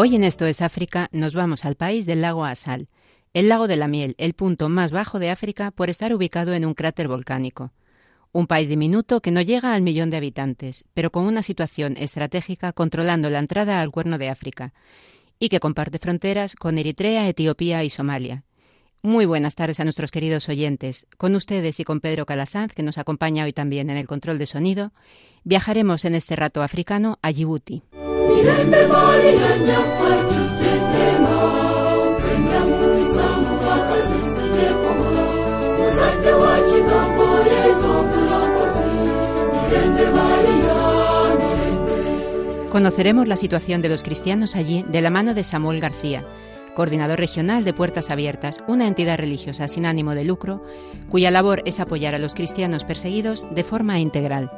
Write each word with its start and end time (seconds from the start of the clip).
Hoy 0.00 0.14
en 0.14 0.22
Esto 0.22 0.46
es 0.46 0.62
África 0.62 1.08
nos 1.10 1.34
vamos 1.34 1.64
al 1.64 1.74
país 1.74 2.06
del 2.06 2.22
lago 2.22 2.44
Asal, 2.44 2.88
el 3.34 3.48
lago 3.48 3.66
de 3.66 3.76
la 3.76 3.88
miel, 3.88 4.14
el 4.18 4.34
punto 4.34 4.68
más 4.68 4.92
bajo 4.92 5.18
de 5.18 5.30
África 5.30 5.72
por 5.72 5.90
estar 5.90 6.14
ubicado 6.14 6.54
en 6.54 6.64
un 6.64 6.74
cráter 6.74 7.08
volcánico. 7.08 7.72
Un 8.30 8.46
país 8.46 8.68
diminuto 8.68 9.20
que 9.20 9.32
no 9.32 9.42
llega 9.42 9.74
al 9.74 9.82
millón 9.82 10.10
de 10.10 10.18
habitantes, 10.18 10.84
pero 10.94 11.10
con 11.10 11.24
una 11.24 11.42
situación 11.42 11.96
estratégica 11.96 12.72
controlando 12.72 13.28
la 13.28 13.40
entrada 13.40 13.80
al 13.80 13.90
cuerno 13.90 14.18
de 14.18 14.28
África, 14.28 14.72
y 15.40 15.48
que 15.48 15.58
comparte 15.58 15.98
fronteras 15.98 16.54
con 16.54 16.78
Eritrea, 16.78 17.28
Etiopía 17.28 17.82
y 17.82 17.90
Somalia. 17.90 18.44
Muy 19.02 19.26
buenas 19.26 19.54
tardes 19.54 19.78
a 19.78 19.84
nuestros 19.84 20.10
queridos 20.10 20.48
oyentes. 20.48 21.06
Con 21.18 21.36
ustedes 21.36 21.78
y 21.78 21.84
con 21.84 22.00
Pedro 22.00 22.26
Calasanz, 22.26 22.74
que 22.74 22.82
nos 22.82 22.98
acompaña 22.98 23.44
hoy 23.44 23.52
también 23.52 23.90
en 23.90 23.96
el 23.96 24.08
control 24.08 24.38
de 24.38 24.46
sonido, 24.46 24.92
viajaremos 25.44 26.04
en 26.04 26.16
este 26.16 26.34
rato 26.34 26.62
africano 26.62 27.18
a 27.22 27.30
Djibouti. 27.30 27.82
Conoceremos 42.70 43.28
la 43.28 43.36
situación 43.36 43.80
de 43.80 43.88
los 43.88 44.02
cristianos 44.02 44.56
allí 44.56 44.84
de 44.88 45.00
la 45.00 45.10
mano 45.10 45.34
de 45.34 45.42
Samuel 45.44 45.80
García, 45.80 46.24
coordinador 46.78 47.18
regional 47.18 47.64
de 47.64 47.74
Puertas 47.74 48.08
Abiertas, 48.08 48.60
una 48.68 48.86
entidad 48.86 49.18
religiosa 49.18 49.66
sin 49.66 49.84
ánimo 49.84 50.14
de 50.14 50.22
lucro, 50.22 50.62
cuya 51.08 51.32
labor 51.32 51.60
es 51.64 51.80
apoyar 51.80 52.14
a 52.14 52.20
los 52.20 52.36
cristianos 52.36 52.84
perseguidos 52.84 53.48
de 53.52 53.64
forma 53.64 53.98
integral. 53.98 54.52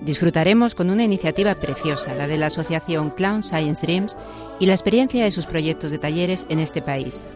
Disfrutaremos 0.00 0.76
con 0.76 0.88
una 0.88 1.02
iniciativa 1.02 1.56
preciosa, 1.56 2.14
la 2.14 2.28
de 2.28 2.38
la 2.38 2.46
asociación 2.46 3.10
Clown 3.10 3.42
Science 3.42 3.84
Dreams, 3.84 4.16
y 4.60 4.66
la 4.66 4.74
experiencia 4.74 5.24
de 5.24 5.32
sus 5.32 5.46
proyectos 5.46 5.90
de 5.90 5.98
talleres 5.98 6.46
en 6.48 6.60
este 6.60 6.80
país 6.80 7.26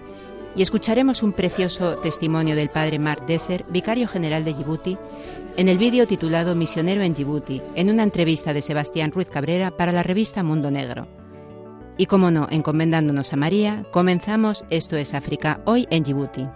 y 0.54 0.60
escucharemos 0.60 1.22
un 1.22 1.32
precioso 1.32 1.96
testimonio 1.96 2.54
del 2.54 2.68
padre 2.68 2.98
Mark 2.98 3.24
Desser, 3.26 3.64
vicario 3.70 4.06
general 4.06 4.44
de 4.44 4.52
Djibouti, 4.52 4.98
en 5.56 5.68
el 5.70 5.78
vídeo 5.78 6.06
titulado 6.06 6.54
Misionero 6.54 7.00
en 7.02 7.14
Djibouti, 7.14 7.62
en 7.74 7.88
una 7.88 8.02
entrevista 8.02 8.52
de 8.52 8.60
Sebastián 8.60 9.12
Ruiz 9.12 9.28
Cabrera 9.28 9.70
para 9.70 9.92
la 9.92 10.02
revista 10.02 10.42
Mundo 10.42 10.70
Negro. 10.70 11.21
Y 12.02 12.06
como 12.06 12.32
no, 12.32 12.48
encomendándonos 12.50 13.32
a 13.32 13.36
María, 13.36 13.86
comenzamos 13.92 14.64
Esto 14.70 14.96
es 14.96 15.14
África, 15.14 15.60
hoy 15.66 15.86
en 15.88 16.02
Djibouti. 16.02 16.48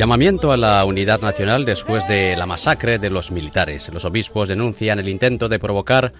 Llamamiento 0.00 0.50
a 0.50 0.56
la 0.56 0.82
unidad 0.86 1.20
nacional 1.20 1.66
después 1.66 2.08
de 2.08 2.34
la 2.34 2.46
masacre 2.46 2.98
de 2.98 3.10
los 3.10 3.30
militares. 3.30 3.90
Los 3.92 4.06
obispos 4.06 4.48
denuncian 4.48 4.98
el 4.98 5.10
intento 5.10 5.46
de 5.50 5.58
provocar 5.58 6.14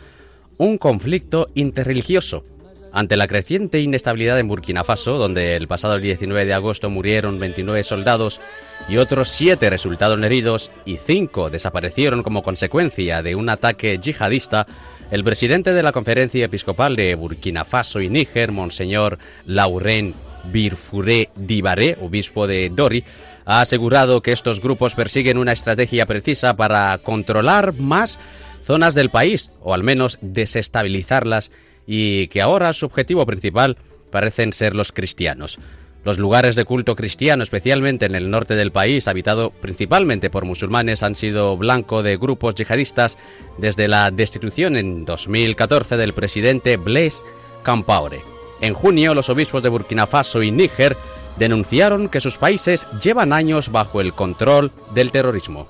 un 0.59 0.77
conflicto 0.77 1.49
interreligioso 1.55 2.45
ante 2.93 3.17
la 3.17 3.27
creciente 3.27 3.81
inestabilidad 3.81 4.39
en 4.39 4.49
Burkina 4.49 4.85
Faso, 4.85 5.17
donde 5.17 5.57
el 5.57 5.67
pasado 5.67 5.99
19 5.99 6.45
de 6.45 6.53
agosto 6.53 6.91
murieron 6.91 7.39
29 7.39 7.83
soldados 7.83 8.39
y 8.87 8.99
otros 8.99 9.31
7 9.31 9.71
resultaron 9.71 10.25
heridos 10.25 10.71
y 10.85 10.99
5 10.99 11.49
desaparecieron 11.49 12.23
como 12.23 12.43
consecuencia 12.43 13.23
de 13.23 13.35
un 13.35 13.49
ataque 13.49 13.99
yihadista, 13.99 14.67
el 15.11 15.25
presidente 15.25 15.73
de 15.73 15.83
la 15.83 15.93
Conferencia 15.93 16.45
Episcopal 16.45 16.97
de 16.97 17.15
Burkina 17.15 17.65
Faso 17.65 18.03
y 18.03 18.11
Níger, 18.11 18.53
Monseñor 18.53 19.17
Lauren 19.47 20.13
Birfuré 20.45 21.31
Dibaré, 21.35 21.97
obispo 22.01 22.47
de 22.47 22.71
Dori, 22.71 23.05
ha 23.45 23.61
asegurado 23.61 24.23
que 24.23 24.33
estos 24.33 24.61
grupos 24.61 24.95
persiguen 24.95 25.39
una 25.39 25.53
estrategia 25.53 26.07
precisa 26.07 26.57
para 26.57 26.99
controlar 26.99 27.75
más 27.75 28.19
zonas 28.63 28.95
del 28.95 29.11
país, 29.11 29.51
o 29.63 29.75
al 29.75 29.83
menos 29.83 30.19
desestabilizarlas 30.21 31.51
y 31.87 32.29
que 32.29 32.43
ahora 32.43 32.73
su 32.73 32.87
objetivo 32.87 33.27
principal 33.27 33.77
parecen 34.11 34.53
ser 34.53 34.75
los 34.75 34.93
cristianos. 34.93 35.59
Los 36.03 36.19
lugares 36.19 36.57
de 36.57 36.65
culto 36.65 36.97
cristiano, 36.97 37.43
especialmente 37.43 38.07
en 38.07 38.15
el 38.15 38.31
norte 38.31 38.57
del 38.57 38.73
país, 38.73 39.07
habitado 39.07 39.51
principalmente 39.51 40.31
por 40.31 40.47
musulmanes, 40.47 41.03
han 41.03 41.15
sido 41.15 41.59
blanco 41.59 42.03
de 42.03 42.17
grupos 42.17 42.55
yihadistas 42.55 43.19
desde 43.59 43.87
la 43.87 44.11
destitución 44.11 44.77
en 44.77 45.05
2014 45.05 45.99
del 45.99 46.15
presidente 46.15 46.79
Blaise 46.79 47.23
Campaore. 47.63 48.23
En 48.63 48.73
junio, 48.73 49.15
los 49.15 49.29
obispos 49.29 49.63
de 49.63 49.69
Burkina 49.69 50.07
Faso 50.07 50.43
y 50.43 50.51
Níger 50.51 50.97
denunciaron 51.41 52.11
que 52.11 52.21
sus 52.21 52.37
países 52.37 52.87
llevan 53.03 53.33
años 53.33 53.73
bajo 53.73 54.03
el 54.03 54.13
control 54.13 54.71
del 54.95 55.11
terrorismo. 55.11 55.69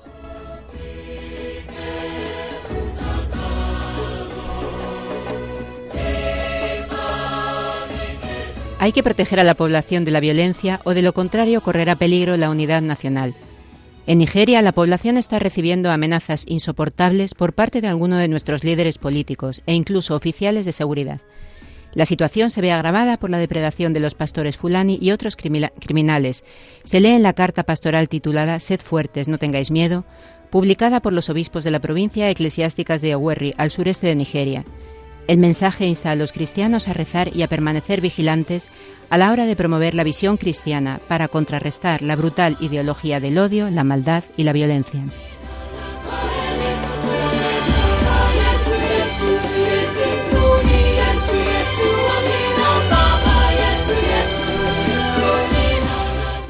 Hay 8.79 8.91
que 8.91 9.03
proteger 9.03 9.39
a 9.39 9.43
la 9.43 9.53
población 9.53 10.03
de 10.03 10.11
la 10.11 10.19
violencia 10.19 10.81
o 10.83 10.93
de 10.93 11.03
lo 11.03 11.13
contrario 11.13 11.61
correrá 11.61 11.95
peligro 11.95 12.35
la 12.35 12.49
unidad 12.49 12.81
nacional. 12.81 13.33
En 14.07 14.17
Nigeria 14.17 14.61
la 14.61 14.73
población 14.73 15.15
está 15.15 15.39
recibiendo 15.39 15.89
amenazas 15.89 16.43
insoportables 16.47 17.33
por 17.33 17.53
parte 17.53 17.79
de 17.79 17.87
algunos 17.87 18.19
de 18.19 18.27
nuestros 18.27 18.65
líderes 18.65 18.97
políticos 18.97 19.61
e 19.67 19.73
incluso 19.73 20.15
oficiales 20.15 20.65
de 20.65 20.73
seguridad. 20.73 21.21
La 21.93 22.05
situación 22.05 22.49
se 22.49 22.61
ve 22.61 22.71
agravada 22.71 23.17
por 23.17 23.29
la 23.29 23.37
depredación 23.37 23.93
de 23.93 23.99
los 23.99 24.15
pastores 24.15 24.57
fulani 24.57 24.97
y 25.01 25.11
otros 25.11 25.35
criminales. 25.35 26.43
Se 26.83 26.99
lee 26.99 27.09
en 27.09 27.23
la 27.23 27.33
carta 27.33 27.63
pastoral 27.63 28.07
titulada 28.07 28.59
Sed 28.59 28.79
fuertes, 28.79 29.27
no 29.27 29.37
tengáis 29.37 29.71
miedo, 29.71 30.05
publicada 30.49 31.01
por 31.01 31.13
los 31.13 31.29
obispos 31.29 31.63
de 31.63 31.71
la 31.71 31.79
provincia 31.79 32.29
eclesiásticas 32.29 33.01
de 33.01 33.15
Owerri, 33.15 33.53
al 33.57 33.71
sureste 33.71 34.07
de 34.07 34.15
Nigeria. 34.15 34.65
El 35.27 35.37
mensaje 35.37 35.85
insta 35.85 36.11
a 36.11 36.15
los 36.15 36.31
cristianos 36.33 36.87
a 36.87 36.93
rezar 36.93 37.29
y 37.33 37.43
a 37.43 37.47
permanecer 37.47 38.01
vigilantes 38.01 38.69
a 39.09 39.17
la 39.17 39.31
hora 39.31 39.45
de 39.45 39.55
promover 39.55 39.93
la 39.93 40.03
visión 40.03 40.37
cristiana 40.37 40.99
para 41.07 41.27
contrarrestar 41.27 42.01
la 42.01 42.15
brutal 42.15 42.57
ideología 42.59 43.19
del 43.19 43.37
odio, 43.37 43.69
la 43.69 43.83
maldad 43.83 44.23
y 44.35 44.43
la 44.43 44.53
violencia. 44.53 45.03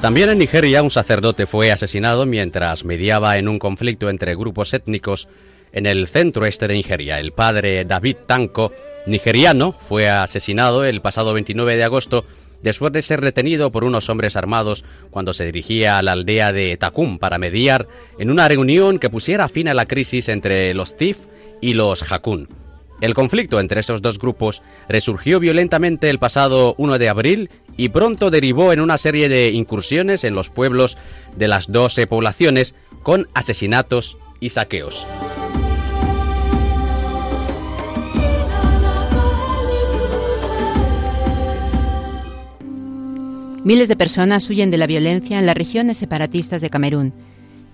También 0.01 0.30
en 0.30 0.39
Nigeria 0.39 0.81
un 0.81 0.89
sacerdote 0.89 1.45
fue 1.45 1.71
asesinado 1.71 2.25
mientras 2.25 2.83
mediaba 2.83 3.38
en 3.38 3.48
un 3.48 3.59
conflicto 3.59 4.09
entre 4.09 4.36
grupos 4.36 4.74
étnicos 4.74 5.27
en 5.74 5.86
el 5.86 6.07
centro 6.07 6.48
este 6.48 6.68
de 6.68 6.74
Nigeria. 6.74 7.19
El 7.19 7.33
padre 7.33 7.86
David 7.86 8.15
Tanko, 8.25 8.71
nigeriano, 9.06 9.74
fue 9.74 10.09
asesinado 10.09 10.86
el 10.86 11.01
pasado 11.01 11.36
29 11.36 11.77
de 11.77 11.83
agosto 11.83 12.25
después 12.63 12.92
de 12.94 13.03
ser 13.03 13.21
retenido 13.21 13.71
por 13.71 13.83
unos 13.83 14.09
hombres 14.09 14.36
armados 14.36 14.83
cuando 15.12 15.36
se 15.36 15.45
dirigía 15.45 16.00
a 16.00 16.01
la 16.01 16.13
aldea 16.13 16.51
de 16.51 16.75
Takum 16.77 17.19
para 17.19 17.38
mediar 17.38 17.88
en 18.18 18.31
una 18.31 18.48
reunión 18.48 18.98
que 18.98 19.12
pusiera 19.12 19.50
fin 19.50 19.68
a 19.68 19.75
la 19.75 19.86
crisis 19.86 20.30
entre 20.30 20.74
los 20.74 20.98
Tif 20.98 21.19
y 21.62 21.75
los 21.75 22.12
Hakun. 22.12 22.61
El 23.01 23.15
conflicto 23.15 23.59
entre 23.59 23.80
estos 23.80 24.03
dos 24.03 24.19
grupos 24.19 24.62
resurgió 24.88 25.39
violentamente 25.39 26.09
el 26.12 26.19
pasado 26.19 26.75
1 26.77 27.00
de 27.00 27.09
abril 27.09 27.50
y 27.75 27.89
pronto 27.89 28.30
derivó 28.30 28.74
en 28.74 28.80
una 28.80 29.00
serie 29.00 29.27
de 29.27 29.50
incursiones 29.50 30.24
en 30.24 30.36
los 30.36 30.51
pueblos 30.51 30.98
de 31.36 31.48
las 31.48 31.71
dos 31.71 32.00
poblaciones 32.07 32.75
con 33.01 33.27
asesinatos 33.33 34.19
y 34.39 34.50
saqueos. 34.50 35.07
Miles 43.63 43.88
de 43.88 43.95
personas 43.95 44.50
huyen 44.50 44.69
de 44.71 44.77
la 44.77 44.88
violencia 44.88 45.39
en 45.39 45.45
las 45.48 45.56
regiones 45.56 45.98
separatistas 45.98 46.62
de 46.62 46.69
Camerún. 46.69 47.13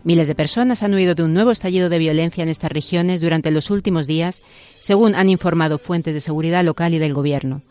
Miles 0.07 0.29
de 0.29 0.35
personas 0.35 0.83
han 0.83 0.93
huido 0.93 1.15
de 1.15 1.23
un 1.23 1.33
nuevo 1.33 1.51
estallido 1.51 1.89
de 1.89 1.97
violencia 1.97 2.41
en 2.41 2.47
estas 2.47 2.71
regiones 2.71 3.19
durante 3.19 3.51
los 3.51 3.69
últimos 3.69 4.07
días, 4.07 4.41
según 4.79 5.15
han 5.15 5.27
informado 5.29 5.77
fuentes 5.77 6.13
de 6.13 6.21
seguridad 6.21 6.63
local 6.63 6.93
y 6.93 6.97
del 6.97 7.13
gobierno. 7.13 7.61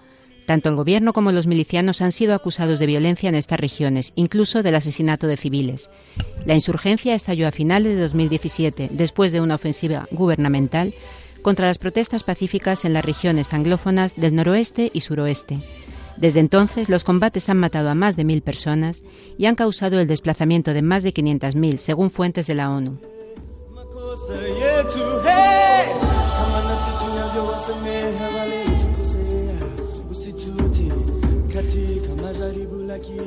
Tanto 0.45 0.69
el 0.69 0.77
gobierno 0.77 1.15
como 1.15 1.33
los 1.33 1.47
milicianos 1.47 2.03
han 2.03 2.13
sido 2.13 2.35
acusados 2.35 2.79
de 2.79 2.85
violencia 2.85 3.31
en 3.31 3.37
estas 3.37 3.59
regiones, 3.59 4.13
incluso 4.17 4.63
del 4.63 4.75
asesinato 4.75 5.27
de 5.29 5.39
civiles. 5.39 5.89
La 6.45 6.53
insurgencia 6.53 7.15
estalló 7.15 7.49
a 7.49 7.53
finales 7.53 7.97
de 7.97 8.03
2017, 8.03 8.91
después 8.93 9.33
de 9.33 9.41
una 9.41 9.55
ofensiva 9.55 10.07
gubernamental 10.11 10.93
contra 11.41 11.69
las 11.69 11.79
protestas 11.79 12.23
pacíficas 12.23 12.85
en 12.85 12.93
las 12.93 13.07
regiones 13.07 13.55
anglófonas 13.55 14.15
del 14.15 14.35
noroeste 14.35 14.91
y 14.93 15.01
suroeste. 15.01 15.63
Desde 16.17 16.41
entonces, 16.41 16.89
los 16.89 17.05
combates 17.05 17.49
han 17.51 17.59
matado 17.59 17.91
a 17.91 17.95
más 17.95 18.17
de 18.17 18.25
mil 18.25 18.43
personas 18.43 19.03
y 19.37 19.47
han 19.47 19.55
causado 19.55 20.01
el 20.01 20.07
desplazamiento 20.07 20.73
de 20.73 20.83
más 20.83 21.03
de 21.03 21.13
500.000, 21.13 21.77
según 21.79 22.11
fuentes 22.11 22.47
de 22.47 22.55
la 22.55 22.71
ONU. 22.71 22.99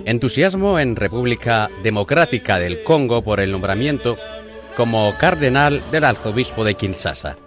Entusiasmo 0.06 0.80
en 0.80 0.96
República 0.96 1.70
Democrática 1.84 2.60
del 2.60 2.84
Congo 2.84 3.22
por 3.22 3.40
el 3.40 3.52
nombramiento 3.52 4.18
como 4.76 5.14
cardenal 5.20 5.82
del 5.92 6.06
arzobispo 6.06 6.64
de 6.64 6.74
Kinshasa. 6.74 7.38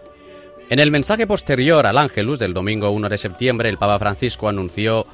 En 0.71 0.79
el 0.79 0.91
mensaje 0.91 1.27
posterior 1.27 1.87
al 1.87 1.99
Ángelus 1.99 2.39
del 2.39 2.55
domingo 2.55 2.91
1 2.91 3.09
de 3.09 3.19
septiembre, 3.19 3.69
el 3.69 3.79
Papa 3.79 3.99
Francisco 3.99 4.49
anunció 4.49 5.06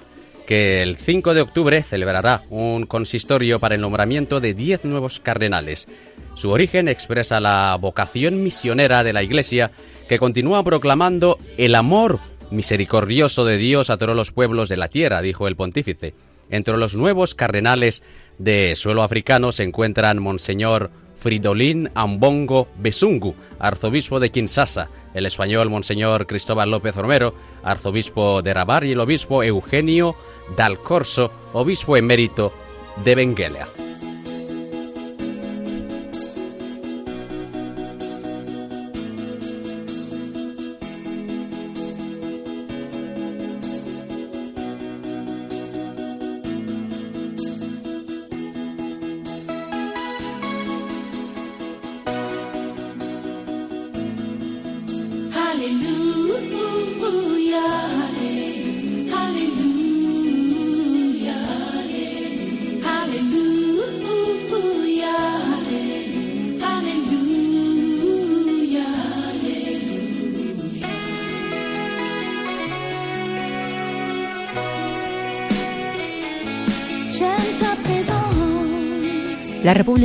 que 0.48 0.82
el 0.82 0.96
5 0.96 1.34
de 1.34 1.42
octubre 1.42 1.82
celebrará 1.82 2.44
un 2.48 2.86
consistorio 2.86 3.60
para 3.60 3.74
el 3.74 3.82
nombramiento 3.82 4.40
de 4.40 4.54
10 4.54 4.86
nuevos 4.86 5.20
cardenales. 5.20 5.88
Su 6.32 6.48
origen 6.48 6.88
expresa 6.88 7.38
la 7.38 7.76
vocación 7.78 8.42
misionera 8.42 9.04
de 9.04 9.12
la 9.12 9.22
Iglesia 9.22 9.72
que 10.08 10.18
continúa 10.18 10.64
proclamando 10.64 11.38
el 11.58 11.74
amor 11.74 12.18
misericordioso 12.50 13.44
de 13.44 13.58
Dios 13.58 13.90
a 13.90 13.98
todos 13.98 14.16
los 14.16 14.32
pueblos 14.32 14.70
de 14.70 14.78
la 14.78 14.88
tierra, 14.88 15.20
dijo 15.20 15.48
el 15.48 15.54
pontífice. 15.54 16.14
Entre 16.48 16.78
los 16.78 16.94
nuevos 16.94 17.34
cardenales 17.34 18.02
de 18.38 18.74
suelo 18.74 19.02
africano 19.02 19.52
se 19.52 19.64
encuentran 19.64 20.18
Monseñor 20.18 20.90
Fridolín 21.20 21.90
Ambongo 21.94 22.68
Besungu, 22.78 23.34
arzobispo 23.58 24.18
de 24.18 24.30
Kinshasa, 24.30 24.88
el 25.12 25.26
español 25.26 25.68
Monseñor 25.68 26.26
Cristóbal 26.26 26.70
López 26.70 26.96
Romero, 26.96 27.34
arzobispo 27.62 28.40
de 28.40 28.54
Rabar 28.54 28.84
y 28.84 28.92
el 28.92 29.00
obispo 29.00 29.42
Eugenio 29.42 30.16
Dal 30.56 30.78
Corso, 30.78 31.30
obispo 31.52 31.96
emérito 31.96 32.52
de 33.04 33.14
Benguela. 33.14 33.68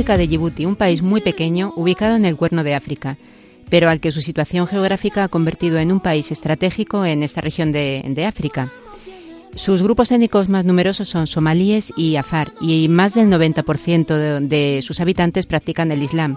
De 0.04 0.28
Djibouti, 0.28 0.66
un 0.66 0.76
país 0.76 1.02
muy 1.02 1.22
pequeño 1.22 1.72
ubicado 1.76 2.14
en 2.14 2.26
el 2.26 2.36
Cuerno 2.36 2.62
de 2.62 2.74
África, 2.74 3.16
pero 3.70 3.88
al 3.88 4.00
que 4.00 4.12
su 4.12 4.20
situación 4.20 4.66
geográfica 4.66 5.24
ha 5.24 5.28
convertido 5.28 5.78
en 5.78 5.90
un 5.90 5.98
país 5.98 6.30
estratégico 6.30 7.06
en 7.06 7.22
esta 7.22 7.40
región 7.40 7.72
de, 7.72 8.24
África. 8.28 8.70
Sus 9.54 9.82
grupos 9.82 10.12
étnicos 10.12 10.50
más 10.50 10.66
numerosos 10.66 11.08
son 11.08 11.26
somalíes 11.26 11.90
y 11.96 12.16
afar, 12.16 12.52
y 12.60 12.86
más 12.88 13.14
del 13.14 13.28
90% 13.28 14.06
de, 14.14 14.46
de 14.46 14.82
sus 14.82 15.00
habitantes 15.00 15.46
practican 15.46 15.90
el 15.90 16.02
Islam, 16.02 16.36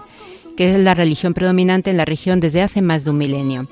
que 0.56 0.70
es 0.70 0.78
la 0.80 0.94
religión 0.94 1.34
predominante 1.34 1.90
en 1.90 1.98
la 1.98 2.06
región 2.06 2.40
desde 2.40 2.62
hace 2.62 2.80
más 2.80 3.04
de 3.04 3.10
un 3.10 3.18
milenio. 3.18 3.68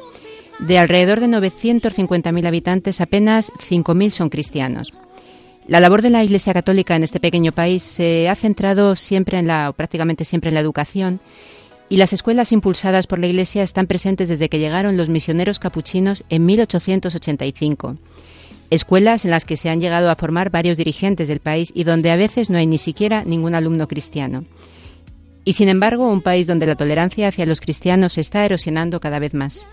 De 0.61 0.79
alrededor 0.79 1.21
de 1.21 1.29
950.000 1.29 2.47
habitantes, 2.47 3.01
apenas 3.01 3.51
5.000 3.53 4.11
son 4.11 4.29
cristianos. 4.29 4.93
La 5.69 5.81
labor 5.81 6.01
de 6.01 6.11
la 6.11 6.23
Iglesia 6.23 6.55
Católica 6.55 6.95
en 6.95 7.03
este 7.03 7.19
pequeño 7.19 7.51
país 7.51 7.83
se 7.83 8.29
ha 8.29 8.37
centrado 8.37 8.95
siempre 8.95 9.39
en 9.39 9.49
la, 9.49 9.73
prácticamente 9.77 10.25
siempre 10.25 10.51
en 10.51 10.55
la 10.55 10.61
educación, 10.61 11.19
y 11.89 11.97
las 11.97 12.13
escuelas 12.13 12.53
impulsadas 12.53 13.09
por 13.09 13.19
la 13.19 13.27
Iglesia 13.27 13.65
están 13.65 13.89
presentes 13.89 14.29
desde 14.29 14.49
que 14.49 14.61
llegaron 14.61 14.97
los 14.97 15.09
misioneros 15.09 15.59
capuchinos 15.59 16.25
en 16.29 16.47
1885. 16.47 17.97
Escuelas 18.71 19.25
en 19.25 19.33
las 19.33 19.45
que 19.45 19.57
se 19.57 19.69
han 19.69 19.81
llegado 19.81 20.09
a 20.11 20.17
formar 20.17 20.51
varios 20.51 20.77
dirigentes 20.77 21.27
del 21.27 21.41
país 21.41 21.73
y 21.75 21.83
donde 21.85 22.11
a 22.11 22.17
veces 22.17 22.49
no 22.49 22.59
hay 22.59 22.67
ni 22.67 22.79
siquiera 22.79 23.25
ningún 23.25 23.55
alumno 23.55 23.89
cristiano. 23.89 24.45
Y 25.45 25.53
sin 25.55 25.69
embargo, 25.69 26.09
un 26.09 26.23
país 26.23 26.47
donde 26.47 26.67
la 26.67 26.75
tolerancia 26.77 27.29
hacia 27.29 27.47
los 27.47 27.61
cristianos 27.61 28.19
está 28.19 28.45
erosionando 28.45 29.01
cada 29.01 29.19
vez 29.19 29.35
más. 29.35 29.67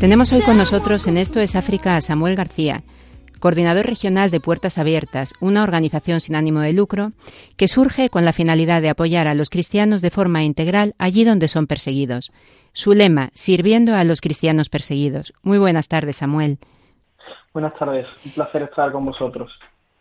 Tenemos 0.00 0.32
hoy 0.32 0.40
con 0.40 0.56
nosotros 0.56 1.06
en 1.08 1.18
Esto 1.18 1.40
es 1.40 1.54
África 1.54 1.94
a 1.94 2.00
Samuel 2.00 2.34
García, 2.34 2.82
coordinador 3.38 3.84
regional 3.84 4.30
de 4.30 4.40
Puertas 4.40 4.78
Abiertas, 4.78 5.34
una 5.40 5.62
organización 5.62 6.22
sin 6.22 6.36
ánimo 6.36 6.60
de 6.60 6.72
lucro 6.72 7.12
que 7.58 7.68
surge 7.68 8.08
con 8.08 8.24
la 8.24 8.32
finalidad 8.32 8.80
de 8.80 8.88
apoyar 8.88 9.28
a 9.28 9.34
los 9.34 9.50
cristianos 9.50 10.00
de 10.00 10.10
forma 10.10 10.42
integral 10.42 10.94
allí 10.96 11.24
donde 11.24 11.48
son 11.48 11.66
perseguidos. 11.66 12.32
Su 12.72 12.94
lema, 12.94 13.28
sirviendo 13.34 13.94
a 13.94 14.04
los 14.04 14.22
cristianos 14.22 14.70
perseguidos. 14.70 15.34
Muy 15.42 15.58
buenas 15.58 15.88
tardes, 15.88 16.16
Samuel. 16.16 16.56
Buenas 17.52 17.74
tardes, 17.78 18.06
un 18.24 18.32
placer 18.32 18.62
estar 18.62 18.92
con 18.92 19.04
vosotros. 19.04 19.52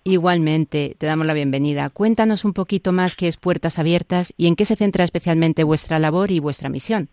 Igualmente, 0.03 0.95
te 0.97 1.05
damos 1.05 1.27
la 1.27 1.33
bienvenida. 1.33 1.89
Cuéntanos 1.89 2.45
un 2.45 2.53
poquito 2.53 2.93
más 2.93 3.15
qué 3.15 3.27
es 3.27 3.37
Puertas 3.37 3.79
Abiertas 3.79 4.33
y 4.37 4.47
en 4.47 4.55
qué 4.55 4.65
se 4.65 4.75
centra 4.75 5.03
especialmente 5.03 5.63
vuestra 5.63 5.99
labor 5.99 6.31
y 6.31 6.39
vuestra 6.39 6.69
misión. 6.69 7.09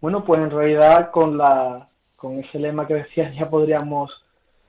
Bueno, 0.00 0.24
pues 0.24 0.40
en 0.40 0.50
realidad 0.50 1.10
con, 1.10 1.38
la, 1.38 1.88
con 2.16 2.38
ese 2.38 2.58
lema 2.58 2.86
que 2.86 2.94
decías 2.94 3.34
ya 3.34 3.48
podríamos 3.48 4.10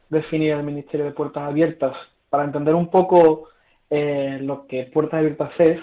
definir 0.10 0.54
el 0.54 0.64
Ministerio 0.64 1.06
de 1.06 1.12
Puertas 1.12 1.44
Abiertas. 1.44 1.96
Para 2.30 2.46
entender 2.46 2.76
un 2.76 2.90
poco 2.90 3.50
eh, 3.90 4.40
lo 4.42 4.66
que 4.66 4.86
Puertas 4.86 5.20
Abiertas 5.20 5.52
es, 5.60 5.80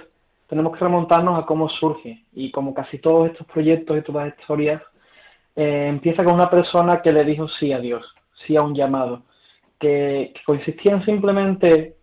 tenemos 0.48 0.72
que 0.72 0.80
remontarnos 0.84 1.38
a 1.38 1.46
cómo 1.46 1.68
surge. 1.68 2.24
Y 2.32 2.50
como 2.50 2.72
casi 2.72 2.98
todos 2.98 3.30
estos 3.30 3.46
proyectos 3.46 3.98
y 3.98 4.02
todas 4.02 4.28
estas 4.28 4.40
historias, 4.40 4.82
eh, 5.54 5.86
empieza 5.88 6.24
con 6.24 6.34
una 6.34 6.48
persona 6.48 7.02
que 7.02 7.12
le 7.12 7.24
dijo 7.24 7.48
sí 7.48 7.72
a 7.72 7.80
Dios, 7.80 8.04
sí 8.46 8.56
a 8.56 8.62
un 8.62 8.74
llamado, 8.74 9.22
que, 9.78 10.32
que 10.34 10.40
consistía 10.44 10.94
en 10.94 11.04
simplemente, 11.04 11.96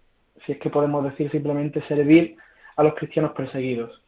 si 0.45 0.53
es 0.53 0.59
que 0.59 0.69
podemos 0.69 1.03
decir 1.03 1.29
simplemente, 1.31 1.81
servir 1.87 2.35
a 2.75 2.83
los 2.83 2.93
cristianos 2.95 3.31
perseguidos 3.31 4.01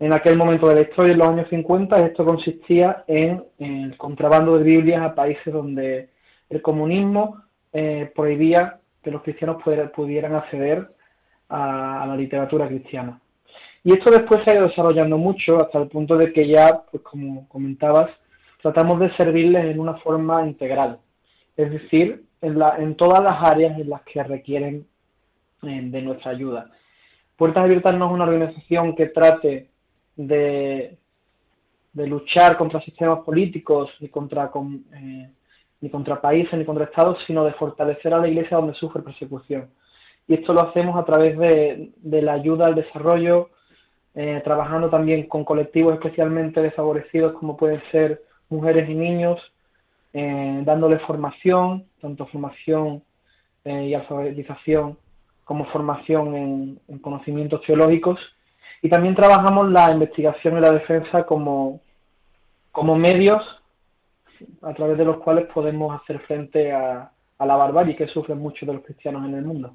en 0.00 0.14
aquel 0.14 0.36
momento 0.38 0.66
de 0.66 0.76
la 0.76 0.80
historia, 0.80 1.12
en 1.12 1.18
los 1.18 1.28
años 1.28 1.48
50, 1.50 2.06
esto 2.06 2.24
consistía 2.24 3.04
en, 3.06 3.44
el 3.58 3.96
contrabando 3.98 4.56
de 4.56 4.64
Biblias 4.64 5.02
a 5.02 5.14
países 5.14 5.52
donde 5.52 6.08
el 6.48 6.62
comunismo 6.62 7.42
eh, 7.72 8.10
prohibía 8.16 8.78
que 9.02 9.10
los 9.10 9.22
cristianos 9.22 9.62
pudieran 9.94 10.34
acceder 10.34 10.88
a, 11.50 12.06
la 12.08 12.16
literatura 12.16 12.66
cristiana. 12.66 13.20
Y 13.84 13.92
esto 13.92 14.10
después 14.10 14.40
se 14.42 14.50
ha 14.50 14.54
ido 14.54 14.68
desarrollando 14.68 15.18
mucho 15.18 15.60
hasta 15.60 15.78
el 15.78 15.88
punto 15.88 16.16
de 16.16 16.32
que 16.32 16.48
ya, 16.48 16.82
pues 16.90 17.02
como 17.02 17.46
comentabas, 17.48 18.10
tratamos 18.62 19.00
de 19.00 19.14
servirles 19.16 19.66
en 19.66 19.80
una 19.80 19.94
forma 19.98 20.46
integral, 20.46 20.98
es 21.58 21.70
decir, 21.70 22.24
en, 22.42 22.58
la, 22.58 22.76
en 22.78 22.94
todas 22.96 23.22
las 23.22 23.42
áreas 23.42 23.78
en 23.78 23.88
las 23.88 24.02
que 24.02 24.22
requieren 24.22 24.86
eh, 25.62 25.80
de 25.82 26.02
nuestra 26.02 26.32
ayuda. 26.32 26.70
Puertas 27.36 27.62
Abiertas 27.62 27.94
no 27.96 28.06
es 28.06 28.12
una 28.12 28.24
organización 28.24 28.94
que 28.94 29.06
trate 29.06 29.68
de, 30.16 30.96
luchar 31.94 32.56
contra 32.56 32.80
sistemas 32.80 33.20
políticos 33.20 33.90
ni 34.00 34.08
contra, 34.08 34.50
eh, 34.94 35.30
ni 35.80 35.90
contra 35.90 36.20
países 36.20 36.58
ni 36.58 36.64
contra 36.64 36.84
estados, 36.84 37.18
sino 37.26 37.44
de 37.44 37.52
fortalecer 37.52 38.14
a 38.14 38.18
la 38.18 38.28
Iglesia 38.28 38.56
donde 38.56 38.74
sufre 38.74 39.02
persecución. 39.02 39.70
Y 40.28 40.34
esto 40.34 40.52
lo 40.52 40.68
hacemos 40.68 40.96
a 40.96 41.04
través 41.04 41.36
de, 41.38 41.90
de 41.96 42.22
la 42.22 42.34
ayuda 42.34 42.66
al 42.66 42.74
desarrollo, 42.74 43.50
eh, 44.14 44.40
trabajando 44.44 44.90
también 44.90 45.26
con 45.28 45.44
colectivos 45.44 45.94
especialmente 45.94 46.60
desfavorecidos 46.60 47.34
como 47.34 47.56
pueden 47.56 47.82
ser 47.90 48.22
mujeres 48.48 48.88
y 48.88 48.94
niños, 48.94 49.40
eh, 50.12 50.62
dándoles 50.64 51.02
formación, 51.02 51.86
tanto 52.00 52.26
formación 52.26 53.02
eh, 53.64 53.86
y 53.88 53.94
alfabetización 53.94 54.98
como 55.44 55.66
formación 55.66 56.34
en, 56.88 56.98
conocimientos 57.00 57.62
teológicos. 57.66 58.18
Y 58.82 58.88
también 58.88 59.14
trabajamos 59.14 59.70
la 59.70 59.90
investigación 59.90 60.56
y 60.56 60.60
la 60.60 60.72
defensa 60.72 61.24
como, 61.24 61.80
como 62.72 62.96
medios 62.96 63.42
a 64.62 64.72
través 64.72 64.96
de 64.96 65.04
los 65.04 65.18
cuales 65.18 65.46
podemos 65.52 66.00
hacer 66.00 66.20
frente 66.20 66.72
a, 66.72 67.10
a 67.38 67.46
la 67.46 67.56
barbarie 67.56 67.96
que 67.96 68.06
sufren 68.06 68.38
muchos 68.38 68.66
de 68.66 68.74
los 68.74 68.84
cristianos 68.84 69.26
en 69.26 69.34
el 69.34 69.44
mundo. 69.44 69.74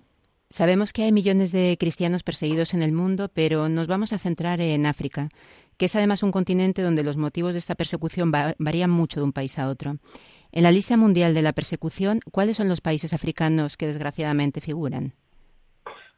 Sabemos 0.50 0.94
que 0.94 1.04
hay 1.04 1.12
millones 1.12 1.52
de 1.52 1.76
cristianos 1.80 2.22
perseguidos 2.22 2.76
en 2.76 2.84
el 2.84 2.92
mundo, 2.92 3.30
pero 3.34 3.68
nos 3.68 3.88
vamos 3.88 4.14
a 4.14 4.20
centrar 4.20 4.62
en 4.62 4.86
África, 4.86 5.30
que 5.78 5.86
es 5.86 5.96
además 5.96 6.24
un 6.24 6.32
continente 6.32 6.82
donde 6.82 7.04
los 7.04 7.18
motivos 7.18 7.54
de 7.54 7.60
esta 7.60 7.76
persecución 7.76 8.32
varían 8.32 8.90
mucho 8.90 9.20
de 9.20 9.26
un 9.26 9.34
país 9.34 9.60
a 9.60 9.70
otro. 9.70 9.96
En 10.52 10.64
la 10.64 10.72
lista 10.72 10.96
mundial 10.98 11.34
de 11.34 11.42
la 11.42 11.54
persecución, 11.54 12.20
¿cuáles 12.32 12.58
son 12.58 12.70
los 12.70 12.82
países 12.82 13.14
africanos 13.14 13.78
que 13.78 13.88
desgraciadamente 13.88 14.62
figuran? 14.62 15.14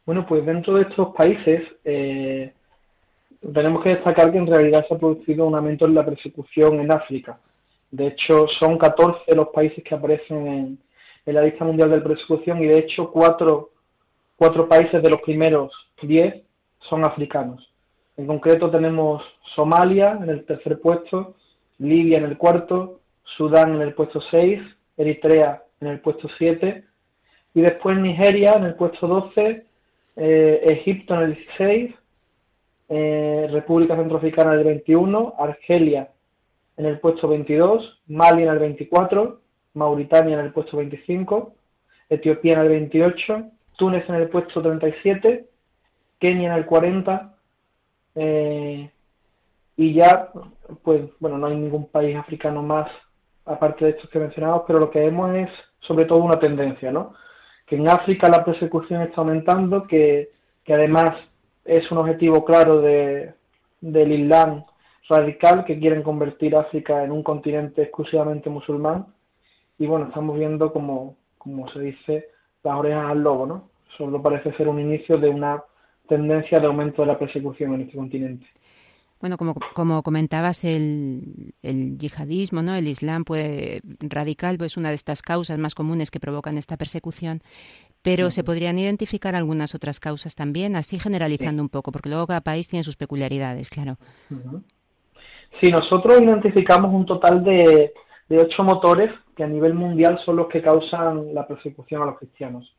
Bueno, 0.06 0.26
pues 0.26 0.46
dentro 0.46 0.74
de 0.74 0.82
estos 0.82 1.14
países 1.14 1.62
eh, 1.84 2.52
tenemos 3.52 3.82
que 3.82 3.90
destacar 3.90 4.30
que 4.32 4.38
en 4.38 4.46
realidad 4.46 4.86
se 4.86 4.94
ha 4.94 4.98
producido 4.98 5.46
un 5.46 5.54
aumento 5.54 5.86
en 5.86 5.94
la 5.94 6.04
persecución 6.04 6.80
en 6.80 6.92
África. 6.92 7.38
De 7.90 8.08
hecho, 8.08 8.46
son 8.58 8.78
14 8.78 9.34
los 9.34 9.48
países 9.48 9.82
que 9.82 9.94
aparecen 9.94 10.46
en, 10.46 10.78
en 11.26 11.34
la 11.34 11.42
lista 11.42 11.64
mundial 11.64 11.90
de 11.90 12.00
persecución 12.00 12.62
y 12.62 12.66
de 12.66 12.78
hecho 12.78 13.10
cuatro 13.10 13.70
cuatro 14.38 14.68
países 14.68 15.02
de 15.02 15.10
los 15.10 15.20
primeros 15.20 15.72
diez 16.00 16.42
son 16.88 17.04
africanos. 17.04 17.68
En 18.16 18.26
concreto 18.26 18.70
tenemos 18.70 19.22
Somalia 19.54 20.18
en 20.22 20.30
el 20.30 20.44
tercer 20.44 20.80
puesto, 20.80 21.36
Libia 21.78 22.18
en 22.18 22.24
el 22.24 22.36
cuarto, 22.36 23.00
Sudán 23.36 23.74
en 23.74 23.82
el 23.82 23.94
puesto 23.94 24.20
seis, 24.30 24.60
Eritrea 24.96 25.62
en 25.80 25.88
el 25.88 26.00
puesto 26.00 26.28
siete, 26.38 26.84
y 27.54 27.60
después 27.60 27.96
Nigeria 27.98 28.54
en 28.56 28.64
el 28.64 28.74
puesto 28.74 29.06
doce, 29.06 29.64
eh, 30.16 30.60
Egipto 30.64 31.14
en 31.14 31.20
el 31.20 31.34
16, 31.34 31.94
eh, 32.88 33.48
República 33.50 33.96
Centroafricana 33.96 34.54
en 34.54 34.58
el 34.58 34.64
21, 34.64 35.34
Argelia 35.38 36.08
en 36.76 36.86
el 36.86 36.98
puesto 37.00 37.28
22, 37.28 38.00
Mali 38.08 38.42
en 38.42 38.48
el 38.48 38.58
24, 38.58 39.40
Mauritania 39.74 40.38
en 40.38 40.46
el 40.46 40.52
puesto 40.52 40.76
25, 40.76 41.54
Etiopía 42.08 42.54
en 42.54 42.60
el 42.60 42.68
28, 42.68 43.50
Túnez 43.76 44.08
en 44.08 44.14
el 44.16 44.28
puesto 44.28 44.62
37, 44.62 45.46
Kenia 46.18 46.52
en 46.52 46.58
el 46.58 46.66
40, 46.66 47.34
eh, 48.14 48.90
y 49.78 49.94
ya, 49.94 50.30
pues 50.82 51.02
bueno, 51.20 51.38
no 51.38 51.46
hay 51.46 51.56
ningún 51.56 51.86
país 51.86 52.16
africano 52.16 52.64
más 52.64 52.90
aparte 53.46 53.84
de 53.84 53.92
estos 53.92 54.10
que 54.10 54.18
mencionamos, 54.18 54.64
pero 54.66 54.80
lo 54.80 54.90
que 54.90 54.98
vemos 54.98 55.34
es 55.36 55.48
sobre 55.78 56.04
todo 56.04 56.18
una 56.18 56.40
tendencia, 56.40 56.90
¿no? 56.90 57.14
Que 57.64 57.76
en 57.76 57.88
África 57.88 58.28
la 58.28 58.44
persecución 58.44 59.02
está 59.02 59.20
aumentando, 59.20 59.86
que, 59.86 60.30
que 60.64 60.74
además 60.74 61.14
es 61.64 61.88
un 61.92 61.98
objetivo 61.98 62.44
claro 62.44 62.80
de, 62.80 63.34
del 63.80 64.10
Islam 64.10 64.64
radical, 65.08 65.64
que 65.64 65.78
quieren 65.78 66.02
convertir 66.02 66.56
África 66.56 67.04
en 67.04 67.12
un 67.12 67.22
continente 67.22 67.82
exclusivamente 67.82 68.50
musulmán. 68.50 69.06
Y 69.78 69.86
bueno, 69.86 70.06
estamos 70.06 70.36
viendo 70.36 70.72
como, 70.72 71.14
como 71.38 71.70
se 71.70 71.78
dice, 71.78 72.26
las 72.64 72.74
orejas 72.74 73.12
al 73.12 73.22
lobo, 73.22 73.46
¿no? 73.46 73.68
Solo 73.96 74.20
parece 74.20 74.52
ser 74.54 74.66
un 74.66 74.80
inicio 74.80 75.18
de 75.18 75.28
una 75.28 75.62
tendencia 76.08 76.58
de 76.58 76.66
aumento 76.66 77.02
de 77.02 77.08
la 77.08 77.18
persecución 77.18 77.74
en 77.74 77.82
este 77.82 77.96
continente. 77.96 78.46
Bueno, 79.20 79.36
como, 79.36 79.54
como 79.74 80.02
comentabas, 80.02 80.64
el, 80.64 81.52
el, 81.62 81.98
yihadismo, 81.98 82.62
¿no? 82.62 82.74
el 82.74 82.86
Islam 82.86 83.24
puede, 83.24 83.80
radical 84.00 84.54
es 84.54 84.58
pues, 84.58 84.76
una 84.76 84.90
de 84.90 84.94
estas 84.94 85.22
causas 85.22 85.58
más 85.58 85.74
comunes 85.74 86.10
que 86.10 86.20
provocan 86.20 86.56
esta 86.56 86.76
persecución, 86.76 87.40
pero 88.02 88.30
se 88.30 88.44
podrían 88.44 88.78
identificar 88.78 89.34
algunas 89.34 89.74
otras 89.74 89.98
causas 89.98 90.36
también, 90.36 90.76
así 90.76 90.98
generalizando 90.98 91.62
un 91.62 91.68
poco, 91.68 91.90
porque 91.90 92.08
luego 92.08 92.28
cada 92.28 92.42
país 92.42 92.68
tiene 92.68 92.84
sus 92.84 92.96
peculiaridades, 92.96 93.70
claro. 93.70 93.96
Sí, 95.60 95.70
nosotros 95.70 96.20
identificamos 96.22 96.94
un 96.94 97.04
total 97.04 97.42
de, 97.42 97.92
de 98.28 98.38
ocho 98.38 98.62
motores 98.62 99.10
que 99.36 99.44
a 99.44 99.48
nivel 99.48 99.74
mundial 99.74 100.20
son 100.24 100.36
los 100.36 100.48
que 100.48 100.62
causan 100.62 101.34
la 101.34 101.46
persecución 101.46 102.02
a 102.02 102.06
los 102.06 102.18
cristianos. 102.18 102.72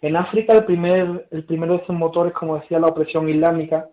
En 0.00 0.16
África 0.16 0.54
el 0.54 0.64
primer, 0.64 1.26
el 1.30 1.44
primero 1.44 1.74
de 1.74 1.80
estos 1.80 1.96
motores, 1.96 2.32
como 2.32 2.58
decía, 2.58 2.78
la 2.78 2.86
opresión 2.86 3.28
islámica, 3.28 3.88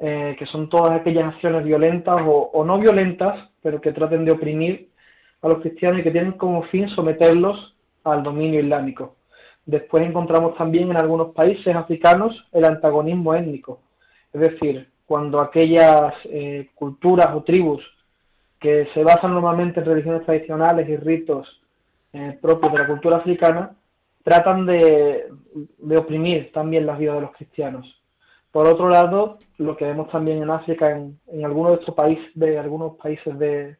eh, 0.00 0.34
que 0.38 0.46
son 0.46 0.68
todas 0.68 0.92
aquellas 0.92 1.34
acciones 1.34 1.64
violentas 1.64 2.20
o, 2.24 2.64
no 2.64 2.78
violentas, 2.78 3.50
pero 3.62 3.80
que 3.80 3.92
traten 3.92 4.24
de 4.24 4.32
oprimir 4.32 4.88
a 5.42 5.48
los 5.48 5.60
cristianos 5.60 6.00
y 6.00 6.02
que 6.02 6.10
tienen 6.10 6.32
como 6.32 6.62
fin 6.64 6.88
someterlos 6.88 7.76
al 8.04 8.22
dominio 8.22 8.60
islámico. 8.60 9.16
Después 9.66 10.02
encontramos 10.04 10.56
también 10.56 10.90
en 10.90 10.96
algunos 10.96 11.34
países 11.34 11.74
africanos 11.76 12.34
el 12.52 12.64
antagonismo 12.64 13.34
étnico, 13.34 13.80
es 14.32 14.40
decir, 14.40 14.88
cuando 15.06 15.40
aquellas 15.40 16.14
eh, 16.24 16.70
culturas 16.74 17.34
o 17.34 17.42
tribus 17.42 17.82
que 18.58 18.88
se 18.94 19.02
basan 19.02 19.34
normalmente 19.34 19.80
en 19.80 19.86
religiones 19.86 20.24
tradicionales 20.24 20.88
y 20.88 20.96
ritos 20.96 21.60
eh, 22.12 22.38
propios 22.40 22.72
de 22.72 22.78
la 22.78 22.86
cultura 22.86 23.16
africana 23.18 23.72
tratan 24.22 24.66
de, 24.66 25.26
oprimir 25.96 26.52
también 26.52 26.86
las 26.86 26.98
vidas 26.98 27.16
de 27.16 27.20
los 27.22 27.32
cristianos. 27.32 27.99
Por 28.52 28.66
otro 28.66 28.88
lado, 28.88 29.38
lo 29.58 29.76
que 29.76 29.84
vemos 29.84 30.10
también 30.10 30.42
en 30.42 30.50
África, 30.50 30.90
en, 30.90 31.44
algunos 31.44 31.72
de 31.72 31.78
estos 31.80 31.94
países, 31.94 32.30
de 32.34 32.58
algunos 32.58 32.96
países 32.96 33.38
del 33.38 33.76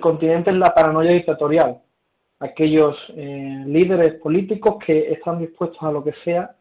continente, 0.00 0.50
es 0.50 0.56
la 0.56 0.72
paranoia 0.72 1.12
dictatorial. 1.12 1.80
Aquellos 2.38 2.96
eh, 3.16 3.64
líderes 3.66 4.14
políticos 4.20 4.76
que 4.84 5.12
están 5.12 5.38
dispuestos 5.38 5.82
a 5.82 5.90
lo 5.90 6.04
que 6.04 6.12
sea 6.24 6.54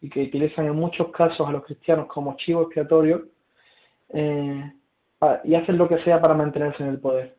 y 0.00 0.08
que 0.08 0.22
utilizan 0.22 0.66
en 0.66 0.76
muchos 0.76 1.08
casos 1.08 1.48
a 1.48 1.50
los 1.50 1.64
cristianos 1.64 2.06
como 2.06 2.36
chivo 2.36 2.62
expiatorio 2.62 3.24
eh, 4.10 4.72
y 5.44 5.54
hacen 5.54 5.78
lo 5.78 5.88
que 5.88 6.02
sea 6.04 6.20
para 6.20 6.34
mantenerse 6.34 6.82
en 6.82 6.90
el 6.90 6.98
poder. 6.98 7.34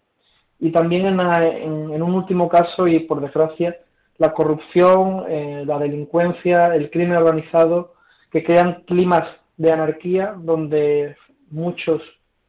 Y 0.59 0.71
también 0.71 1.05
en 1.05 2.01
un 2.01 2.13
último 2.13 2.50
caso, 2.50 2.88
y 2.88 3.00
por 3.01 3.21
desgracia, 3.21 3.77
la 4.17 4.33
corrupción, 4.33 5.25
eh, 5.27 5.63
la 5.65 5.77
delincuencia, 5.77 6.74
el 6.75 6.89
crimen 6.89 7.17
organizado, 7.17 7.93
que 8.31 8.43
crean 8.43 8.83
climas 8.85 9.27
de 9.57 9.71
anarquía 9.71 10.35
donde 10.38 11.15
muchos 11.50 12.01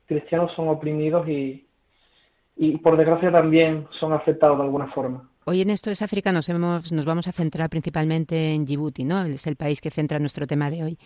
cristianos 0.07 0.53
son 0.55 0.69
oprimidos 0.69 1.29
y, 1.29 1.67
y 2.57 2.79
por 2.79 2.97
desgracia 2.97 3.33
también 3.33 3.87
son 3.99 4.13
afectados 4.13 4.59
de 4.59 4.65
alguna 4.65 4.89
forma. 4.89 5.29
Hoy 5.45 5.61
en 5.61 5.71
esto 5.71 5.91
es 5.91 6.03
África 6.03 6.33
nos, 6.33 6.49
hemos, 6.49 6.91
nos 6.91 7.05
vamos 7.05 7.29
a 7.29 7.33
centrar 7.33 7.71
principalmente 7.71 8.53
en 8.53 8.65
Djibouti, 8.65 9.05
¿no? 9.05 9.25
Es 9.25 9.47
el 9.47 9.55
país 9.57 9.81
que 9.81 9.91
centra 9.91 10.19
nuestro 10.19 10.47
tema 10.47 10.71
de 10.71 10.83
hoy. 10.83 10.99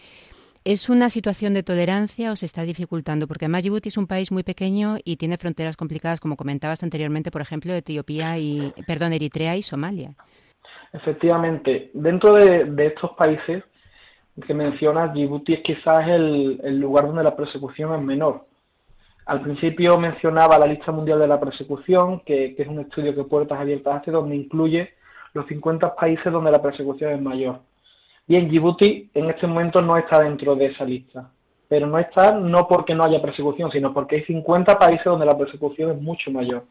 ¿Es 0.65 0.91
una 0.91 1.09
situación 1.09 1.55
de 1.55 1.63
tolerancia 1.63 2.33
o 2.33 2.37
se 2.37 2.45
está 2.45 2.63
dificultando? 2.63 3.27
Porque 3.27 3.47
además 3.47 3.63
Djibouti 3.63 3.89
es 3.89 3.97
un 3.97 4.07
país 4.07 4.31
muy 4.31 4.43
pequeño 4.43 4.97
y 5.05 5.17
tiene 5.17 5.39
fronteras 5.39 5.77
complicadas, 5.77 6.21
como 6.21 6.37
comentabas 6.37 6.83
anteriormente, 6.83 7.31
por 7.31 7.41
ejemplo, 7.41 7.73
Etiopía 7.73 8.39
y, 8.39 8.73
perdón, 8.87 9.15
Eritrea 9.15 9.57
y 9.57 9.63
Somalia. 9.63 10.13
Efectivamente, 10.93 11.91
dentro 11.95 12.35
de, 12.35 12.87
estos 12.87 13.13
países 13.13 13.65
que 14.47 14.55
mencionas, 14.55 15.13
Djibouti 15.13 15.55
es 15.55 15.61
quizás 15.61 16.09
el, 16.09 16.79
lugar 16.79 17.07
donde 17.07 17.23
la 17.23 17.37
persecución 17.37 17.95
es 17.95 18.03
menor. 18.03 18.47
Al 19.27 19.43
principio 19.43 19.99
mencionaba 19.99 20.59
la 20.59 20.67
lista 20.67 20.93
mundial 20.93 21.19
de 21.21 21.29
la 21.29 21.39
persecución, 21.39 22.21
que, 22.21 22.55
es 22.57 22.69
un 22.69 22.81
estudio 22.81 23.15
que 23.15 23.25
Puertas 23.25 23.59
Abiertas 23.59 24.01
hace, 24.01 24.11
donde 24.11 24.37
incluye 24.37 24.91
los 25.35 25.47
50 25.47 25.95
países 25.95 26.33
donde 26.33 26.51
la 26.51 26.63
persecución 26.63 27.13
es 27.13 27.21
mayor. 27.21 27.61
Bien, 28.27 28.49
Djibouti 28.49 29.11
en 29.15 29.31
este 29.31 29.47
momento 29.47 29.83
no 29.83 29.97
está 29.97 30.21
dentro 30.21 30.55
de 30.55 30.67
esa 30.67 30.85
lista, 30.85 31.31
pero 31.69 31.87
no 31.87 31.99
está 31.99 32.33
no 32.33 32.67
porque 32.67 32.95
no 32.95 33.05
haya 33.05 33.21
persecución, 33.21 33.71
sino 33.71 33.93
porque 33.93 34.17
hay 34.17 34.25
50 34.25 34.79
países 34.79 35.05
donde 35.05 35.27
la 35.27 35.37
persecución 35.37 35.91
es 35.91 36.01
mucho 36.01 36.31
mayor. 36.31 36.65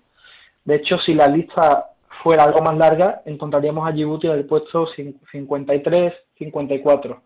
De 0.65 0.75
hecho, 0.75 0.97
si 0.99 1.13
la 1.13 1.27
lista 1.27 1.91
fuera 2.23 2.43
algo 2.43 2.61
más 2.61 2.77
larga, 2.77 3.21
encontraríamos 3.25 3.87
a 3.87 3.91
Djibouti 3.91 4.27
en 4.27 4.33
el 4.33 4.45
puesto 4.45 4.87
53, 5.31 6.13
54. 6.37 7.21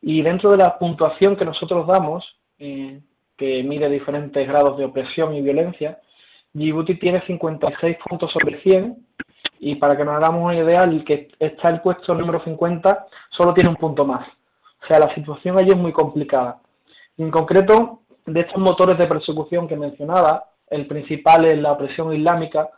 Y 0.00 0.22
dentro 0.22 0.50
de 0.50 0.58
la 0.58 0.78
puntuación 0.78 1.36
que 1.36 1.44
nosotros 1.44 1.86
damos, 1.86 2.24
eh, 2.58 3.00
que 3.36 3.62
mide 3.62 3.88
diferentes 3.88 4.46
grados 4.46 4.78
de 4.78 4.84
opresión 4.84 5.34
y 5.34 5.42
violencia, 5.42 6.00
Djibouti 6.52 6.96
tiene 6.96 7.20
56 7.26 7.96
puntos 8.08 8.32
sobre 8.32 8.60
100 8.62 8.96
y 9.60 9.74
para 9.76 9.96
que 9.96 10.04
nos 10.04 10.14
hagamos 10.14 10.44
una 10.44 10.56
idea, 10.56 10.84
el 10.84 11.04
que 11.04 11.28
está 11.38 11.68
el 11.68 11.80
puesto 11.80 12.14
número 12.14 12.42
50 12.42 13.06
solo 13.30 13.54
tiene 13.54 13.70
un 13.70 13.76
punto 13.76 14.04
más. 14.04 14.26
O 14.82 14.86
sea, 14.86 14.98
la 14.98 15.14
situación 15.14 15.58
allí 15.58 15.70
es 15.70 15.76
muy 15.76 15.92
complicada. 15.92 16.60
en 17.16 17.30
concreto, 17.30 18.02
de 18.26 18.40
estos 18.40 18.58
motores 18.58 18.98
de 18.98 19.06
persecución 19.06 19.66
que 19.66 19.76
mencionaba, 19.76 20.50
el 20.68 20.86
principal 20.86 21.46
es 21.46 21.58
la 21.58 21.72
opresión 21.72 22.14
islámica, 22.14 22.68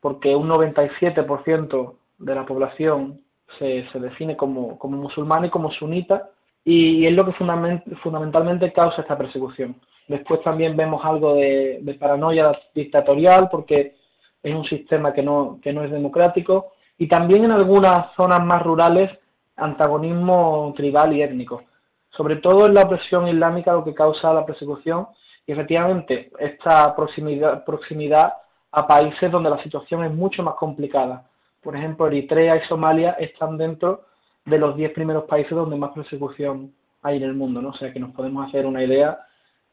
porque 0.00 0.34
un 0.34 0.48
97% 0.48 1.94
de 2.18 2.34
la 2.34 2.44
población 2.44 3.22
se, 3.58 3.88
se 3.90 4.00
define 4.00 4.36
como, 4.36 4.78
como 4.78 4.96
musulmana 4.96 5.46
y 5.46 5.50
como 5.50 5.70
sunita, 5.70 6.30
y, 6.70 7.06
es 7.06 7.12
lo 7.14 7.24
que 7.24 7.32
fundamentalmente 7.32 8.72
causa 8.74 9.00
esta 9.00 9.16
persecución. 9.16 9.76
Después 10.06 10.42
también 10.42 10.76
vemos 10.76 11.02
algo 11.02 11.34
de, 11.34 11.96
paranoia 11.98 12.52
dictatorial, 12.74 13.48
porque 13.50 13.94
es 14.42 14.54
un 14.54 14.66
sistema 14.66 15.14
que 15.14 15.22
no, 15.22 15.58
que 15.62 15.72
no 15.72 15.82
es 15.82 15.90
democrático, 15.90 16.72
y 16.98 17.08
también 17.08 17.44
en 17.46 17.52
algunas 17.52 18.12
zonas 18.16 18.44
más 18.44 18.62
rurales 18.62 19.10
antagonismo 19.56 20.74
tribal 20.76 21.16
y 21.16 21.22
étnico. 21.22 21.62
Sobre 22.10 22.36
todo 22.36 22.66
en 22.66 22.74
la 22.74 22.82
opresión 22.82 23.26
islámica 23.28 23.72
lo 23.72 23.84
que 23.84 23.94
causa 23.94 24.34
la 24.34 24.44
persecución 24.44 25.08
y 25.46 25.52
efectivamente 25.52 26.30
esta 26.38 26.94
proximidad, 26.94 27.64
proximidad 27.64 28.34
a 28.72 28.86
países 28.86 29.32
donde 29.32 29.50
la 29.50 29.62
situación 29.62 30.04
es 30.04 30.12
mucho 30.12 30.42
más 30.42 30.54
complicada. 30.56 31.26
Por 31.62 31.74
ejemplo, 31.74 32.06
Eritrea 32.06 32.56
y 32.56 32.68
Somalia 32.68 33.12
están 33.12 33.56
dentro 33.56 34.04
de 34.48 34.58
los 34.58 34.76
10 34.76 34.92
primeros 34.92 35.24
países 35.24 35.50
donde 35.50 35.76
más 35.76 35.92
persecución 35.92 36.72
hay 37.02 37.18
en 37.18 37.22
el 37.24 37.34
mundo, 37.34 37.62
¿no? 37.62 37.70
O 37.70 37.76
sea 37.76 37.92
que 37.92 38.00
nos 38.00 38.12
podemos 38.12 38.48
hacer 38.48 38.66
una 38.66 38.82
idea 38.82 39.18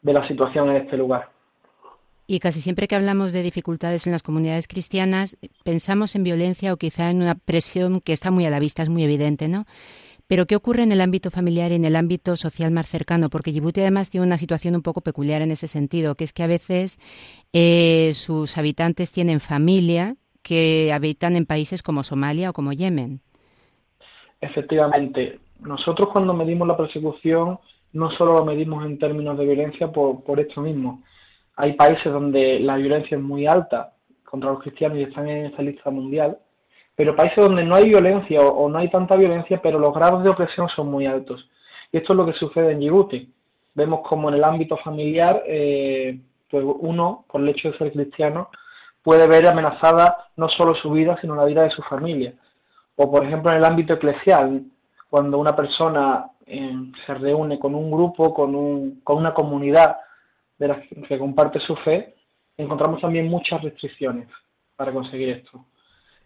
de 0.02 0.14
la 0.14 0.28
situación 0.28 0.70
en 0.70 0.78
este 0.78 0.98
lugar. 0.98 1.30
Y 2.28 2.40
casi 2.40 2.60
siempre 2.62 2.88
que 2.88 2.96
hablamos 2.96 3.34
de 3.34 3.44
dificultades 3.44 4.08
en 4.08 4.12
las 4.12 4.24
comunidades 4.24 4.68
cristianas, 4.68 5.38
pensamos 5.64 6.16
en 6.16 6.24
violencia 6.24 6.74
o 6.74 6.78
quizá 6.78 7.12
en 7.12 7.22
una 7.22 7.36
presión 7.36 8.02
que 8.02 8.14
está 8.14 8.32
muy 8.32 8.46
a 8.46 8.50
la 8.50 8.60
vista, 8.60 8.82
es 8.82 8.90
muy 8.90 9.04
evidente, 9.04 9.48
¿no? 9.48 9.66
Pero 10.28 10.48
¿qué 10.48 10.56
ocurre 10.56 10.82
en 10.82 10.92
el 10.92 11.02
ámbito 11.02 11.30
familiar 11.30 11.72
y 11.72 11.76
en 11.76 11.86
el 11.86 11.96
ámbito 11.96 12.36
social 12.36 12.72
más 12.72 12.88
cercano? 12.88 13.30
Porque 13.30 13.52
Djibouti 13.52 13.82
además 13.82 14.10
tiene 14.10 14.26
una 14.26 14.40
situación 14.40 14.76
un 14.76 14.82
poco 14.82 15.02
peculiar 15.02 15.44
en 15.44 15.52
ese 15.52 15.68
sentido, 15.68 16.16
que 16.16 16.24
es 16.24 16.34
que 16.34 16.42
a 16.42 16.48
veces 16.48 17.00
eh, 17.54 18.12
sus 18.16 18.58
habitantes 18.58 19.12
tienen 19.12 19.40
familia 19.40 20.16
que 20.42 20.92
habitan 20.92 21.36
en 21.36 21.46
países 21.46 21.84
como 21.84 22.04
Somalia 22.04 22.50
o 22.50 22.54
como 22.54 22.74
Yemen. 22.74 23.22
Efectivamente, 24.42 25.40
nosotros 25.60 26.10
cuando 26.10 26.34
medimos 26.34 26.68
la 26.68 26.78
persecución 26.78 27.60
no 27.94 28.12
solo 28.12 28.34
lo 28.34 28.46
medimos 28.46 28.86
en 28.86 29.00
términos 29.00 29.38
de 29.38 29.46
violencia 29.46 29.88
por, 29.88 30.24
por 30.24 30.40
esto 30.40 30.62
mismo. 30.62 31.02
Hay 31.56 31.74
países 31.74 32.12
donde 32.12 32.60
la 32.60 32.76
violencia 32.76 33.16
es 33.16 33.24
muy 33.24 33.48
alta 33.48 33.94
contra 34.26 34.52
los 34.52 34.62
cristianos 34.62 34.98
y 34.98 35.04
están 35.04 35.30
en 35.30 35.46
esta 35.46 35.62
lista 35.62 35.90
mundial, 35.90 36.38
pero 36.96 37.16
países 37.16 37.38
donde 37.38 37.64
no 37.64 37.76
hay 37.76 37.86
violencia 37.86 38.42
o, 38.42 38.70
no 38.70 38.80
hay 38.80 38.90
tanta 38.90 39.16
violencia, 39.16 39.62
pero 39.62 39.80
los 39.80 39.94
grados 39.94 40.24
de 40.24 40.30
opresión 40.30 40.68
son 40.70 40.92
muy 40.92 41.06
altos. 41.06 41.50
Y 41.92 41.98
esto 41.98 42.14
es 42.14 42.18
lo 42.18 42.26
que 42.26 42.34
sucede 42.34 42.74
en 42.74 42.80
Djibouti. 42.80 43.32
Vemos 43.74 44.02
como 44.08 44.30
en 44.30 44.36
el 44.36 44.44
ámbito 44.44 44.78
familiar, 44.78 45.44
eh, 45.46 46.20
pues 46.50 46.66
uno, 46.66 47.26
por 47.30 47.42
el 47.42 47.50
hecho 47.50 47.72
de 47.72 47.78
ser 47.78 47.92
cristiano, 47.94 48.50
puede 49.02 49.28
ver 49.28 49.48
amenazada 49.48 50.30
no 50.36 50.50
solo 50.50 50.76
su 50.76 50.92
vida, 50.92 51.18
sino 51.22 51.36
la 51.36 51.46
vida 51.46 51.64
de 51.64 51.72
su 51.72 51.82
familia. 51.84 52.34
O, 52.96 53.12
por 53.12 53.26
ejemplo, 53.26 53.52
en 53.52 53.58
el 53.58 53.66
ámbito 53.66 53.94
eclesial, 53.94 54.64
cuando 55.10 55.38
una 55.38 55.56
persona 55.56 56.32
eh, 56.46 56.92
se 57.06 57.14
reúne 57.14 57.60
con 57.60 57.76
un 57.76 57.92
grupo, 57.92 58.34
con, 58.34 58.56
un, 58.56 59.02
con 59.04 59.18
una 59.18 59.34
comunidad 59.34 59.98
de 60.58 60.68
las 60.68 60.80
que 61.08 61.20
comparte 61.20 61.60
su 61.60 61.76
fe, 61.78 62.16
encontramos 62.58 63.02
también 63.02 63.28
muchas 63.28 63.62
restricciones 63.62 64.28
para 64.76 64.92
conseguir 64.92 65.30
esto. 65.30 65.66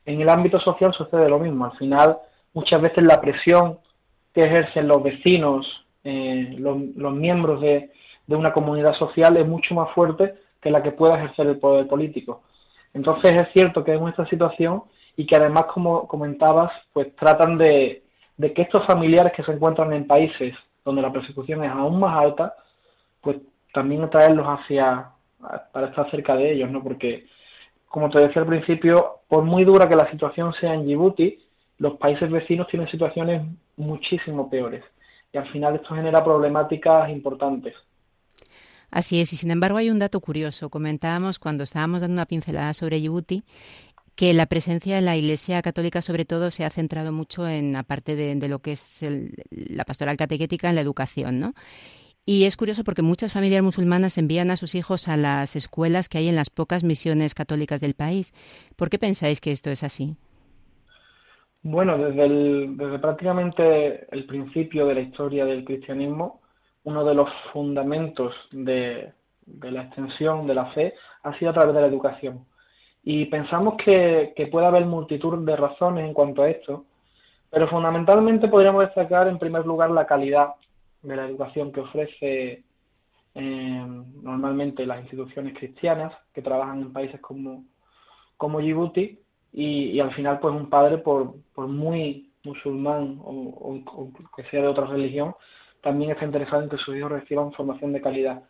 En 0.05 0.21
el 0.21 0.29
ámbito 0.29 0.59
social 0.59 0.93
sucede 0.93 1.29
lo 1.29 1.39
mismo. 1.39 1.65
Al 1.65 1.77
final, 1.77 2.17
muchas 2.53 2.81
veces 2.81 3.03
la 3.03 3.21
presión 3.21 3.79
que 4.33 4.43
ejercen 4.43 4.87
los 4.87 5.03
vecinos, 5.03 5.85
eh, 6.03 6.55
los, 6.57 7.13
miembros 7.13 7.61
de, 7.61 7.91
una 8.27 8.53
comunidad 8.53 8.93
social 8.93 9.37
es 9.37 9.47
mucho 9.47 9.73
más 9.73 9.91
fuerte 9.91 10.35
que 10.61 10.71
la 10.71 10.83
que 10.83 10.91
pueda 10.91 11.17
ejercer 11.17 11.47
el 11.47 11.59
poder 11.59 11.87
político. 11.87 12.43
Entonces 12.93 13.33
es 13.33 13.47
cierto 13.53 13.83
que 13.83 13.95
es 13.95 14.01
esta 14.01 14.25
situación 14.27 14.83
y 15.19 15.25
que 15.25 15.35
además, 15.35 15.65
como 15.65 16.07
comentabas, 16.07 16.71
pues 16.93 17.13
tratan 17.17 17.57
de, 17.57 18.03
de 18.37 18.53
que 18.53 18.61
estos 18.61 18.85
familiares 18.85 19.33
que 19.33 19.43
se 19.43 19.51
encuentran 19.51 19.91
en 19.91 20.07
países 20.07 20.55
donde 20.85 21.01
la 21.01 21.11
persecución 21.11 21.61
es 21.61 21.69
aún 21.69 21.99
más 21.99 22.17
alta, 22.17 22.55
pues 23.19 23.35
también 23.73 24.01
atraerlos 24.01 24.45
hacia, 24.47 25.09
para 25.73 25.87
estar 25.87 26.09
cerca 26.09 26.37
de 26.37 26.53
ellos, 26.53 26.71
¿no? 26.71 26.81
Porque 26.81 27.27
como 27.89 28.09
te 28.09 28.21
decía 28.21 28.43
al 28.43 28.47
principio, 28.47 29.17
por 29.27 29.43
muy 29.43 29.65
dura 29.65 29.89
que 29.89 29.97
la 29.97 30.09
situación 30.09 30.53
sea 30.53 30.73
en 30.73 30.85
Djibouti, 30.85 31.37
los 31.79 31.97
países 31.97 32.31
vecinos 32.31 32.69
tienen 32.69 32.87
situaciones 32.87 33.45
muchísimo 33.75 34.49
peores. 34.49 34.85
Y 35.33 35.37
al 35.37 35.51
final 35.51 35.75
esto 35.75 35.95
genera 35.95 36.23
problemáticas 36.23 37.09
importantes. 37.09 37.75
Así 38.91 39.21
es, 39.21 39.31
y 39.33 39.35
sin 39.35 39.51
embargo 39.51 39.77
hay 39.77 39.91
un 39.91 39.99
dato 39.99 40.19
curioso. 40.19 40.69
Comentábamos 40.69 41.37
cuando 41.37 41.63
estábamos 41.63 42.01
dando 42.01 42.13
una 42.13 42.25
pincelada 42.25 42.73
sobre 42.73 42.97
Djibouti 42.97 43.43
que 44.19 44.33
la 44.33 44.47
presencia 44.47 44.97
de 44.97 45.01
la 45.01 45.15
Iglesia 45.15 45.61
Católica, 45.61 46.01
sobre 46.01 46.25
todo, 46.25 46.51
se 46.51 46.65
ha 46.65 46.69
centrado 46.69 47.13
mucho 47.13 47.47
en, 47.47 47.77
aparte 47.77 48.17
de, 48.17 48.35
de 48.35 48.49
lo 48.49 48.59
que 48.59 48.73
es 48.73 49.05
la 49.49 49.85
pastoral 49.85 50.17
catequética, 50.17 50.67
en 50.67 50.75
la 50.75 50.81
educación, 50.81 51.39
¿no? 51.39 51.53
Y 52.25 52.43
es 52.43 52.57
curioso 52.57 52.83
porque 52.83 53.01
muchas 53.01 53.31
familias 53.31 53.63
musulmanas 53.63 54.17
envían 54.17 54.51
a 54.51 54.57
sus 54.57 54.75
hijos 54.75 55.07
a 55.07 55.15
las 55.15 55.55
escuelas 55.55 56.09
que 56.09 56.17
hay 56.17 56.27
en 56.27 56.35
las 56.35 56.49
pocas 56.49 56.83
misiones 56.83 57.33
católicas 57.33 57.79
del 57.79 57.93
país. 57.93 58.33
¿Por 58.75 58.89
qué 58.89 58.99
pensáis 58.99 59.39
que 59.39 59.53
esto 59.53 59.69
es 59.69 59.83
así? 59.83 60.17
Bueno, 61.61 61.97
desde, 61.97 62.27
desde 62.27 62.99
prácticamente 62.99 64.05
el 64.13 64.25
principio 64.25 64.85
de 64.85 64.95
la 64.95 64.99
historia 64.99 65.45
del 65.45 65.63
cristianismo, 65.63 66.41
uno 66.83 67.05
de 67.05 67.15
los 67.15 67.29
fundamentos 67.53 68.35
de, 68.51 69.13
la 69.45 69.83
extensión 69.83 70.45
de 70.45 70.55
la 70.55 70.65
fe 70.73 70.95
ha 71.23 71.39
sido 71.39 71.51
a 71.51 71.53
través 71.53 71.73
de 71.73 71.81
la 71.81 71.87
educación. 71.87 72.48
Y 73.03 73.25
pensamos 73.25 73.75
que, 73.83 74.33
que 74.35 74.47
puede 74.47 74.67
haber 74.67 74.85
multitud 74.85 75.37
de 75.45 75.55
razones 75.55 76.05
en 76.05 76.13
cuanto 76.13 76.43
a 76.43 76.49
esto, 76.49 76.85
pero 77.49 77.67
fundamentalmente 77.67 78.47
podríamos 78.47 78.85
destacar 78.85 79.27
en 79.27 79.39
primer 79.39 79.65
lugar 79.65 79.89
la 79.91 80.05
calidad 80.05 80.53
de 81.01 81.15
la 81.15 81.25
educación 81.25 81.71
que 81.71 81.79
ofrece 81.81 82.63
eh, 83.35 83.85
normalmente 84.21 84.85
las 84.85 85.01
instituciones 85.01 85.57
cristianas 85.57 86.13
que 86.33 86.41
trabajan 86.41 86.81
en 86.81 86.93
países 86.93 87.21
como, 87.21 87.63
como 88.37 88.59
Djibouti 88.59 89.19
y, 89.53 89.99
al 89.99 90.13
final 90.13 90.39
pues 90.39 90.53
un 90.53 90.69
padre 90.69 90.97
por, 90.97 91.35
por 91.53 91.67
muy 91.67 92.31
musulmán 92.43 93.19
o, 93.23 93.81
que 94.35 94.43
sea 94.45 94.61
de 94.61 94.67
otra 94.67 94.85
religión 94.85 95.35
también 95.81 96.11
está 96.11 96.25
interesado 96.25 96.63
en 96.63 96.69
que 96.69 96.77
sus 96.77 96.95
hijos 96.95 97.11
reciban 97.11 97.53
formación 97.53 97.93
de 97.93 98.01
calidad. 98.01 98.43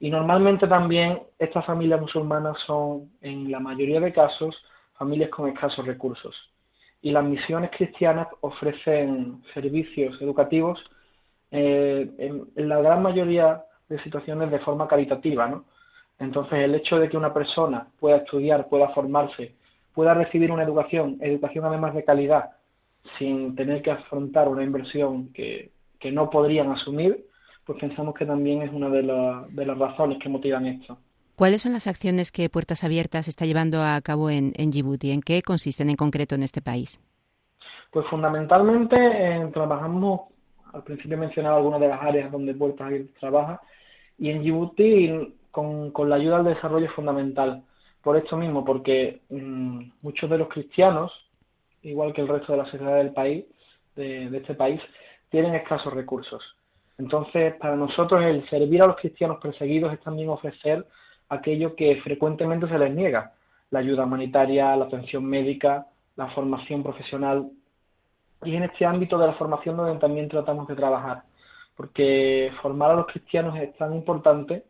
Y 0.00 0.10
normalmente 0.10 0.66
también 0.66 1.20
estas 1.38 1.64
familias 1.64 2.00
musulmanas 2.00 2.58
son, 2.66 3.10
en 3.20 3.50
la 3.50 3.60
mayoría 3.60 4.00
de 4.00 4.12
casos, 4.12 4.54
familias 4.98 5.30
con 5.30 5.48
escasos 5.48 5.86
recursos. 5.86 6.34
Y 7.00 7.10
las 7.10 7.24
misiones 7.24 7.70
cristianas 7.70 8.28
ofrecen 8.40 9.42
servicios 9.52 10.20
educativos 10.20 10.78
eh, 11.50 12.10
en, 12.18 12.68
la 12.68 12.80
gran 12.80 13.02
mayoría 13.02 13.62
de 13.88 14.02
situaciones 14.02 14.50
de 14.50 14.58
forma 14.60 14.88
caritativa, 14.88 15.46
¿no? 15.46 15.64
Entonces, 16.18 16.60
el 16.60 16.74
hecho 16.74 16.98
de 16.98 17.08
que 17.08 17.16
una 17.16 17.34
persona 17.34 17.88
pueda 18.00 18.18
estudiar, 18.18 18.68
pueda 18.68 18.88
formarse, 18.90 19.54
pueda 19.92 20.14
recibir 20.14 20.50
una 20.50 20.62
educación, 20.62 21.18
educación 21.20 21.64
además 21.64 21.94
de 21.94 22.04
calidad, 22.04 22.50
sin 23.18 23.54
tener 23.54 23.82
que 23.82 23.90
afrontar 23.90 24.48
una 24.48 24.62
inversión 24.62 25.32
que, 25.32 25.70
que 26.00 26.12
no 26.12 26.30
podrían 26.30 26.70
asumir, 26.70 27.26
pues 27.64 27.78
pensamos 27.78 28.14
que 28.14 28.26
también 28.26 28.62
es 28.62 28.72
una 28.72 28.88
de, 28.88 29.02
de 29.02 29.66
las 29.66 29.78
razones 29.78 30.18
que 30.22 30.28
motivan 30.28 30.66
esto. 30.66 30.98
¿Cuáles 31.36 31.62
son 31.62 31.72
las 31.72 31.86
acciones 31.86 32.30
que 32.30 32.48
Puertas 32.48 32.84
Abiertas 32.84 33.26
está 33.26 33.44
llevando 33.44 33.82
a 33.82 34.00
cabo 34.02 34.30
en, 34.30 34.52
en 34.56 34.70
Djibouti? 34.70 35.10
¿En 35.10 35.20
qué 35.20 35.42
consisten 35.42 35.90
en 35.90 35.96
concreto 35.96 36.34
en 36.34 36.44
este 36.44 36.62
país? 36.62 37.00
Pues 37.90 38.06
fundamentalmente 38.08 38.96
eh, 38.96 39.50
trabajamos 39.52 40.34
al 40.74 40.82
principio 40.82 41.16
mencionaba 41.16 41.56
algunas 41.56 41.80
de 41.80 41.88
las 41.88 42.02
áreas 42.02 42.32
donde 42.32 42.54
Puertas 42.54 42.88
Abiertas 42.88 43.14
trabaja, 43.20 43.60
y 44.18 44.30
en 44.30 44.40
Djibouti 44.40 45.34
con, 45.50 45.92
la 46.08 46.16
ayuda 46.16 46.38
al 46.38 46.44
desarrollo 46.44 46.86
es 46.86 46.92
fundamental. 46.92 47.62
Por 48.02 48.16
esto 48.16 48.36
mismo, 48.36 48.64
porque 48.64 49.22
mm, 49.30 49.82
muchos 50.02 50.28
de 50.28 50.38
los 50.38 50.48
cristianos, 50.48 51.12
igual 51.82 52.12
que 52.12 52.20
el 52.20 52.28
resto 52.28 52.52
de 52.52 52.58
la 52.58 52.64
sociedad 52.66 52.96
del 52.96 53.12
país, 53.12 53.44
de, 53.94 54.36
este 54.36 54.54
país, 54.54 54.80
tienen 55.30 55.54
escasos 55.54 55.92
recursos. 55.92 56.42
Entonces, 56.98 57.54
para 57.54 57.76
nosotros 57.76 58.22
el 58.22 58.48
servir 58.48 58.82
a 58.82 58.86
los 58.86 58.96
cristianos 58.96 59.38
perseguidos 59.40 59.92
es 59.92 60.00
también 60.00 60.28
ofrecer 60.28 60.86
aquello 61.28 61.74
que 61.74 62.00
frecuentemente 62.02 62.68
se 62.68 62.78
les 62.78 62.94
niega, 62.94 63.32
la 63.70 63.80
ayuda 63.80 64.04
humanitaria, 64.04 64.76
la 64.76 64.84
atención 64.84 65.24
médica, 65.24 65.86
la 66.16 66.28
formación 66.28 66.82
profesional. 66.82 67.50
Y 68.44 68.54
en 68.54 68.64
este 68.64 68.86
ámbito 68.86 69.18
de 69.18 69.26
la 69.26 69.34
formación 69.34 69.76
donde 69.76 69.98
también 69.98 70.28
tratamos 70.28 70.68
de 70.68 70.76
trabajar, 70.76 71.22
porque 71.76 72.52
formar 72.62 72.92
a 72.92 72.96
los 72.96 73.06
cristianos 73.06 73.56
es 73.58 73.76
tan 73.76 73.94
importante 73.94 74.64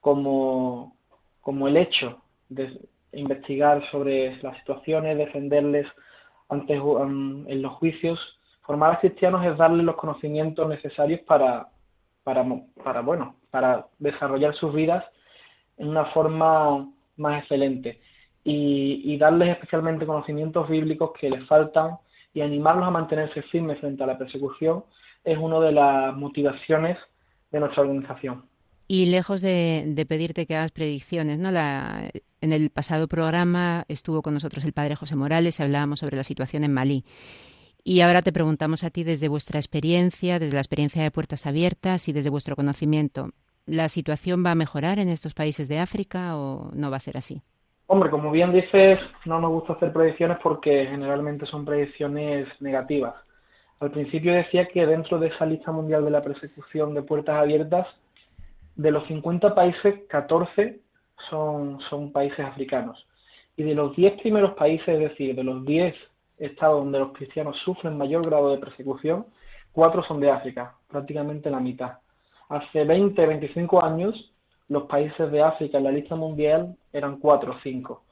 como, 0.00 0.96
como 1.40 1.66
el 1.66 1.76
hecho 1.76 2.20
de 2.48 2.80
investigar 3.12 3.82
sobre 3.90 4.40
las 4.42 4.56
situaciones, 4.58 5.18
defenderles 5.18 5.86
ante, 6.48 6.74
en 6.74 7.62
los 7.62 7.72
juicios, 7.74 8.37
Formar 8.68 8.92
a 8.92 9.00
cristianos 9.00 9.46
es 9.46 9.56
darles 9.56 9.82
los 9.82 9.96
conocimientos 9.96 10.68
necesarios 10.68 11.20
para, 11.20 11.68
para, 12.22 13.00
bueno, 13.00 13.36
para 13.50 13.86
desarrollar 13.98 14.54
sus 14.56 14.74
vidas 14.74 15.02
en 15.78 15.88
una 15.88 16.04
forma 16.12 16.86
más 17.16 17.40
excelente 17.40 17.98
y, 18.44 19.16
darles 19.16 19.52
especialmente 19.56 20.04
conocimientos 20.04 20.68
bíblicos 20.68 21.12
que 21.18 21.30
les 21.30 21.46
faltan 21.46 21.96
y 22.34 22.42
animarlos 22.42 22.86
a 22.86 22.90
mantenerse 22.90 23.40
firmes 23.44 23.80
frente 23.80 24.02
a 24.02 24.06
la 24.06 24.18
persecución 24.18 24.84
es 25.24 25.38
una 25.38 25.60
de 25.60 25.72
las 25.72 26.14
motivaciones 26.14 26.98
de 27.50 27.60
nuestra 27.60 27.84
organización. 27.84 28.44
Y 28.86 29.06
lejos 29.06 29.40
de, 29.40 30.04
pedirte 30.06 30.44
que 30.44 30.56
hagas 30.56 30.72
predicciones, 30.72 31.38
¿no? 31.38 31.50
La, 31.50 32.10
en 32.42 32.52
el 32.52 32.68
pasado 32.68 33.08
programa 33.08 33.86
estuvo 33.88 34.20
con 34.20 34.34
nosotros 34.34 34.62
el 34.66 34.74
padre 34.74 34.94
José 34.94 35.16
Morales 35.16 35.58
y 35.58 35.62
hablábamos 35.62 36.00
sobre 36.00 36.18
la 36.18 36.24
situación 36.24 36.64
en 36.64 36.74
Malí. 36.74 37.06
Y 37.90 38.02
ahora 38.02 38.20
te 38.20 38.34
preguntamos 38.34 38.84
a 38.84 38.90
ti 38.90 39.02
desde 39.02 39.28
vuestra 39.28 39.58
experiencia, 39.58 40.38
desde 40.38 40.56
la 40.56 40.60
experiencia 40.60 41.02
de 41.02 41.10
Puertas 41.10 41.46
Abiertas 41.46 42.06
y 42.06 42.12
desde 42.12 42.28
vuestro 42.28 42.54
conocimiento, 42.54 43.30
¿la 43.64 43.88
situación 43.88 44.44
va 44.44 44.50
a 44.50 44.54
mejorar 44.54 44.98
en 44.98 45.08
estos 45.08 45.32
países 45.32 45.70
de 45.70 45.78
África 45.78 46.36
o 46.36 46.70
no 46.74 46.90
va 46.90 46.98
a 46.98 47.00
ser 47.00 47.16
así? 47.16 47.40
Hombre, 47.86 48.10
como 48.10 48.30
bien 48.30 48.52
dices, 48.52 49.00
no 49.24 49.40
nos 49.40 49.52
gusta 49.52 49.72
hacer 49.72 49.90
predicciones 49.94 50.36
porque 50.42 50.84
generalmente 50.84 51.46
son 51.46 51.64
predicciones 51.64 52.46
negativas. 52.60 53.14
Al 53.80 53.90
principio 53.90 54.34
decía 54.34 54.66
que 54.66 54.84
dentro 54.84 55.18
de 55.18 55.28
esa 55.28 55.46
lista 55.46 55.72
mundial 55.72 56.04
de 56.04 56.10
la 56.10 56.20
persecución 56.20 56.92
de 56.92 57.00
puertas 57.00 57.36
abiertas, 57.36 57.86
de 58.76 58.90
los 58.90 59.06
50 59.06 59.54
países, 59.54 60.00
14 60.10 60.78
son, 61.30 61.80
son 61.88 62.12
países 62.12 62.40
africanos. 62.40 63.02
Y 63.56 63.62
de 63.62 63.74
los 63.74 63.96
10 63.96 64.20
primeros 64.20 64.52
países, 64.56 64.88
es 64.88 65.00
decir, 65.00 65.34
de 65.34 65.42
los 65.42 65.64
10 65.64 65.94
estados 66.38 66.82
donde 66.82 66.98
los 66.98 67.12
cristianos 67.12 67.56
sufren 67.64 67.96
mayor 67.96 68.24
grado 68.24 68.50
de 68.50 68.58
persecución, 68.58 69.26
4 69.72 70.04
son 70.04 70.20
de 70.20 70.30
África, 70.30 70.74
prácticamente 70.88 71.50
la 71.50 71.60
mitad. 71.60 71.98
Hace 72.48 72.84
20, 72.84 73.26
25 73.26 73.84
años 73.84 74.32
los 74.68 74.84
países 74.84 75.30
de 75.30 75.42
África 75.42 75.78
en 75.78 75.84
la 75.84 75.90
lista 75.90 76.14
mundial 76.14 76.76
eran 76.92 77.18
cuatro 77.18 77.52
o 77.52 77.60
cinco, 77.62 78.02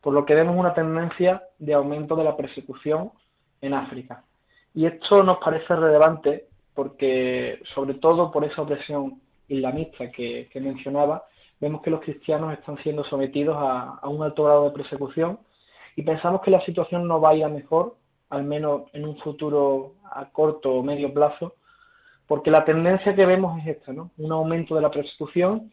por 0.00 0.12
lo 0.12 0.24
que 0.24 0.34
vemos 0.34 0.56
una 0.56 0.74
tendencia 0.74 1.42
de 1.58 1.74
aumento 1.74 2.16
de 2.16 2.24
la 2.24 2.36
persecución 2.36 3.12
en 3.60 3.74
África. 3.74 4.24
Y 4.74 4.86
esto 4.86 5.22
nos 5.22 5.38
parece 5.38 5.74
relevante 5.74 6.46
porque, 6.74 7.60
sobre 7.74 7.94
todo 7.94 8.30
por 8.30 8.44
esa 8.44 8.62
opresión 8.62 9.20
islamista 9.48 10.10
que, 10.10 10.48
mencionaba, 10.54 11.24
vemos 11.60 11.82
que 11.82 11.90
los 11.90 12.00
cristianos 12.00 12.52
están 12.52 12.78
siendo 12.78 13.04
sometidos 13.04 13.56
a, 13.58 14.00
un 14.08 14.22
alto 14.22 14.44
grado 14.44 14.64
de 14.64 14.76
persecución 14.76 15.38
y 16.00 16.02
pensamos 16.02 16.40
que 16.40 16.50
la 16.50 16.64
situación 16.64 17.06
no 17.06 17.20
vaya 17.20 17.46
mejor, 17.50 17.96
al 18.30 18.44
menos 18.44 18.84
en 18.94 19.04
un 19.04 19.18
futuro 19.18 19.96
a 20.10 20.30
corto 20.30 20.72
o 20.72 20.82
medio 20.82 21.12
plazo, 21.12 21.56
porque 22.26 22.50
la 22.50 22.64
tendencia 22.64 23.14
que 23.14 23.26
vemos 23.26 23.60
es 23.60 23.76
esta, 23.76 23.92
¿no? 23.92 24.10
Un 24.16 24.32
aumento 24.32 24.74
de 24.74 24.80
la 24.80 24.90
persecución 24.90 25.70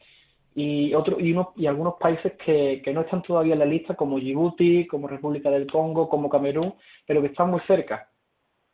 y, 0.54 0.94
otro, 0.94 1.18
y, 1.18 1.34
y 1.56 1.66
algunos 1.66 1.94
países 1.94 2.34
que, 2.44 2.82
que, 2.84 2.92
no 2.92 3.02
están 3.02 3.22
todavía 3.22 3.54
en 3.54 3.60
la 3.60 3.66
lista, 3.66 3.96
como 3.96 4.20
Djibouti, 4.20 4.86
como 4.86 5.08
República 5.08 5.50
del 5.50 5.72
Congo, 5.72 6.10
como 6.10 6.28
Camerún, 6.28 6.74
pero 7.06 7.22
que 7.22 7.28
están 7.28 7.50
muy 7.50 7.62
cerca. 7.62 8.10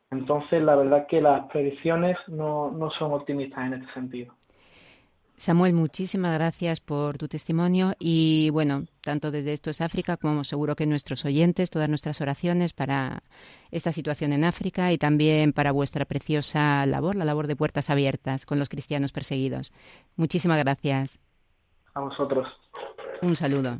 Entonces, 0.10 0.64
la 0.64 0.76
verdad 0.76 1.06
que 1.06 1.22
las 1.22 1.46
predicciones 1.52 2.18
no, 2.30 2.72
no 2.72 2.90
son 2.90 3.14
optimistas 3.14 3.68
en 3.68 3.74
este 3.74 3.94
sentido. 3.94 4.34
Samuel, 5.44 5.74
muchísimas 5.74 6.34
gracias 6.36 6.80
por 6.80 7.18
tu 7.18 7.28
testimonio 7.28 7.96
y 8.00 8.50
bueno, 8.52 8.86
tanto 9.02 9.30
desde 9.30 9.52
Esto 9.52 9.72
es 9.72 9.82
África 9.82 10.16
como 10.16 10.46
seguro 10.46 10.78
que 10.78 10.86
nuestros 10.86 11.26
oyentes, 11.26 11.70
todas 11.70 11.90
nuestras 11.90 12.22
oraciones 12.22 12.72
para 12.72 13.24
esta 13.70 13.92
situación 13.92 14.32
en 14.32 14.46
África 14.46 14.94
y 14.94 14.98
también 14.98 15.52
para 15.52 15.74
vuestra 15.74 16.06
preciosa 16.06 16.86
labor, 16.86 17.18
la 17.18 17.26
labor 17.26 17.48
de 17.48 17.58
puertas 17.58 17.90
abiertas 17.90 18.46
con 18.46 18.58
los 18.58 18.70
cristianos 18.70 19.12
perseguidos. 19.12 19.74
Muchísimas 20.16 20.60
gracias. 20.60 21.20
A 21.94 22.00
vosotros. 22.00 22.48
Un 23.22 23.36
saludo. 23.36 23.80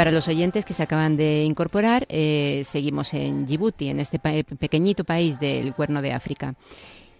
Para 0.00 0.12
los 0.12 0.28
oyentes 0.28 0.64
que 0.64 0.72
se 0.72 0.82
acaban 0.82 1.18
de 1.18 1.44
incorporar, 1.44 2.06
eh, 2.08 2.62
seguimos 2.64 3.12
en 3.12 3.44
Djibouti, 3.44 3.88
en 3.88 4.00
este 4.00 4.18
pequeñito 4.18 5.04
país 5.04 5.38
del 5.38 5.74
Cuerno 5.74 6.00
de 6.00 6.14
África. 6.14 6.54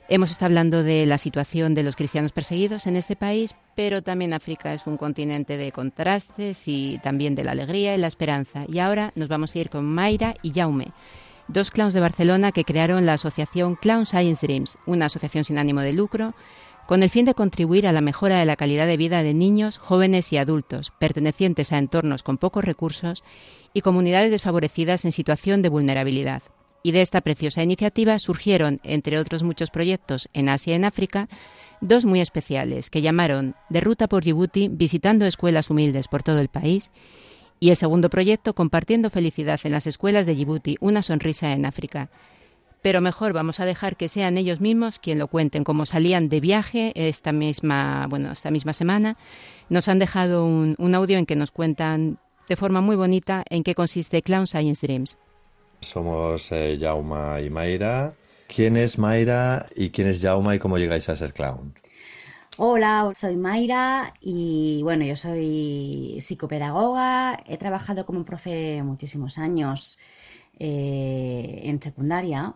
Hemos 0.09 0.31
estado 0.31 0.47
hablando 0.47 0.83
de 0.83 1.05
la 1.05 1.19
situación 1.19 1.75
de 1.75 1.83
los 1.83 1.95
cristianos 1.95 2.33
perseguidos 2.33 2.87
en 2.87 2.97
este 2.97 3.17
país, 3.17 3.55
pero 3.77 4.01
también 4.01 4.33
África 4.33 4.73
es 4.73 4.87
un 4.87 4.97
continente 4.97 5.59
de 5.59 5.73
contrastes 5.73 6.69
y 6.69 6.99
también 7.03 7.35
de 7.35 7.45
la 7.45 7.53
alegría 7.53 7.95
y 7.95 7.99
la 7.99 8.07
esperanza. 8.07 8.65
Y 8.67 8.79
ahora 8.79 9.13
nos 9.15 9.29
vamos 9.29 9.55
a 9.55 9.59
ir 9.59 9.69
con 9.69 9.85
Mayra 9.85 10.35
y 10.41 10.51
Jaume, 10.55 10.95
dos 11.49 11.71
clowns 11.71 11.93
de 11.93 12.01
Barcelona 12.01 12.51
que 12.51 12.65
crearon 12.65 13.05
la 13.05 13.13
asociación 13.13 13.77
Clown 13.77 14.07
Science 14.07 14.47
Dreams, 14.47 14.79
una 14.87 15.05
asociación 15.05 15.45
sin 15.45 15.59
ánimo 15.59 15.83
de 15.83 15.93
lucro 15.93 16.33
con 16.91 17.05
el 17.05 17.09
fin 17.09 17.25
de 17.25 17.35
contribuir 17.35 17.87
a 17.87 17.93
la 17.93 18.01
mejora 18.01 18.41
de 18.41 18.45
la 18.45 18.57
calidad 18.57 18.89
de 18.89 18.97
vida 18.97 19.23
de 19.23 19.33
niños, 19.33 19.79
jóvenes 19.79 20.33
y 20.33 20.39
adultos 20.39 20.91
pertenecientes 20.99 21.73
a 21.73 21.79
entornos 21.79 22.25
con 22.25 22.37
pocos 22.37 22.65
recursos 22.65 23.23
y 23.73 23.83
comunidades 23.83 24.33
desfavorecidas 24.33 25.05
en 25.05 25.13
situación 25.13 25.63
de 25.63 25.69
vulnerabilidad. 25.69 26.43
Y 26.83 26.91
de 26.91 27.03
esta 27.03 27.21
preciosa 27.21 27.63
iniciativa 27.63 28.19
surgieron, 28.19 28.81
entre 28.83 29.21
otros 29.21 29.45
muchos 29.45 29.71
proyectos 29.71 30.29
en 30.33 30.49
Asia 30.49 30.73
y 30.73 30.75
en 30.75 30.85
África, 30.85 31.29
dos 31.81 32.07
muy 32.07 32.21
especiales 32.21 32.91
que 32.91 33.03
llamaron 33.03 33.55
De 33.69 33.81
Ruta 33.81 34.09
por 34.09 34.25
Djibouti, 34.25 34.67
visitando 34.69 35.27
escuelas 35.27 35.71
humildes 35.71 36.09
por 36.09 36.25
todo 36.25 36.41
el 36.41 36.49
país, 36.49 36.91
y 37.61 37.71
el 37.71 37.77
segundo 37.77 38.11
proyecto 38.11 38.53
Compartiendo 38.53 39.11
felicidad 39.11 39.61
en 39.63 39.71
las 39.71 39.87
escuelas 39.87 40.27
de 40.27 40.35
Djibouti, 40.35 40.77
una 40.81 41.03
sonrisa 41.03 41.53
en 41.53 41.67
África, 41.67 42.11
pero 42.83 43.01
mejor 43.01 43.33
vamos 43.33 43.61
a 43.61 43.65
dejar 43.65 43.97
que 43.97 44.09
sean 44.09 44.39
ellos 44.39 44.61
mismos 44.61 44.99
quien 44.99 45.19
lo 45.19 45.29
cuenten. 45.29 45.65
Como 45.65 45.87
salían 45.87 46.29
de 46.29 46.41
viaje 46.41 46.93
esta 46.95 47.33
misma, 47.33 48.07
bueno, 48.09 48.33
esta 48.33 48.51
misma 48.51 48.73
semana, 48.73 49.17
nos 49.69 49.89
han 49.89 49.99
dejado 49.99 50.45
un, 50.45 50.95
audio 50.95 51.19
en 51.19 51.27
que 51.27 51.37
nos 51.37 51.51
cuentan 51.51 52.19
de 52.49 52.57
forma 52.57 52.81
muy 52.81 52.97
bonita 52.97 53.45
en 53.49 53.63
qué 53.63 53.75
consiste 53.75 54.23
Clown 54.23 54.47
Science 54.47 54.87
Dreams. 54.87 55.19
Somos 55.81 56.51
eh, 56.53 56.79
Jauma 56.81 57.41
y 57.41 57.51
Mayra. 57.51 58.15
¿Quién 58.49 58.77
es 58.77 58.99
Mayra 58.99 59.69
y 59.77 59.91
quién 59.91 60.09
es 60.09 60.21
Jauma 60.21 60.55
y 60.57 60.59
cómo 60.59 60.77
llegáis 60.77 61.09
a 61.09 61.17
ser 61.17 61.33
clown? 61.33 61.73
Hola, 62.57 63.13
soy 63.15 63.37
Mayra 63.37 64.13
y 64.21 64.81
bueno, 64.83 65.05
yo 65.05 65.15
soy 65.15 66.17
psicopedagoga. 66.21 67.43
He 67.47 67.57
trabajado 67.57 68.05
como 68.05 68.25
profe 68.25 68.83
muchísimos 68.83 69.39
años 69.39 69.99
eh, 70.59 71.61
en 71.63 71.81
secundaria 71.81 72.55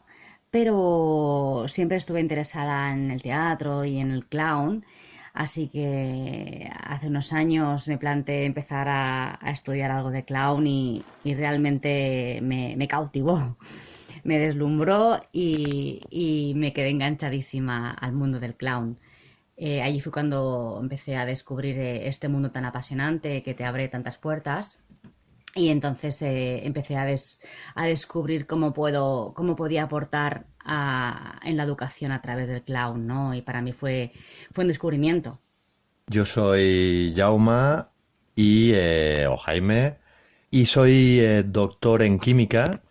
pero 0.55 1.65
siempre 1.67 1.97
estuve 1.97 2.21
interesada 2.21 2.93
en 2.93 3.11
el 3.11 3.21
teatro 3.21 3.85
y 3.85 3.99
en 3.99 4.13
el 4.13 4.25
clown, 4.25 4.85
así 5.33 5.67
que 5.67 6.71
hace 6.81 7.09
unos 7.09 7.33
años 7.33 7.89
me 7.89 7.99
planteé 7.99 8.45
empezar 8.45 8.87
a, 8.89 9.37
estudiar 9.51 9.91
algo 9.91 10.13
de 10.13 10.25
clown 10.25 10.65
y, 10.65 11.05
realmente 11.25 12.39
me, 12.41 12.87
cautivó. 12.87 13.57
me 14.23 14.39
deslumbró 14.39 15.21
y, 15.33 16.53
me 16.55 16.73
quedé 16.73 16.91
enganchadísima 16.91 17.91
al 17.91 18.13
mundo 18.13 18.39
del 18.39 18.55
clown. 18.55 18.97
Eh, 19.57 19.83
allí 19.83 20.01
fue 20.01 20.13
cuando 20.13 20.79
empecé 20.81 21.17
a 21.17 21.27
descubrir 21.27 21.77
eh, 21.81 22.07
este 22.07 22.29
mundo 22.29 22.53
tan 22.53 22.65
apasionante 22.65 23.43
que 23.43 23.55
te 23.55 23.65
abre 23.65 23.89
tantas 23.89 24.19
puertas. 24.19 24.84
Y 25.55 25.69
entonces 25.69 26.21
eh, 26.23 26.67
empecé 26.67 26.97
a, 26.97 27.07
a, 27.75 27.85
descubrir 27.87 28.47
cómo, 28.47 28.73
puedo, 28.73 29.33
cómo 29.35 29.55
podía 29.55 29.85
aportar 29.85 30.47
en 30.67 31.57
la 31.57 31.63
educación 31.63 32.11
a 32.11 32.23
través 32.23 32.49
del 32.49 32.63
clown, 32.63 33.07
¿no? 33.07 33.35
Y 33.35 33.43
para 33.43 33.61
mí 33.61 33.73
fue, 33.73 34.13
fue 34.51 34.65
un 34.65 34.69
descubrimiento. 34.69 35.39
Yo 36.09 36.25
soy 36.25 37.13
Jauma 37.15 37.91
y, 38.35 38.73
o 39.29 39.37
Jaime 39.37 39.99
y 40.51 40.67
soy 40.67 41.21
doctor 41.45 42.03
en 42.03 42.19
química. 42.19 42.83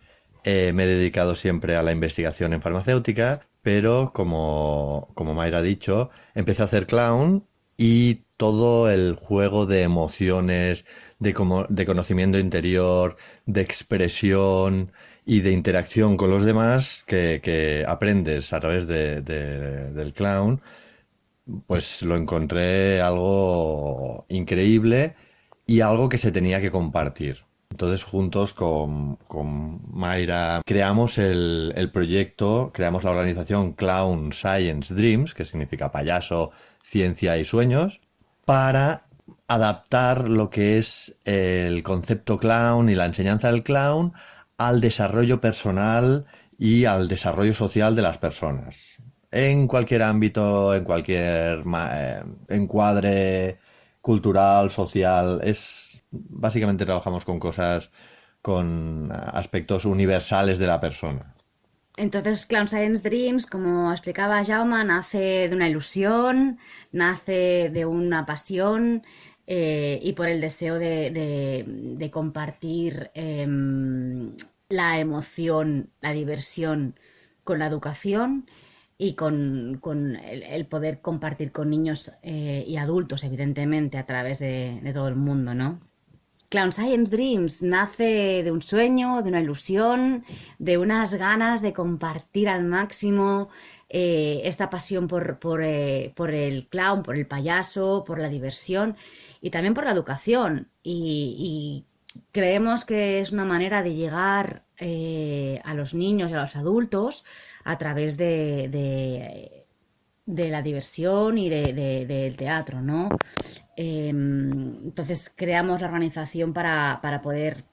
me 0.44 0.84
he 0.84 0.86
dedicado 0.86 1.34
siempre 1.34 1.76
a 1.76 1.82
la 1.82 1.92
investigación 1.92 2.52
en 2.52 2.62
farmacéutica 2.62 3.40
pero 3.64 4.12
como, 4.12 5.08
como 5.14 5.34
Mayra 5.34 5.58
ha 5.58 5.62
dicho, 5.62 6.10
empecé 6.34 6.62
a 6.62 6.66
hacer 6.66 6.86
clown 6.86 7.46
y 7.78 8.16
todo 8.36 8.90
el 8.90 9.14
juego 9.16 9.64
de 9.64 9.82
emociones, 9.82 10.84
de, 11.24 11.86
conocimiento 11.86 12.38
interior, 12.38 13.16
de 13.46 13.60
expresión 13.62 14.92
y 15.26 15.40
de 15.40 15.52
interacción 15.52 16.16
con 16.16 16.30
los 16.30 16.44
demás 16.44 17.04
que, 17.06 17.84
aprendes 17.88 18.52
a 18.52 18.60
través 18.60 18.86
de, 18.86 19.22
del 19.22 20.12
clown, 20.12 20.60
pues 21.66 22.02
lo 22.02 22.16
encontré 22.16 23.00
algo 23.00 24.26
increíble 24.28 25.14
y 25.66 25.80
algo 25.80 26.08
que 26.08 26.18
se 26.18 26.32
tenía 26.32 26.60
que 26.60 26.70
compartir. 26.70 27.44
Entonces, 27.74 28.04
juntos 28.04 28.54
con, 28.54 29.18
Mayra, 29.90 30.62
creamos 30.64 31.18
el, 31.18 31.90
proyecto, 31.92 32.70
creamos 32.72 33.02
la 33.02 33.10
organización 33.10 33.72
Clown 33.72 34.32
Science 34.32 34.94
Dreams, 34.94 35.34
que 35.34 35.44
significa 35.44 35.90
payaso, 35.90 36.52
ciencia 36.84 37.36
y 37.36 37.44
sueños, 37.44 38.00
para 38.44 39.06
adaptar 39.48 40.28
lo 40.28 40.50
que 40.50 40.78
es 40.78 41.16
el 41.24 41.82
concepto 41.82 42.38
clown 42.38 42.88
y 42.88 42.94
la 42.94 43.06
enseñanza 43.06 43.50
del 43.50 43.62
clown 43.62 44.12
al 44.56 44.80
desarrollo 44.80 45.40
personal 45.40 46.26
y 46.58 46.84
al 46.84 47.08
desarrollo 47.08 47.54
social 47.54 47.96
de 47.96 48.02
las 48.02 48.18
personas. 48.18 48.98
En 49.30 49.66
cualquier 49.66 50.02
ámbito, 50.02 50.74
en 50.74 50.84
cualquier 50.84 51.64
eh, 51.92 52.22
encuadre 52.48 53.58
cultural, 54.00 54.70
social, 54.70 55.40
es 55.42 56.02
básicamente 56.10 56.84
trabajamos 56.84 57.24
con 57.24 57.40
cosas, 57.40 57.90
con 58.40 59.10
aspectos 59.10 59.84
universales 59.84 60.58
de 60.58 60.66
la 60.66 60.80
persona. 60.80 61.34
Entonces, 61.96 62.46
Clown 62.46 62.66
Science 62.68 63.08
Dreams, 63.08 63.46
como 63.46 63.92
explicaba 63.92 64.44
Jaume, 64.44 64.84
nace 64.84 65.48
de 65.48 65.54
una 65.54 65.68
ilusión, 65.68 66.58
nace 66.90 67.70
de 67.72 67.86
una 67.86 68.26
pasión 68.26 69.02
eh, 69.46 70.00
y 70.02 70.12
por 70.14 70.28
el 70.28 70.40
deseo 70.40 70.78
de, 70.78 72.10
compartir 72.12 73.10
em, 73.14 74.36
la 74.68 74.98
emoción, 74.98 75.90
la 76.00 76.12
diversión 76.12 76.98
con 77.44 77.58
la 77.58 77.66
educación 77.66 78.46
y 78.96 79.14
con, 79.14 79.80
el, 80.24 80.66
poder 80.66 81.00
compartir 81.00 81.52
con 81.52 81.70
niños 81.70 82.12
eh, 82.22 82.64
y 82.66 82.76
adultos, 82.76 83.24
evidentemente, 83.24 83.98
a 83.98 84.06
través 84.06 84.38
de, 84.38 84.80
de 84.82 84.92
todo 84.92 85.08
el 85.08 85.16
mundo, 85.16 85.54
¿no? 85.54 85.80
Clown 86.54 86.72
Science 86.72 87.10
Dreams 87.10 87.62
nace 87.62 88.44
de 88.44 88.52
un 88.52 88.62
sueño, 88.62 89.22
de 89.22 89.28
una 89.28 89.40
ilusión, 89.40 90.24
de 90.60 90.78
unas 90.78 91.16
ganas 91.16 91.62
de 91.62 91.72
compartir 91.72 92.48
al 92.48 92.62
máximo 92.62 93.48
eh, 93.96 94.40
esta 94.42 94.70
pasión 94.70 95.04
eh, 95.04 96.12
por, 96.16 96.34
el 96.34 96.66
clown, 96.68 97.04
por 97.04 97.16
el 97.16 97.28
payaso, 97.28 98.02
por 98.04 98.18
la 98.18 98.28
diversión 98.28 98.96
y 99.40 99.50
también 99.50 99.72
por 99.72 99.84
la 99.84 99.92
educación. 99.92 100.68
Y, 100.82 101.84
creemos 102.32 102.84
que 102.84 103.20
es 103.20 103.30
una 103.30 103.44
manera 103.44 103.82
de 103.82 103.94
llegar 103.94 104.64
eh, 104.78 105.60
a 105.64 105.74
los 105.74 105.94
niños 105.94 106.30
y 106.30 106.34
a 106.34 106.42
los 106.42 106.56
adultos 106.56 107.24
a 107.64 107.78
través 107.78 108.16
de, 108.16 109.64
de 110.26 110.48
la 110.48 110.62
diversión 110.62 111.38
y 111.38 111.48
del 111.48 112.36
teatro, 112.36 112.80
¿no? 112.80 113.08
Em, 113.76 114.86
entonces 114.86 115.32
creamos 115.34 115.80
la 115.80 115.86
organización 115.86 116.52
para, 116.52 117.20
poder 117.22 117.64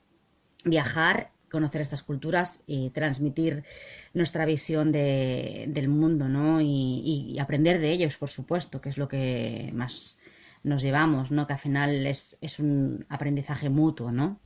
viajar, 0.66 1.32
conocer 1.50 1.82
estas 1.82 2.04
culturas 2.04 2.64
y 2.68 2.92
transmitir 2.92 3.64
nuestra 4.14 4.46
visión 4.46 4.92
del 4.92 5.88
mundo, 5.90 6.28
¿no? 6.28 6.60
Y, 6.62 7.38
aprender 7.40 7.80
de 7.80 7.92
ellos, 7.92 8.18
por 8.18 8.30
supuesto, 8.30 8.82
que 8.82 8.90
es 8.90 8.98
lo 8.98 9.08
que 9.08 9.72
más 9.74 10.18
nos 10.64 10.82
llevamos, 10.82 11.32
¿no? 11.32 11.48
Que 11.48 11.54
al 11.54 11.60
final 11.60 12.06
es, 12.06 12.38
es 12.42 12.60
un 12.60 13.06
aprendizaje 13.10 13.70
mutuo, 13.70 14.12
¿no? 14.12 14.40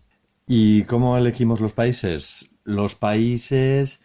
¿Y 0.47 0.83
cómo 0.83 1.17
elegimos 1.17 1.59
los 1.59 1.73
países? 1.73 2.51
Los 2.63 2.95
países 2.95 3.99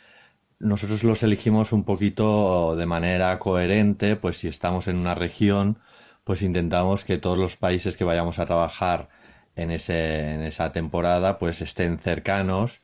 nosotros 0.61 1.03
los 1.05 1.23
elegimos 1.23 1.73
un 1.73 1.85
poquito 1.85 2.77
de 2.77 2.87
manera 2.87 3.39
coherente, 3.39 4.15
pues 4.15 4.37
si 4.37 4.49
estamos 4.49 4.89
en 4.89 4.97
una 4.97 5.15
región, 5.15 5.79
pues 6.23 6.43
intentamos 6.43 7.05
que 7.05 7.19
todos 7.19 7.39
los 7.39 7.57
países 7.57 7.97
que 7.97 8.05
vayamos 8.05 8.39
a 8.39 8.47
trabajar 8.47 9.09
en, 9.57 9.71
ese, 9.71 10.35
en 10.35 10.43
esa 10.43 10.71
temporada 10.71 11.39
pues 11.39 11.63
estén 11.63 11.99
cercanos 11.99 12.83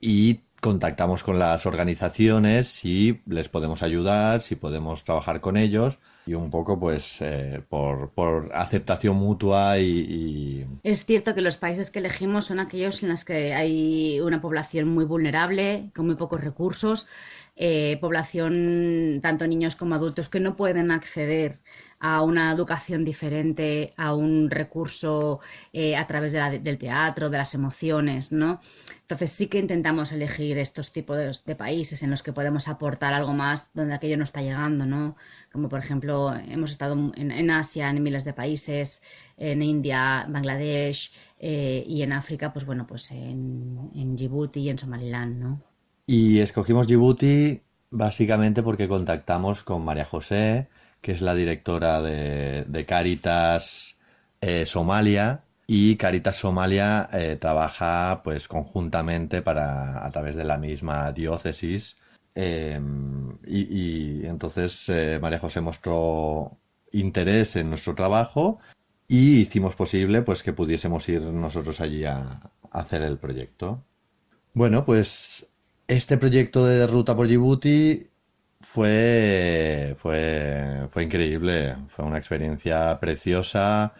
y 0.00 0.40
contactamos 0.60 1.22
con 1.22 1.38
las 1.38 1.66
organizaciones 1.66 2.68
si 2.68 3.20
les 3.26 3.48
podemos 3.48 3.82
ayudar, 3.82 4.42
si 4.42 4.56
podemos 4.56 5.04
trabajar 5.04 5.40
con 5.40 5.56
ellos 5.56 5.98
y 6.26 6.34
un 6.34 6.50
poco 6.50 6.78
pues 6.78 7.18
eh, 7.20 7.62
por, 7.68 8.50
aceptación 8.52 9.16
mutua 9.16 9.78
y, 9.78 10.66
Es 10.82 11.06
cierto 11.06 11.34
que 11.34 11.40
los 11.40 11.56
países 11.56 11.90
que 11.90 12.00
elegimos 12.00 12.46
son 12.46 12.58
aquellos 12.60 13.02
en 13.02 13.08
los 13.08 13.24
que 13.24 13.54
hay 13.54 14.20
una 14.20 14.40
población 14.40 14.88
muy 14.88 15.04
vulnerable, 15.04 15.90
con 15.94 16.06
muy 16.06 16.16
pocos 16.16 16.40
recursos, 16.40 17.06
eh, 17.56 17.96
población, 18.00 19.20
tanto 19.22 19.46
niños 19.46 19.74
como 19.74 19.94
adultos, 19.94 20.28
que 20.28 20.40
no 20.40 20.54
pueden 20.54 20.90
acceder 20.90 21.60
a 22.00 22.22
una 22.22 22.52
educación 22.52 23.04
diferente, 23.04 23.92
a 23.96 24.14
un 24.14 24.50
recurso 24.50 25.40
eh, 25.72 25.96
a 25.96 26.06
través 26.06 26.32
del 26.32 26.78
teatro, 26.78 27.28
de 27.28 27.38
las 27.38 27.54
emociones, 27.54 28.30
¿no? 28.30 28.60
Entonces 29.00 29.32
sí 29.32 29.48
que 29.48 29.58
intentamos 29.58 30.12
elegir 30.12 30.58
estos 30.58 30.92
tipos 30.92 31.44
de, 31.44 31.54
países 31.56 32.02
en 32.02 32.10
los 32.10 32.22
que 32.22 32.32
podemos 32.32 32.68
aportar 32.68 33.14
algo 33.14 33.32
más 33.32 33.70
donde 33.74 33.94
aquello 33.94 34.16
no 34.16 34.24
está 34.24 34.42
llegando, 34.42 34.86
¿no? 34.86 35.16
Como 35.50 35.68
por 35.68 35.80
ejemplo 35.80 36.34
hemos 36.34 36.70
estado 36.70 37.12
en, 37.16 37.50
Asia, 37.50 37.90
en 37.90 38.02
miles 38.02 38.24
de 38.24 38.32
países, 38.32 39.02
en 39.36 39.62
India, 39.62 40.26
Bangladesh 40.28 41.10
eh, 41.38 41.84
y 41.86 42.02
en 42.02 42.12
África, 42.12 42.52
pues 42.52 42.64
bueno, 42.64 42.86
pues 42.86 43.10
en, 43.10 43.90
en 43.94 44.14
Djibouti 44.14 44.60
y 44.60 44.70
en 44.70 44.78
Somaliland, 44.78 45.38
¿no? 45.38 45.62
Y 46.06 46.38
escogimos 46.38 46.86
Djibouti 46.86 47.62
básicamente 47.90 48.62
porque 48.62 48.88
contactamos 48.88 49.62
con 49.62 49.84
María 49.84 50.04
José, 50.04 50.68
que 51.00 51.12
es 51.12 51.20
la 51.20 51.34
directora 51.34 52.02
de, 52.02 52.84
Caritas 52.86 53.96
eh, 54.40 54.66
Somalia, 54.66 55.42
y 55.70 55.96
Caritas 55.96 56.38
Somalia 56.38 57.10
eh, 57.12 57.36
trabaja 57.38 58.22
pues 58.24 58.48
conjuntamente 58.48 59.42
para 59.42 60.04
a 60.04 60.10
través 60.10 60.34
de 60.34 60.44
la 60.44 60.56
misma 60.56 61.12
diócesis 61.12 61.98
em, 62.34 63.36
y, 63.46 64.24
entonces 64.24 64.88
eh, 64.88 65.18
María 65.20 65.38
José 65.38 65.60
mostró 65.60 66.56
interés 66.90 67.54
en 67.56 67.68
nuestro 67.68 67.94
trabajo 67.94 68.56
y 69.08 69.40
hicimos 69.40 69.76
posible 69.76 70.22
pues 70.22 70.42
que 70.42 70.54
pudiésemos 70.54 71.06
ir 71.10 71.20
nosotros 71.20 71.82
allí 71.82 72.06
a 72.06 72.40
hacer 72.70 73.02
el 73.02 73.18
proyecto. 73.18 73.84
Bueno, 74.54 74.86
pues 74.86 75.48
este 75.86 76.16
proyecto 76.16 76.64
de 76.64 76.86
ruta 76.86 77.14
por 77.14 77.26
Djibouti 77.26 78.08
fue, 78.60 79.96
fue, 80.00 80.86
fue 80.90 81.04
increíble, 81.04 81.76
fue 81.88 82.04
una 82.04 82.18
experiencia 82.18 82.98
preciosa 83.00 83.94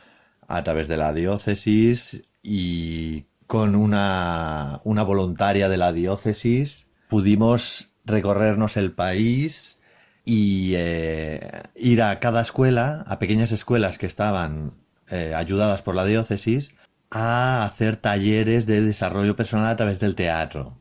a 0.47 0.65
través 0.65 0.89
de 0.89 0.97
la 0.97 1.13
diócesis 1.13 2.23
y 2.43 3.27
con 3.47 3.75
una, 3.75 4.81
una 4.85 5.03
voluntaria 5.03 5.69
de 5.69 5.77
la 5.77 5.93
diócesis 5.93 6.89
pudimos 7.09 7.91
recorrernos 8.05 8.77
el 8.77 8.93
país 8.93 9.79
y 10.25 10.75
eh, 10.77 11.63
ir 11.75 12.03
a 12.03 12.19
cada 12.21 12.43
escuela, 12.43 13.05
a 13.07 13.19
pequeñas 13.19 13.53
escuelas 13.53 13.99
que 13.99 14.07
estaban 14.07 14.75
eh, 15.11 15.35
ayudadas 15.35 15.83
por 15.83 15.95
la 15.95 16.05
diócesis, 16.05 16.75
a 17.11 17.65
hacer 17.65 17.97
talleres 17.97 18.67
de 18.67 18.83
desarrollo 18.83 19.37
personal 19.37 19.69
a 19.69 19.77
través 19.77 19.99
del 19.99 20.15
teatro 20.15 20.77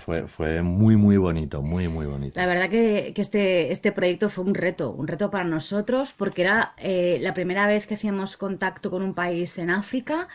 fue, 0.00 0.26
fue 0.26 0.62
muy, 0.62 0.96
muy 0.96 1.16
bonito, 1.16 1.62
muy, 1.62 1.86
muy 1.88 2.06
bonito. 2.06 2.38
La 2.40 2.46
verdad 2.46 2.68
que, 2.68 3.12
este, 3.16 3.70
este 3.70 3.92
proyecto 3.92 4.28
fue 4.28 4.44
un 4.44 4.54
reto, 4.54 4.90
un 4.90 5.06
reto 5.06 5.30
para 5.30 5.44
nosotros, 5.44 6.12
porque 6.12 6.42
era 6.42 6.74
eh, 6.78 7.18
la 7.20 7.32
primera 7.32 7.66
vez 7.66 7.86
que 7.86 7.94
hacíamos 7.94 8.36
contacto 8.36 8.90
con 8.90 9.02
un 9.02 9.14
país 9.14 9.58
en 9.58 9.70
África. 9.70 10.26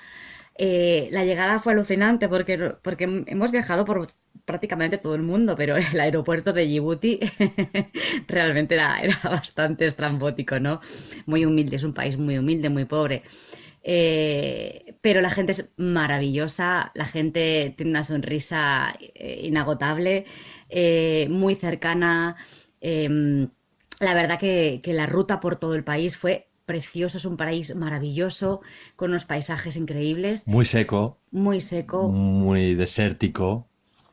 Eh, 0.56 1.10
la 1.12 1.24
llegada 1.26 1.60
fue 1.60 1.74
alucinante 1.74 2.30
porque, 2.30 2.76
porque 2.82 3.24
hemos 3.28 3.52
viajado 3.52 3.86
por 3.86 4.08
prácticamente 4.46 4.98
todo 4.98 5.16
el 5.16 5.24
mundo, 5.24 5.56
pero 5.58 5.76
el 5.94 6.00
aeropuerto 6.00 6.54
de 6.54 6.66
Djibouti 6.66 7.20
realmente 8.28 8.76
era, 8.76 9.00
era, 9.02 9.18
bastante 9.24 9.86
estrambótico, 9.86 10.60
¿no? 10.60 10.80
Muy 11.26 11.46
humilde, 11.46 11.76
es 11.76 11.84
un 11.84 11.94
país 11.94 12.18
muy 12.18 12.38
humilde, 12.38 12.70
muy 12.70 12.86
pobre. 12.86 13.24
Eh, 13.84 14.87
pero 15.08 15.22
la 15.22 15.30
gente 15.30 15.54
es 15.54 15.70
maravillosa, 15.78 16.92
la 16.94 17.06
gente 17.06 17.74
tiene 17.78 17.92
una 17.92 18.04
sonrisa 18.04 18.94
eh, 19.00 19.40
inagotable, 19.44 20.26
eh, 20.68 21.30
muy 21.30 21.56
cercana. 21.56 22.36
Em, 22.82 23.48
la 24.02 24.14
verdad 24.14 24.38
que, 24.38 24.82
que 24.84 24.92
la 24.92 25.06
ruta 25.06 25.40
por 25.40 25.56
todo 25.56 25.76
el 25.76 25.86
país 25.86 26.18
fue 26.18 26.50
precioso, 26.66 27.20
es 27.20 27.24
un 27.24 27.38
país 27.38 27.74
maravilloso, 27.74 28.60
con 28.98 29.12
unos 29.12 29.24
paisajes 29.24 29.78
increíbles. 29.78 30.46
Muy 30.46 30.66
seco. 30.66 31.22
Muy 31.32 31.62
seco. 31.62 32.10
Muy 32.10 32.76
desértico. 32.76 33.67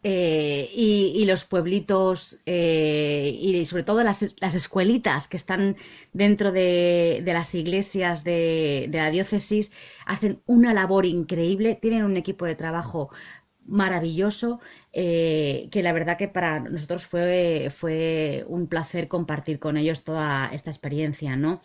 Eh, 0.06 0.68
y, 0.74 1.24
los 1.24 1.46
pueblitos 1.46 2.38
eh, 2.44 3.38
y 3.40 3.64
sobre 3.64 3.84
todo 3.84 4.04
las, 4.04 4.22
escuelitas 4.22 5.28
que 5.28 5.38
están 5.38 5.76
dentro 6.12 6.52
de, 6.52 7.22
las 7.24 7.54
iglesias 7.54 8.22
de, 8.22 8.90
la 8.92 9.10
diócesis 9.10 9.72
hacen 10.04 10.42
una 10.44 10.74
labor 10.74 11.06
increíble, 11.06 11.78
tienen 11.80 12.04
un 12.04 12.18
equipo 12.18 12.44
de 12.44 12.54
trabajo 12.54 13.08
maravilloso 13.66 14.61
eh, 14.92 15.68
que 15.70 15.83
la 15.83 15.92
verdad 15.92 16.16
que 16.16 16.29
para 16.29 16.61
nosotros 16.61 17.07
fue, 17.07 17.68
fue 17.74 18.44
un 18.46 18.68
placer 18.68 19.09
compartir 19.09 19.59
con 19.59 19.77
ellos 19.77 20.05
toda 20.05 20.48
esta 20.53 20.70
experiencia, 20.70 21.37
¿no? 21.37 21.61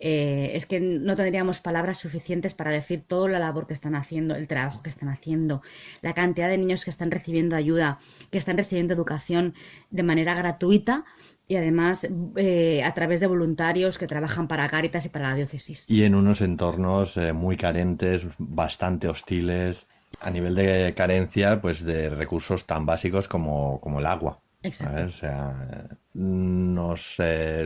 Eh, 0.00 0.52
es 0.54 0.64
que 0.64 0.78
no 0.78 1.16
tendríamos 1.16 1.58
palabras 1.58 1.98
suficientes 1.98 2.54
para 2.54 2.70
decir 2.70 3.02
toda 3.04 3.28
la 3.28 3.40
labor 3.40 3.66
que 3.66 3.74
están 3.74 3.96
haciendo, 3.96 4.36
el 4.36 4.46
trabajo 4.46 4.80
que 4.82 4.90
están 4.90 5.08
haciendo, 5.08 5.60
la 6.02 6.14
cantidad 6.14 6.48
de 6.48 6.56
niños 6.56 6.84
que 6.84 6.90
están 6.90 7.10
recibiendo 7.10 7.56
ayuda, 7.56 7.98
que 8.30 8.38
están 8.38 8.58
recibiendo 8.58 8.94
educación 8.94 9.54
de 9.90 10.04
manera 10.04 10.34
gratuita 10.34 11.04
y 11.48 11.56
además 11.56 12.06
eh, 12.36 12.84
a 12.84 12.94
través 12.94 13.18
de 13.18 13.26
voluntarios 13.26 13.98
que 13.98 14.06
trabajan 14.06 14.46
para 14.46 14.68
Cáritas 14.68 15.04
y 15.06 15.08
para 15.08 15.30
la 15.30 15.34
diócesis. 15.34 15.90
Y 15.90 16.04
en 16.04 16.14
unos 16.14 16.42
entornos 16.42 17.16
muy 17.34 17.56
carentes, 17.56 18.24
bastante 18.38 19.08
hostiles, 19.08 19.88
a 20.20 20.30
nivel 20.30 20.54
de 20.54 20.94
carencia, 20.96 21.60
pues 21.60 21.84
de 21.84 22.10
recursos 22.10 22.66
tan 22.66 22.86
básicos 22.86 23.28
como, 23.28 23.80
como 23.80 24.00
el 24.00 24.06
agua. 24.06 24.40
Exacto. 24.62 25.04
O 25.04 25.10
sea, 25.10 25.88
nos 26.14 27.16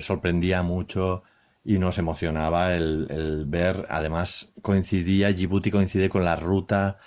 sorprendía 0.00 0.62
mucho 0.62 1.22
y 1.64 1.78
nos 1.78 1.98
emocionaba 1.98 2.74
el, 2.74 3.44
ver, 3.46 3.86
además 3.88 4.52
coincidía, 4.62 5.32
Djibouti 5.32 5.70
coincide 5.70 6.08
con 6.08 6.24
la 6.24 6.36
ruta 6.36 6.98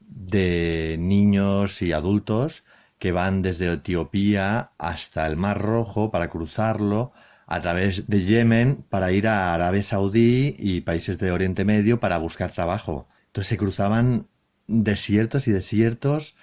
de 0.00 0.96
niños 0.98 1.82
y 1.82 1.92
adultos 1.92 2.64
que 2.98 3.12
van 3.12 3.40
desde 3.42 3.72
Etiopía 3.72 4.72
hasta 4.76 5.26
el 5.26 5.36
Mar 5.36 5.58
Rojo 5.58 6.10
para 6.10 6.28
cruzarlo 6.28 7.12
a 7.46 7.60
través 7.62 8.08
de 8.08 8.24
Yemen 8.24 8.84
para 8.88 9.12
ir 9.12 9.26
a 9.28 9.54
Arabia 9.54 9.82
Saudí 9.82 10.54
y 10.58 10.82
países 10.82 11.18
de 11.18 11.32
Oriente 11.32 11.64
Medio 11.64 11.98
para 12.00 12.18
buscar 12.18 12.52
trabajo. 12.52 13.08
Entonces 13.26 13.48
se 13.48 13.56
cruzaban 13.56 14.28
desiertos 14.70 15.48
y 15.48 15.52
desiertos 15.52 16.36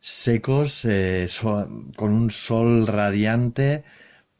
secos 0.00 0.84
eh, 0.84 1.26
con 1.96 2.12
un 2.12 2.30
sol 2.30 2.86
radiante 2.86 3.84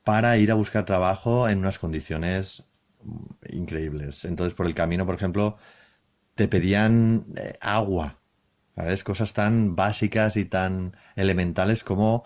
para 0.03 0.37
ir 0.37 0.51
a 0.51 0.55
buscar 0.55 0.85
trabajo 0.85 1.49
en 1.49 1.59
unas 1.59 1.79
condiciones 1.79 2.65
increíbles. 3.49 4.25
Entonces, 4.25 4.55
por 4.55 4.67
el 4.67 4.75
camino, 4.75 5.07
por 5.07 5.15
ejemplo, 5.15 5.57
te 6.35 6.49
pedían 6.49 7.27
eh, 7.37 7.55
agua, 7.61 8.19
¿sabes? 8.75 9.05
Cosas 9.05 9.33
tan 9.35 9.77
básicas 9.77 10.37
y 10.37 10.45
tan 10.45 10.97
elementales 11.17 11.85
como 11.85 12.25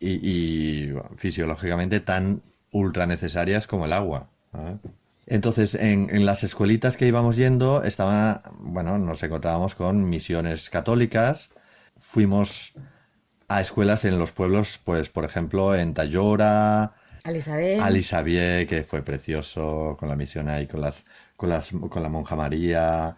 y, 0.00 0.90
fisiológicamente 1.16 2.00
tan 2.00 2.42
ultra 2.70 3.06
necesarias 3.06 3.66
como 3.66 3.86
el 3.86 3.92
agua. 3.92 4.28
Entonces, 5.26 5.74
en, 5.74 6.08
en, 6.10 6.24
las 6.24 6.44
escuelitas 6.44 6.96
que 6.96 7.06
íbamos 7.06 7.36
yendo, 7.36 7.82
estaba, 7.82 8.42
bueno, 8.58 8.96
nos 8.98 9.22
encontrábamos 9.22 9.74
con 9.74 10.08
misiones 10.08 10.70
católicas. 10.70 11.50
Fuimos 11.96 12.74
a 13.48 13.60
escuelas 13.60 14.04
en 14.04 14.18
los 14.18 14.32
pueblos, 14.32 14.78
pues, 14.82 15.08
por 15.08 15.24
ejemplo, 15.24 15.74
en 15.74 15.94
Tayora, 15.94 16.94
Alisabel. 17.82 18.66
que 18.68 18.84
fue 18.84 19.02
precioso 19.02 19.96
con 19.98 20.08
la 20.08 20.14
misión 20.14 20.48
ahí, 20.48 20.68
con, 20.68 20.80
las, 20.80 21.04
con, 21.36 21.48
las, 21.48 21.70
con 21.70 22.02
la 22.02 22.08
monja 22.08 22.36
María. 22.36 23.16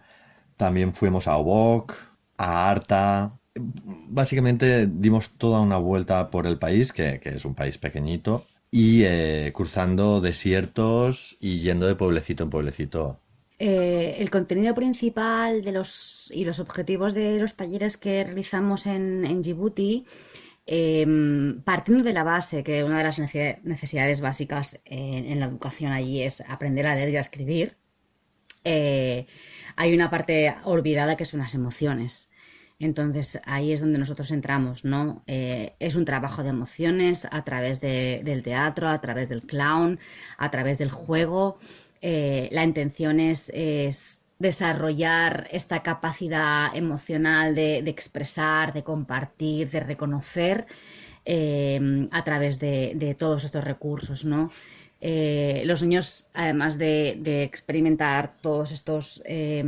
También 0.57 0.93
fuimos 0.93 1.27
a 1.27 1.37
Obok, 1.37 1.93
a 2.37 2.71
Arta. 2.71 3.31
Básicamente 3.53 4.87
dimos 4.87 5.29
toda 5.37 5.59
una 5.61 5.77
vuelta 5.77 6.31
por 6.31 6.47
el 6.47 6.57
país, 6.57 6.91
que, 6.91 7.21
es 7.23 7.45
un 7.45 7.53
país 7.53 7.77
pequeñito, 7.77 8.47
y 8.71 9.03
eh, 9.03 9.51
cruzando 9.53 10.21
desiertos 10.21 11.37
y 11.39 11.59
yendo 11.59 11.87
de 11.87 11.95
pueblecito 11.95 12.43
en 12.43 12.49
pueblecito. 12.49 13.19
Eh, 13.57 14.15
el 14.19 14.29
contenido 14.29 14.73
principal 14.73 15.63
de 15.63 15.71
los 15.73 16.31
y 16.33 16.45
los 16.45 16.59
objetivos 16.59 17.13
de 17.13 17.39
los 17.39 17.55
talleres 17.55 17.97
que 17.97 18.23
realizamos 18.23 18.85
en, 18.85 19.25
en 19.25 19.41
Djibouti 19.41 20.05
Em, 20.71 21.63
partiendo 21.63 22.03
de 22.03 22.13
la 22.13 22.23
base 22.23 22.63
que 22.63 22.83
una 22.83 22.99
de 22.99 23.03
las 23.03 23.17
necesidades 23.63 24.21
básicas 24.21 24.79
en, 24.85 25.39
la 25.39 25.47
educación 25.47 25.91
allí 25.91 26.21
es 26.21 26.41
aprender 26.41 26.85
a 26.85 26.93
leer 26.93 27.09
y 27.09 27.17
a 27.17 27.21
escribir, 27.21 27.75
eh, 28.63 29.25
hay 29.75 29.95
una 29.95 30.11
parte 30.11 30.55
olvidada 30.65 31.17
que 31.17 31.25
son 31.25 31.39
las 31.39 31.55
emociones. 31.55 32.28
Entonces 32.79 33.39
ahí 33.45 33.73
es 33.73 33.81
donde 33.81 33.99
nosotros 33.99 34.31
entramos, 34.31 34.85
¿no? 34.85 35.21
Eh, 35.27 35.73
es 35.79 35.95
un 35.95 36.05
trabajo 36.05 36.43
de 36.43 36.49
emociones 36.49 37.27
a 37.29 37.43
través 37.43 37.81
del 37.81 38.41
teatro, 38.41 38.87
a 38.87 39.01
través 39.01 39.29
del 39.29 39.45
clown, 39.45 39.99
a 40.37 40.49
través 40.49 40.77
del 40.77 40.89
juego. 40.89 41.59
Eh, 42.01 42.47
la 42.51 42.63
intención 42.63 43.19
es 43.19 43.51
desarrollar 44.39 45.49
esta 45.51 45.83
capacidad 45.83 46.73
emocional 46.73 47.53
de, 47.53 47.79
expresar, 47.79 48.73
de 48.73 48.83
compartir, 48.83 49.69
de 49.69 49.81
reconocer 49.81 50.65
eh, 51.25 52.07
a 52.11 52.23
través 52.23 52.57
de, 52.59 53.15
todos 53.19 53.43
estos 53.43 53.63
recursos, 53.63 54.23
¿no? 54.23 54.49
Eh, 55.01 55.63
los 55.65 55.81
niños, 55.81 56.27
además 56.33 56.77
de, 56.77 57.43
experimentar 57.43 58.35
todos 58.41 58.71
estos 58.71 59.21
eh, 59.25 59.63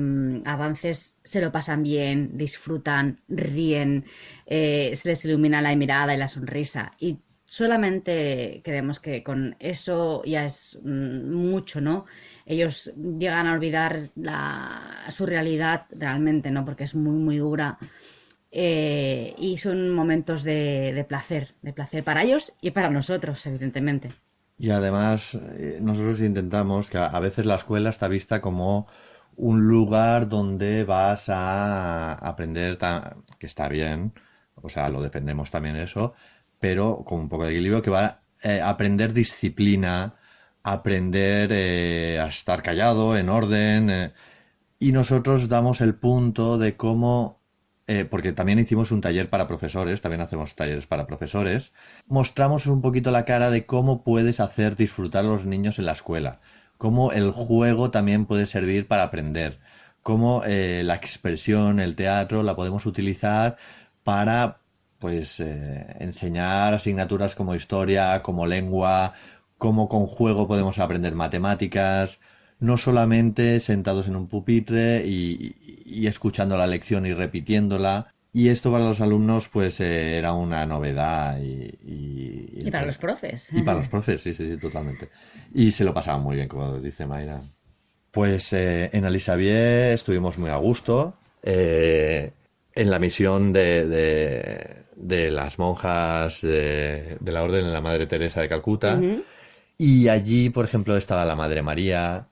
avances, 0.46 1.18
se 1.24 1.42
lo 1.42 1.52
pasan 1.52 1.84
bien, 1.84 2.38
disfrutan, 2.38 3.22
ríen, 3.30 4.06
se 4.48 5.02
les 5.04 5.26
ilumina 5.26 5.62
la 5.62 5.76
mirada 5.76 6.14
y 6.14 6.18
la 6.18 6.28
sonrisa. 6.28 6.92
Y 7.00 7.20
solamente 7.52 8.62
creemos 8.64 9.02
que 9.02 9.24
con 9.24 9.58
eso 9.60 10.22
ya 10.24 10.46
es 10.46 10.80
mm, 10.84 11.34
mucho, 11.34 11.82
¿no? 11.82 12.06
Ellos 12.46 12.94
llegan 12.96 13.46
a 13.46 13.54
olvidar 13.54 14.00
su 15.10 15.26
realidad 15.26 15.86
realmente, 15.92 16.50
¿no? 16.50 16.64
Porque 16.64 16.86
es 16.86 16.96
muy, 16.96 17.18
muy 17.18 17.38
dura. 17.40 17.78
Eh, 18.52 19.34
y 19.38 19.58
son 19.58 19.90
momentos 19.90 20.44
de, 20.44 21.06
placer, 21.08 21.56
de 21.62 21.74
placer 21.74 22.04
para 22.06 22.24
ellos 22.24 22.54
y 22.62 22.72
para 22.72 22.90
nosotros, 22.90 23.46
evidentemente. 23.46 24.12
Y 24.62 24.70
además, 24.70 25.36
eh, 25.58 25.80
nosotros 25.82 26.22
intentamos 26.22 26.90
que 26.90 27.00
a 27.00 27.20
veces 27.20 27.46
la 27.48 27.56
escuela 27.56 27.90
está 27.90 28.08
vista 28.08 28.42
como 28.42 28.88
un 29.36 29.68
lugar 29.68 30.28
donde 30.28 30.84
vas 30.84 31.30
a 31.30 32.14
aprender, 32.14 32.78
que 33.40 33.48
está 33.48 33.68
bien, 33.70 34.14
o 34.56 34.70
sea, 34.70 34.90
lo 34.90 35.02
defendemos 35.02 35.50
también 35.52 35.78
eso, 35.78 36.14
pero 36.60 37.04
con 37.06 37.22
un 37.22 37.30
poco 37.30 37.46
de 37.46 37.52
equilibrio, 37.54 37.82
que 37.82 37.90
va 37.90 38.06
a 38.06 38.22
eh, 38.44 38.62
aprender 38.62 39.14
disciplina, 39.14 40.16
aprender 40.64 41.50
eh, 41.52 42.20
a 42.20 42.28
estar 42.28 42.62
callado, 42.62 43.18
en 43.18 43.30
orden. 43.30 43.90
Eh, 43.90 44.14
y 44.80 44.92
nosotros 44.92 45.48
damos 45.50 45.82
el 45.82 45.96
punto 45.96 46.58
de 46.58 46.78
cómo, 46.78 47.41
porque 48.10 48.34
también 48.34 48.60
hicimos 48.60 48.92
un 48.92 49.02
taller 49.02 49.30
para 49.30 49.48
profesores, 49.48 50.02
también 50.02 50.22
hacemos 50.22 50.56
talleres 50.56 50.88
para 50.88 51.08
profesores, 51.08 51.74
mostramos 52.08 52.66
un 52.68 52.82
poquito 52.82 53.12
la 53.12 53.26
cara 53.26 53.50
de 53.50 53.66
cómo 53.66 54.04
puedes 54.04 54.40
hacer 54.40 54.76
disfrutar 54.76 55.26
a 55.26 55.28
los 55.28 55.46
niños 55.46 55.80
en 55.80 55.86
la 55.86 55.94
escuela, 55.94 56.40
cómo 56.78 57.12
el 57.12 57.32
juego 57.32 57.92
también 57.92 58.26
puede 58.26 58.46
servir 58.46 58.88
para 58.88 59.04
aprender, 59.04 59.60
cómo 60.04 60.44
la 60.46 60.96
expresión, 60.96 61.80
el 61.80 61.96
teatro, 61.96 62.44
la 62.44 62.56
podemos 62.56 62.86
utilizar 62.86 63.58
para 64.04 64.62
pues 65.02 65.40
eh, 65.40 65.96
enseñar 66.00 66.76
asignaturas 66.76 67.34
como 67.36 67.56
historia, 67.56 68.22
como 68.22 68.46
lengua, 68.46 69.14
cómo 69.58 69.90
con 69.90 70.06
juego 70.06 70.48
podemos 70.48 70.78
aprender 70.80 71.16
matemáticas, 71.16 72.22
no 72.62 72.78
solamente 72.78 73.60
sentados 73.60 74.08
en 74.08 74.16
un 74.16 74.28
pupitre 74.28 75.04
y, 75.06 76.08
escuchando 76.08 76.58
la 76.58 76.68
lección 76.68 77.06
y 77.06 77.14
repitiéndola. 77.14 78.14
Y 78.32 78.48
esto 78.48 78.72
para 78.72 78.86
los 78.86 79.02
alumnos 79.02 79.50
pues 79.50 79.82
eh, 79.82 80.18
era 80.18 80.34
una 80.34 80.66
novedad 80.66 81.42
y, 81.42 81.76
y, 81.84 82.72
para 82.72 82.86
los 82.86 82.98
profes. 82.98 83.52
Y 83.52 83.62
para 83.64 83.80
los 83.80 83.90
profes, 83.90 84.22
sí, 84.22 84.34
sí, 84.34 84.50
sí, 84.50 84.58
totalmente. 84.58 85.10
Y 85.54 85.72
se 85.72 85.84
lo 85.84 85.94
pasaban 85.94 86.22
muy 86.22 86.38
bien, 86.38 86.48
como 86.48 86.80
dice 86.80 87.06
Mayra. 87.06 87.42
Pues 88.12 88.54
eh, 88.54 88.90
en 88.94 89.06
Alisabier 89.06 89.94
estuvimos 89.94 90.38
muy 90.38 90.52
a 90.52 90.58
gusto, 90.58 91.16
eh, 91.44 92.32
en 92.76 92.90
la 92.90 93.00
misión 93.00 93.52
de, 93.52 94.86
de, 94.96 95.32
las 95.32 95.58
monjas 95.58 96.42
de, 96.42 97.18
la 97.26 97.44
Orden 97.44 97.66
de 97.66 97.72
la 97.72 97.82
Madre 97.82 98.06
Teresa 98.06 98.42
de 98.42 98.50
Calcuta. 98.50 99.00
Y 99.78 100.10
allí, 100.10 100.52
por 100.52 100.64
ejemplo, 100.64 100.96
estaba 100.96 101.26
la 101.26 101.36
Madre 101.36 101.64
María, 101.64 102.28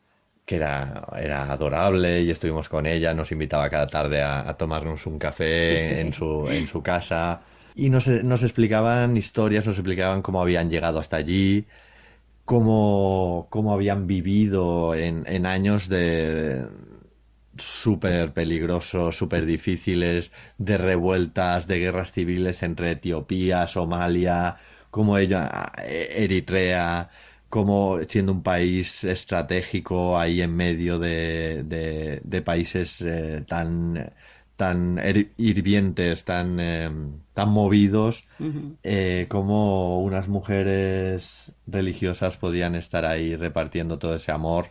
que 0.49 0.55
era, 0.55 1.05
era 1.15 1.51
adorable 1.51 2.23
y 2.23 2.31
estuvimos 2.31 2.69
con 2.69 2.87
ella, 2.87 3.13
nos 3.13 3.31
invitaba 3.31 3.69
cada 3.69 3.85
tarde 3.85 4.23
a, 4.23 4.51
tomarnos 4.57 5.05
un 5.05 5.19
café 5.19 5.99
en, 6.01 6.11
su, 6.11 6.47
en 6.49 6.65
su 6.65 6.81
casa. 6.81 7.41
Y 7.75 7.91
nos, 7.91 8.07
nos 8.07 8.41
explicaban 8.41 9.15
historias, 9.15 9.67
nos 9.67 9.77
explicaban 9.77 10.23
cómo 10.23 10.41
habían 10.41 10.71
llegado 10.71 10.97
hasta 10.97 11.17
allí, 11.17 11.67
cómo, 12.45 13.45
cómo 13.51 13.73
habían 13.73 14.07
vivido 14.07 14.95
en, 14.95 15.23
en 15.27 15.45
años 15.45 15.87
de 15.87 16.65
súper 17.55 18.33
peligrosos, 18.33 19.15
súper 19.15 19.45
difíciles, 19.45 20.31
de 20.57 20.79
revueltas, 20.79 21.67
de 21.67 21.77
guerras 21.77 22.11
civiles 22.11 22.63
entre 22.63 22.89
Etiopía, 22.89 23.67
Somalia, 23.67 24.57
como 24.89 25.19
ella, 25.19 25.71
Eritrea, 25.85 27.11
como 27.49 27.99
siendo 28.07 28.31
un 28.31 28.43
país 28.43 29.03
estratégico 29.03 30.17
ahí 30.17 30.41
en 30.41 30.55
medio 30.55 30.99
de, 30.99 31.63
de, 31.63 32.41
países 32.41 33.01
eh, 33.01 33.43
tan 33.47 34.11
tan 34.55 34.99
hirvientes, 35.37 36.25
tan, 36.25 36.59
em, 36.59 37.21
tan 37.33 37.49
movidos, 37.49 38.27
eh, 38.83 39.25
como 39.29 40.01
unas 40.03 40.27
mujeres 40.27 41.53
religiosas 41.65 42.35
podían 42.35 42.75
estar 42.75 43.05
ahí 43.05 43.37
repartiendo 43.37 43.97
todo 43.99 44.15
ese 44.15 44.33
amor 44.33 44.65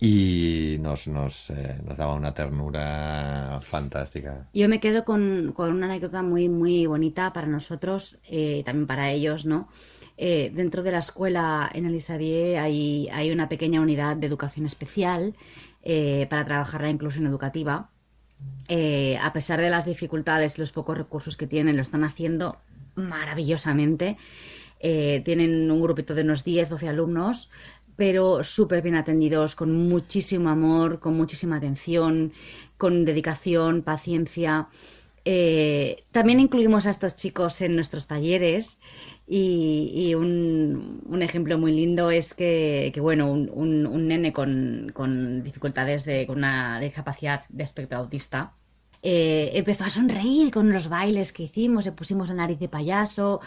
y 0.00 0.76
nos, 0.80 1.08
nos, 1.08 1.50
eh, 1.50 1.80
nos 1.84 1.98
daba 1.98 2.14
una 2.14 2.32
ternura 2.32 3.58
fantástica. 3.62 4.46
Yo 4.54 4.68
me 4.68 4.78
quedo 4.78 5.04
con, 5.04 5.52
con 5.54 5.72
una 5.72 5.86
anécdota 5.86 6.22
muy, 6.22 6.48
muy 6.48 6.86
bonita 6.86 7.32
para 7.32 7.48
nosotros, 7.48 8.18
eh, 8.30 8.62
también 8.64 8.86
para 8.86 9.10
ellos, 9.10 9.44
¿no? 9.44 9.68
Dentro 10.18 10.82
de 10.82 10.92
la 10.92 10.98
escuela 10.98 11.70
en 11.72 11.86
Elisabier 11.86 12.58
hay, 12.58 13.30
una 13.32 13.48
pequeña 13.48 13.80
unidad 13.80 14.16
de 14.16 14.26
educación 14.26 14.66
especial 14.66 15.34
para 16.28 16.44
trabajar 16.44 16.82
la 16.82 16.90
inclusión 16.90 17.26
educativa 17.26 17.88
eh, 18.68 19.16
a 19.20 19.32
pesar 19.32 19.60
de 19.60 19.70
las 19.70 19.86
dificultades 19.86 20.58
los 20.58 20.72
pocos 20.72 20.96
recursos 20.96 21.36
que 21.36 21.46
tienen, 21.46 21.76
lo 21.76 21.82
están 21.82 22.04
haciendo 22.04 22.58
maravillosamente. 22.94 24.16
Eh, 24.80 25.22
tienen 25.24 25.70
un 25.70 25.80
grupito 25.80 26.14
de 26.14 26.22
unos 26.22 26.44
10, 26.44 26.68
12 26.70 26.88
alumnos, 26.88 27.50
pero 27.96 28.44
súper 28.44 28.82
bien 28.82 28.94
atendidos, 28.94 29.54
con 29.54 29.72
muchísimo 29.88 30.50
amor, 30.50 31.00
con 31.00 31.16
muchísima 31.16 31.56
atención, 31.56 32.32
con 32.76 33.04
dedicación, 33.04 33.82
paciencia. 33.82 34.68
Eh, 35.30 36.06
también 36.10 36.40
incluimos 36.40 36.86
a 36.86 36.90
estos 36.90 37.14
chicos 37.14 37.60
en 37.60 37.74
nuestros 37.74 38.06
talleres 38.06 38.80
y, 39.26 40.14
un, 40.14 41.02
ejemplo 41.20 41.58
muy 41.58 41.72
lindo 41.72 42.10
es 42.10 42.32
que, 42.32 42.90
bueno, 42.98 43.30
un, 43.30 44.08
nene 44.08 44.32
con, 44.32 45.42
dificultades 45.44 46.06
de 46.06 46.26
con 46.26 46.38
una 46.38 46.80
discapacidad 46.80 47.44
de 47.50 47.62
espectro 47.62 47.98
autista 47.98 48.54
eh, 49.02 49.50
empezó 49.52 49.84
a 49.84 49.90
sonreír 49.90 50.50
con 50.50 50.72
los 50.72 50.88
bailes 50.88 51.34
que 51.34 51.42
hicimos, 51.42 51.84
le 51.84 51.92
pusimos 51.92 52.28
la 52.28 52.34
nariz 52.34 52.58
de 52.58 52.70
payaso 52.70 53.42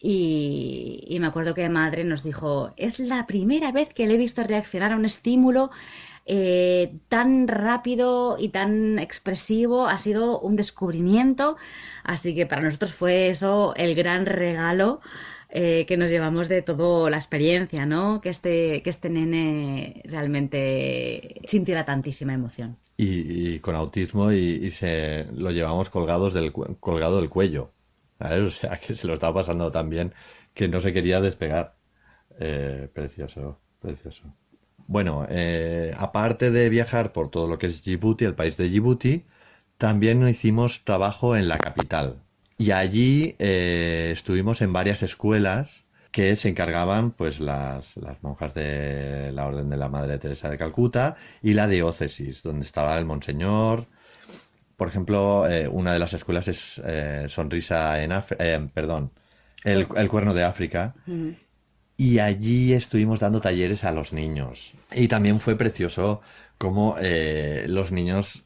y, 0.00 1.14
me 1.20 1.26
acuerdo 1.26 1.52
que 1.52 1.68
madre 1.68 2.04
nos 2.04 2.22
dijo, 2.22 2.72
es 2.78 3.00
la 3.00 3.26
primera 3.26 3.70
vez 3.70 3.92
que 3.92 4.06
le 4.06 4.14
he 4.14 4.16
visto 4.16 4.44
reaccionar 4.44 4.92
a 4.92 4.96
un 4.96 5.04
estímulo 5.04 5.70
eh, 6.30 6.92
tan 7.08 7.48
rápido 7.48 8.36
y 8.38 8.50
tan 8.50 8.98
expresivo 8.98 9.88
ha 9.88 9.96
sido 9.96 10.38
un 10.40 10.56
descubrimiento. 10.56 11.56
Así 12.04 12.34
que 12.34 12.44
para 12.44 12.62
nosotros 12.62 12.92
fue 12.92 13.30
eso 13.30 13.74
el 13.76 13.94
gran 13.94 14.26
regalo 14.26 15.00
eh, 15.50 15.86
que 15.88 15.96
nos 15.96 16.10
llevamos 16.10 16.48
de 16.50 16.60
toda 16.60 17.08
la 17.08 17.16
experiencia, 17.16 17.86
¿no? 17.86 18.20
Que 18.20 18.28
este, 18.28 18.82
que 18.82 18.90
este 18.90 19.08
nene 19.08 20.02
realmente 20.04 21.40
sintiera 21.46 21.86
tantísima 21.86 22.34
emoción. 22.34 22.76
Y, 22.98 23.58
con 23.60 23.74
autismo 23.74 24.30
y, 24.32 24.70
se 24.70 25.26
lo 25.32 25.50
llevamos 25.50 25.88
colgados 25.88 26.34
del, 26.34 26.52
colgado 26.52 27.20
del 27.20 27.30
cuello. 27.30 27.72
O 28.20 28.50
sea, 28.50 28.76
que 28.78 28.96
se 28.96 29.06
lo 29.06 29.14
estaba 29.14 29.34
pasando 29.34 29.70
tan 29.70 29.88
bien 29.88 30.12
que 30.52 30.66
no 30.68 30.80
se 30.80 30.92
quería 30.92 31.20
despegar. 31.20 31.76
Eh, 32.40 32.88
precioso, 32.92 33.60
precioso. 33.80 34.34
Bueno, 34.88 35.26
eh, 35.28 35.92
aparte 35.98 36.50
de 36.50 36.70
viajar 36.70 37.12
por 37.12 37.30
todo 37.30 37.46
lo 37.46 37.58
que 37.58 37.66
es 37.66 37.82
Djibouti, 37.82 38.24
el 38.24 38.34
país 38.34 38.56
de 38.56 38.70
Djibouti, 38.70 39.26
también 39.76 40.26
hicimos 40.26 40.82
trabajo 40.84 41.36
en 41.36 41.46
la 41.46 41.58
capital. 41.58 42.22
Y 42.56 42.70
allí 42.70 43.36
eh, 43.38 44.10
estuvimos 44.14 44.62
en 44.62 44.72
varias 44.72 45.02
escuelas 45.02 45.84
que 46.10 46.34
se 46.36 46.48
encargaban 46.48 47.10
pues 47.10 47.38
las, 47.38 47.96
monjas 48.22 48.54
de 48.54 49.30
la 49.32 49.46
Orden 49.46 49.68
de 49.68 49.76
la 49.76 49.90
Madre 49.90 50.18
Teresa 50.18 50.48
de 50.48 50.56
Calcuta 50.56 51.16
y 51.42 51.52
la 51.52 51.68
diócesis, 51.68 52.42
donde 52.42 52.64
estaba 52.64 52.98
el 52.98 53.04
Monseñor. 53.04 53.88
Por 54.78 54.88
ejemplo, 54.88 55.46
eh, 55.46 55.68
una 55.68 55.92
de 55.92 55.98
las 55.98 56.14
escuelas 56.14 56.48
es 56.48 56.80
Sonrisa 57.30 58.02
en 58.02 58.12
África, 58.12 58.42
perdón, 58.72 59.10
el, 59.64 59.86
Cuerno 59.86 60.32
de 60.32 60.44
África 60.44 60.94
y 62.00 62.20
allí 62.20 62.72
estuvimos 62.74 63.18
dando 63.18 63.40
talleres 63.40 63.82
a 63.82 63.90
los 63.90 64.12
niños. 64.12 64.74
Y 64.94 65.08
también 65.08 65.40
fue 65.40 65.56
precioso 65.56 66.20
cómo 66.56 66.94
eh, 67.00 67.66
los 67.68 67.90
niños 67.90 68.44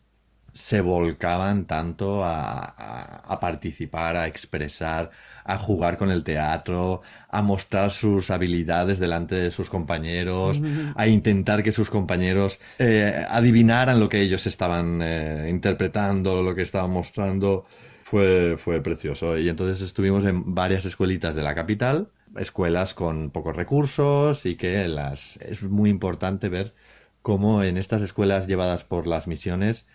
se 0.55 0.81
volcaban 0.81 1.67
tanto 1.67 2.23
a, 2.25 3.39
participar, 3.41 4.17
a 4.17 4.27
expresar, 4.27 5.11
a 5.45 5.59
jugar 5.59 5.99
con 5.99 6.11
el 6.11 6.25
teatro, 6.25 7.03
a 7.29 7.43
mostrar 7.43 7.91
sus 7.91 8.31
habilidades 8.31 8.99
delante 8.99 9.35
de 9.35 9.51
sus 9.51 9.69
compañeros, 9.69 10.61
a 10.95 11.07
intentar 11.07 11.63
que 11.63 11.73
sus 11.73 11.91
compañeros 11.91 12.59
eh, 12.79 13.25
adivinaran 13.29 14.01
lo 14.01 14.09
que 14.09 14.21
ellos 14.21 14.47
estaban 14.47 15.01
eh, 15.03 15.49
interpretando, 15.51 16.43
lo 16.43 16.55
que 16.55 16.63
estaban 16.63 16.91
mostrando. 16.91 17.65
Fue, 18.13 18.59
fue 18.59 18.83
precioso. 18.83 19.39
Y 19.39 19.49
entonces 19.49 19.81
estuvimos 19.81 20.27
en 20.27 20.55
varias 20.55 20.85
escuelitas 20.85 21.35
de 21.35 21.41
la 21.41 21.55
capital 21.55 22.11
escuelas 22.37 22.93
con 22.93 23.31
pocos 23.31 23.57
recursos 23.57 24.45
y 24.45 24.57
que 24.57 24.87
las 24.87 25.39
es 25.39 25.63
muy 25.63 25.89
importante 25.89 26.51
ver 26.51 26.75
cómo 27.23 27.63
en 27.63 27.79
estas 27.79 28.03
escuelas 28.03 28.47
llevadas 28.47 28.85
por 28.85 29.07
las 29.07 29.27
misiones 29.29 29.87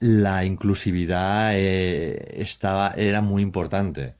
la 0.00 0.44
inclusividad 0.44 1.52
eh, 1.54 2.42
estaba 2.42 2.94
era 2.96 3.22
muy 3.22 3.42
importante 3.42 4.16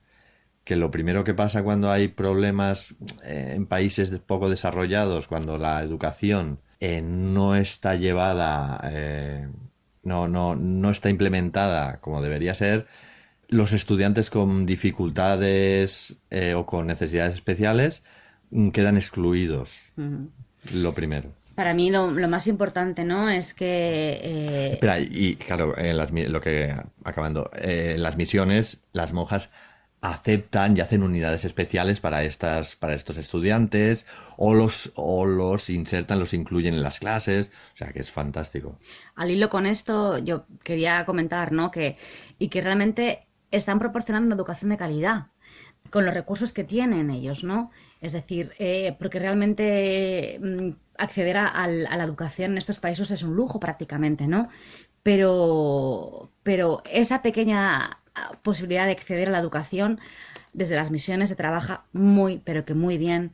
que 0.63 0.77
lo 0.77 0.89
primero 0.89 1.25
que 1.25 1.33
pasa 1.33 1.61
cuando 1.61 1.91
hay 1.91 2.07
problemas 2.07 2.95
eh, 3.25 3.51
en 3.53 3.65
países 3.65 4.17
poco 4.21 4.49
desarrollados 4.49 5.27
cuando 5.27 5.57
la 5.57 5.81
educación 5.83 6.61
eh, 6.79 7.01
no 7.01 7.55
está 7.57 7.95
llevada 7.95 8.79
no, 10.03 10.29
no, 10.29 10.55
no 10.55 10.89
está 10.89 11.09
implementada 11.09 11.99
como 11.99 12.21
debería 12.21 12.53
ser 12.53 12.87
los 13.49 13.73
estudiantes 13.73 14.29
con 14.29 14.65
dificultades 14.65 16.21
eh, 16.29 16.53
o 16.53 16.65
con 16.65 16.87
necesidades 16.87 17.35
especiales 17.35 18.03
mm, 18.51 18.69
quedan 18.69 18.95
excluidos. 18.95 19.91
Lo 20.73 20.93
primero. 20.93 21.31
Para 21.55 21.73
mí 21.73 21.91
lo, 21.91 22.09
más 22.09 22.47
importante, 22.47 23.03
¿no? 23.03 23.29
Es 23.29 23.53
que... 23.53 24.19
Eh, 24.23 24.73
Espera, 24.73 24.99
y 24.99 25.35
claro, 25.35 25.77
en 25.77 25.97
las, 25.97 26.11
lo 26.11 26.39
que... 26.39 26.73
Acabando, 27.03 27.49
eh, 27.55 27.93
en 27.95 28.03
las 28.03 28.15
misiones, 28.15 28.79
las 28.93 29.11
monjas 29.11 29.49
aceptan 30.01 30.77
y 30.77 30.79
hacen 30.79 31.03
unidades 31.03 31.43
especiales 31.43 31.99
para 31.99 32.23
estas 32.23 32.77
para 32.77 32.93
estos 32.93 33.17
estudiantes 33.17 34.05
o 34.37 34.53
los 34.53 34.93
o 34.95 35.25
los 35.25 35.69
insertan 35.69 36.19
los 36.19 36.33
incluyen 36.33 36.73
en 36.73 36.83
las 36.83 37.01
clases 37.01 37.51
o 37.73 37.77
sea 37.77 37.91
que 37.91 37.99
es 37.99 38.09
fantástico 38.09 38.79
al 39.15 39.29
hilo 39.29 39.49
con 39.49 39.65
esto 39.65 40.17
yo 40.17 40.45
quería 40.63 41.03
comentar 41.03 41.51
no 41.51 41.69
que 41.69 41.97
y 42.37 42.47
que 42.47 42.61
realmente 42.61 43.27
están 43.51 43.79
proporcionando 43.79 44.27
una 44.27 44.35
educación 44.35 44.69
de 44.69 44.77
calidad 44.77 45.27
con 45.89 46.05
los 46.05 46.13
recursos 46.13 46.53
que 46.53 46.63
tienen 46.63 47.09
ellos, 47.09 47.43
¿no? 47.43 47.71
Es 48.01 48.13
decir, 48.13 48.51
eh, 48.59 48.95
porque 48.99 49.19
realmente 49.19 50.39
mm, 50.41 50.69
acceder 50.97 51.37
a, 51.37 51.67
la 51.67 52.03
educación 52.03 52.51
en 52.51 52.57
estos 52.57 52.79
países 52.79 53.11
es 53.11 53.23
un 53.23 53.35
lujo 53.35 53.59
prácticamente, 53.59 54.27
¿no? 54.27 54.49
Pero, 55.03 56.31
pero 56.43 56.83
esa 56.91 57.21
pequeña 57.21 57.99
ah, 58.13 58.31
posibilidad 58.43 58.85
de 58.85 58.91
acceder 58.91 59.29
a 59.29 59.31
la 59.31 59.39
educación 59.39 59.99
desde 60.53 60.75
las 60.75 60.91
misiones 60.91 61.29
se 61.29 61.35
trabaja 61.35 61.85
muy, 61.93 62.39
pero 62.39 62.65
que 62.65 62.73
muy 62.73 62.97
bien. 62.97 63.31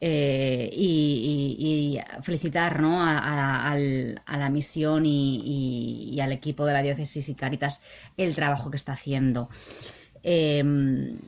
Eh, 0.00 0.70
y, 0.72 1.98
felicitar 2.22 2.80
¿no? 2.80 3.02
a, 3.02 3.74
la 3.76 4.50
misión 4.50 5.04
y, 5.04 6.18
al 6.20 6.32
equipo 6.32 6.64
de 6.66 6.72
la 6.72 6.82
diócesis 6.82 7.28
y 7.28 7.34
Caritas 7.34 7.80
el 8.16 8.34
trabajo 8.34 8.70
que 8.70 8.76
está 8.76 8.92
haciendo. 8.92 9.48
Em, 10.22 11.18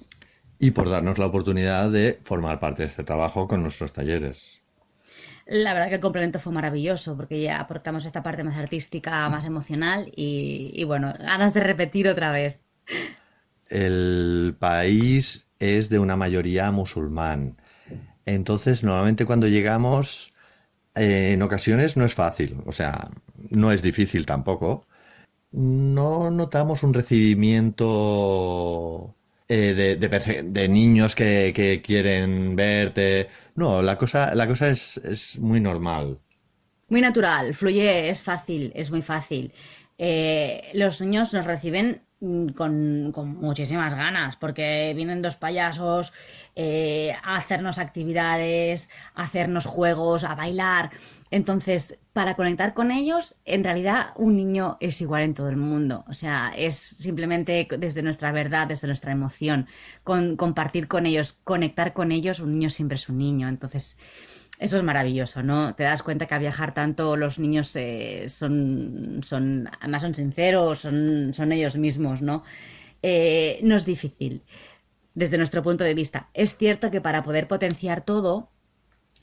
y 0.59 0.71
por 0.73 0.89
darnos 0.89 1.19
la 1.19 1.27
oportunidad 1.27 1.91
de 1.91 2.21
formar 2.23 2.61
parte 2.61 2.83
de 2.83 2.89
este 2.89 3.03
trabajo 3.05 3.49
con 3.49 3.63
nuestros 3.63 3.93
talleres. 3.93 4.61
La 5.47 5.75
verdad 5.75 5.89
que 5.89 5.97
el 5.97 6.01
complemento 6.01 6.39
fue 6.39 6.53
maravilloso 6.53 7.17
porque 7.17 7.41
ya 7.41 7.59
aportamos 7.59 8.05
esta 8.05 8.23
parte 8.23 8.45
más 8.45 8.57
artística, 8.57 9.29
más 9.31 9.47
emocional 9.47 10.13
y, 10.15 10.71
y 10.75 10.85
bueno, 10.85 11.13
ganas 11.19 11.55
de 11.55 11.61
repetir 11.61 12.09
otra 12.09 12.31
vez. 12.31 12.59
El 13.69 14.55
país 14.59 15.49
es 15.59 15.89
de 15.89 15.99
una 15.99 16.17
mayoría 16.17 16.71
musulmán. 16.71 17.60
Entonces, 18.27 18.83
normalmente 18.83 19.27
cuando 19.27 19.49
llegamos, 19.49 20.33
eh, 20.95 21.33
en 21.35 21.43
ocasiones 21.43 21.97
no 21.97 22.05
es 22.05 22.15
fácil, 22.15 22.59
o 22.67 22.73
sea, 22.73 23.11
no 23.51 23.73
es 23.73 23.83
difícil 23.83 24.27
tampoco. 24.27 24.87
No 25.53 26.31
notamos 26.31 26.83
un 26.83 26.95
recibimiento 26.95 29.15
eh, 29.49 29.99
de, 29.99 30.69
niños 30.69 31.15
que, 31.17 31.83
quieren 31.85 32.55
verte. 32.55 33.29
No, 33.57 33.83
la 33.83 33.99
cosa, 33.99 34.35
la 34.35 34.47
cosa 34.47 34.69
es, 34.69 34.99
es 34.99 35.39
muy 35.39 35.61
normal. 35.61 36.19
Muy 36.89 37.01
natural, 37.01 37.55
fluye, 37.55 38.11
es 38.11 38.23
fácil, 38.23 38.73
es 38.75 38.91
muy 38.91 39.03
fácil. 39.03 39.53
Eh, 39.99 40.71
los 40.75 41.01
niños 41.01 41.35
nos 41.35 41.45
reciben 41.45 42.03
con, 42.21 43.13
con 43.13 43.37
muchísimas 43.41 43.95
ganas, 43.95 44.37
porque 44.37 44.93
vienen 44.95 45.23
dos 45.23 45.37
payasos 45.37 46.13
eh, 46.55 47.15
a 47.23 47.37
hacernos 47.37 47.79
actividades, 47.79 48.91
a 49.15 49.23
hacernos 49.25 49.65
juegos, 49.65 50.25
a 50.25 50.35
bailar. 50.35 50.91
Entonces, 51.31 51.99
para 52.13 52.35
conectar 52.35 52.75
con 52.75 52.91
ellos, 52.91 53.37
en 53.45 53.65
realidad 53.65 54.09
un 54.17 54.37
niño 54.37 54.77
es 54.81 55.01
igual 55.01 55.23
en 55.23 55.35
todo 55.35 55.49
el 55.49 55.57
mundo. 55.57 56.05
O 56.09 56.13
sea, 56.13 56.53
es 56.57 56.77
simplemente 56.77 57.67
desde 57.79 58.03
nuestra 58.03 58.33
verdad, 58.33 58.67
desde 58.67 58.87
nuestra 58.87 59.13
emoción, 59.13 59.67
con, 60.05 60.37
compartir 60.37 60.89
con 60.89 61.07
ellos, 61.07 61.39
conectar 61.45 61.95
con 61.95 62.13
ellos, 62.13 62.41
un 62.41 62.53
niño 62.53 62.69
siempre 62.69 62.97
es 62.97 63.09
un 63.09 63.17
niño. 63.17 63.49
Entonces, 63.49 63.97
eso 64.61 64.77
es 64.77 64.83
maravilloso, 64.83 65.43
¿no? 65.43 65.75
Te 65.75 65.85
das 65.85 66.03
cuenta 66.03 66.27
que 66.27 66.35
a 66.35 66.39
viajar 66.39 66.75
tanto 66.75 67.17
los 67.17 67.39
niños 67.39 67.75
eh, 67.77 68.27
son, 68.29 69.21
son, 69.23 69.71
además 69.81 70.03
son 70.03 70.15
sinceros, 70.15 70.81
son, 70.81 71.33
son 71.33 71.53
ellos 71.53 71.77
mismos, 71.77 72.21
¿no? 72.21 72.45
Eh, 73.03 73.59
no 73.63 73.77
es 73.77 73.87
difícil 73.87 74.43
desde 75.15 75.39
nuestro 75.39 75.63
punto 75.63 75.83
de 75.85 75.95
vista. 75.95 76.29
Es 76.35 76.57
cierto 76.57 76.91
que 76.91 77.01
para 77.01 77.23
poder 77.23 77.49
potenciar 77.49 78.05
todo, 78.05 78.51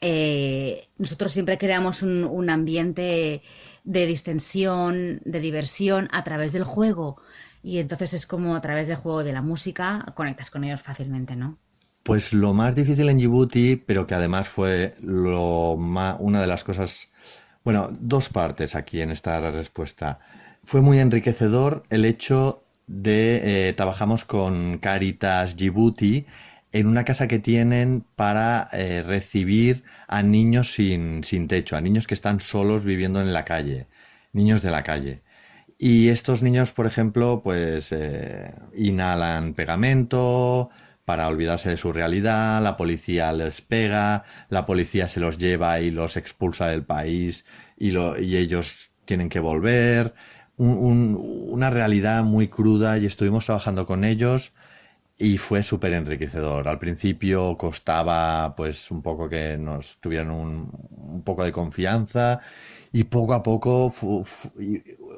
eh, 0.01 0.89
nosotros 0.97 1.31
siempre 1.31 1.59
creamos 1.59 2.01
un, 2.01 2.23
un 2.23 2.49
ambiente 2.49 3.43
de 3.83 4.05
distensión, 4.07 5.21
de 5.23 5.39
diversión 5.39 6.09
a 6.11 6.23
través 6.23 6.51
del 6.51 6.63
juego. 6.63 7.21
Y 7.61 7.77
entonces 7.77 8.13
es 8.15 8.25
como 8.25 8.55
a 8.55 8.61
través 8.61 8.88
del 8.88 8.97
juego 8.97 9.23
de 9.23 9.33
la 9.33 9.43
música 9.43 10.03
conectas 10.15 10.49
con 10.49 10.63
ellos 10.63 10.81
fácilmente, 10.81 11.35
¿no? 11.35 11.59
Pues 12.07 12.31
lo 12.33 12.53
más 12.53 12.73
difícil 12.75 13.09
en 13.09 13.17
Djibouti, 13.17 13.75
pero 13.75 14.07
que 14.07 14.15
además 14.15 14.47
fue 14.47 14.95
lo 15.01 15.75
ma- 15.77 16.15
una 16.19 16.39
de 16.41 16.47
las 16.47 16.63
cosas, 16.63 17.11
bueno, 17.65 17.89
dos 17.99 18.29
partes 18.29 18.75
aquí 18.75 19.01
en 19.01 19.11
esta 19.11 19.51
respuesta. 19.51 20.19
Fue 20.63 20.81
muy 20.81 20.99
enriquecedor 20.99 21.83
el 21.89 22.05
hecho 22.05 22.63
de, 22.87 23.69
eh, 23.69 23.73
trabajamos 23.73 24.23
con 24.25 24.77
Caritas 24.79 25.57
Djibouti 25.57 26.25
en 26.71 26.87
una 26.87 27.03
casa 27.03 27.27
que 27.27 27.39
tienen 27.39 28.05
para 28.15 28.69
eh, 28.71 29.03
recibir 29.05 29.83
a 30.07 30.23
niños 30.23 30.73
sin, 30.73 31.23
sin 31.25 31.47
techo, 31.49 31.75
a 31.75 31.81
niños 31.81 32.07
que 32.07 32.13
están 32.13 32.39
solos 32.39 32.85
viviendo 32.85 33.19
en 33.21 33.33
la 33.33 33.43
calle, 33.45 33.87
niños 34.33 34.61
de 34.61 34.71
la 34.71 34.83
calle. 34.83 35.21
Y 35.77 36.09
estos 36.09 36.41
niños, 36.43 36.71
por 36.71 36.87
ejemplo, 36.87 37.41
pues 37.43 37.91
eh, 37.91 38.53
inhalan 38.75 39.53
pegamento 39.53 40.69
para 41.07 41.27
olvidarse 41.27 41.69
de 41.71 41.77
su 41.77 41.93
realidad, 41.93 42.61
la 42.63 42.77
policía 42.77 43.33
les 43.33 43.61
pega, 43.61 44.25
la 44.49 44.65
policía 44.67 45.07
se 45.07 45.21
los 45.21 45.37
lleva 45.39 45.79
y 45.81 45.91
los 45.91 46.17
expulsa 46.17 46.67
del 46.69 46.83
país 46.85 47.45
y, 47.77 47.91
lo- 47.91 48.19
y 48.19 48.37
ellos 48.37 48.91
tienen 49.05 49.29
que 49.29 49.39
volver. 49.41 50.13
Un- 50.57 50.77
un- 50.89 51.17
una 51.51 51.69
realidad 51.71 52.23
muy 52.23 52.47
cruda 52.49 52.97
y 52.99 53.05
estuvimos 53.07 53.45
trabajando 53.45 53.85
con 53.87 54.03
ellos 54.03 54.53
y 55.19 55.37
fue 55.37 55.63
súper 55.63 55.93
enriquecedor. 55.93 56.67
Al 56.67 56.79
principio 56.79 57.57
costaba 57.57 58.55
pues 58.55 58.91
un 58.91 59.01
poco 59.01 59.29
que 59.29 59.57
nos 59.57 59.97
tuvieran 60.01 60.31
un, 60.31 60.71
poco 61.23 61.43
de 61.43 61.51
confianza 61.51 62.39
y 62.91 63.03
poco 63.05 63.33
a 63.33 63.43
poco 63.43 63.89
fu- 63.89 64.23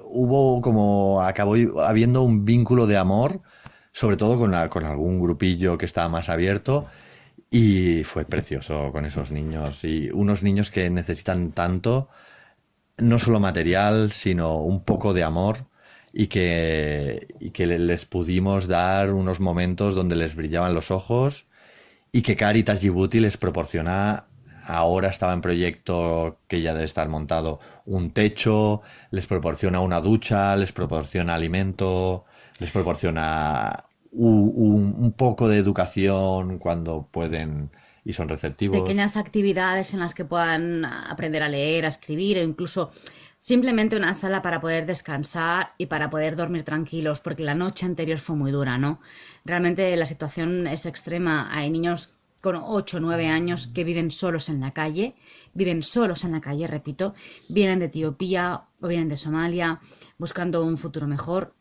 hubo 0.05 0.61
como 0.61 1.21
acabó 1.21 1.55
habiendo 1.81 2.23
un 2.23 2.45
vínculo 2.45 2.87
de 2.87 2.97
amor, 2.97 3.41
sobre 3.91 4.17
todo 4.17 4.37
con, 4.37 4.51
la- 4.51 4.69
con 4.69 4.85
algún 4.85 5.19
grupillo 5.21 5.77
que 5.77 5.85
estaba 5.85 6.09
más 6.09 6.29
abierto 6.29 6.87
y 7.51 8.03
fue 8.05 8.25
precioso 8.25 8.91
con 8.93 9.05
esos 9.05 9.31
niños 9.31 9.83
y 9.85 10.09
unos 10.11 10.43
niños 10.43 10.71
que 10.71 10.89
necesitan 10.89 11.51
tanto, 11.53 12.09
no 12.97 13.19
solo 13.19 13.39
material, 13.39 14.11
sino 14.11 14.57
un 14.57 14.83
poco 14.83 15.13
de 15.13 15.23
amor 15.23 15.65
y 16.13 16.27
que, 16.27 17.27
y 17.39 17.51
que 17.51 17.65
le- 17.67 17.79
les 17.79 18.05
pudimos 18.05 18.67
dar 18.67 19.13
unos 19.13 19.39
momentos 19.39 19.95
donde 19.95 20.15
les 20.15 20.35
brillaban 20.35 20.73
los 20.73 20.91
ojos 20.91 21.47
y 22.11 22.21
que 22.23 22.35
Caritas 22.35 22.81
Djibouti 22.81 23.19
les 23.19 23.37
proporciona, 23.37 24.25
ahora 24.65 25.09
estaba 25.09 25.33
en 25.33 25.41
proyecto 25.41 26.39
que 26.47 26.61
ya 26.61 26.73
debe 26.73 26.85
estar 26.85 27.09
montado, 27.09 27.59
un 27.85 28.11
techo, 28.11 28.81
les 29.11 29.27
proporciona 29.27 29.79
una 29.81 30.01
ducha, 30.01 30.55
les 30.55 30.71
proporciona 30.71 31.35
alimento, 31.35 32.25
les 32.59 32.71
proporciona 32.71 33.85
un 34.11 35.13
poco 35.17 35.47
de 35.47 35.57
educación 35.57 36.57
cuando 36.57 37.07
pueden 37.11 37.69
y 38.03 38.13
son 38.13 38.29
receptivos. 38.29 38.81
Pequeñas 38.81 39.17
actividades 39.17 39.93
en 39.93 39.99
las 39.99 40.15
que 40.15 40.25
puedan 40.25 40.85
aprender 40.85 41.43
a 41.43 41.49
leer, 41.49 41.85
a 41.85 41.89
escribir 41.89 42.39
o 42.39 42.43
incluso 42.43 42.91
simplemente 43.37 43.95
una 43.95 44.15
sala 44.15 44.41
para 44.41 44.59
poder 44.59 44.85
descansar 44.85 45.73
y 45.77 45.85
para 45.85 46.09
poder 46.09 46.35
dormir 46.35 46.63
tranquilos, 46.63 47.19
porque 47.19 47.43
la 47.43 47.55
noche 47.55 47.85
anterior 47.85 48.19
fue 48.19 48.35
muy 48.35 48.51
dura, 48.51 48.77
¿no? 48.77 48.99
Realmente 49.45 49.95
la 49.95 50.05
situación 50.05 50.67
es 50.67 50.85
extrema. 50.85 51.49
Hay 51.51 51.69
niños 51.69 52.13
con 52.41 52.55
8 52.55 52.97
o 52.97 52.99
9 52.99 53.27
años 53.27 53.67
que 53.67 53.83
viven 53.83 54.11
solos 54.11 54.49
en 54.49 54.59
la 54.59 54.71
calle, 54.71 55.15
viven 55.53 55.83
solos 55.83 56.23
en 56.23 56.31
la 56.31 56.41
calle, 56.41 56.67
repito, 56.67 57.13
vienen 57.47 57.79
de 57.79 57.85
Etiopía 57.85 58.63
o 58.81 58.87
vienen 58.87 59.09
de 59.09 59.17
Somalia 59.17 59.79
buscando 60.17 60.63
un 60.63 60.77
futuro 60.77 61.05
mejor 61.05 61.53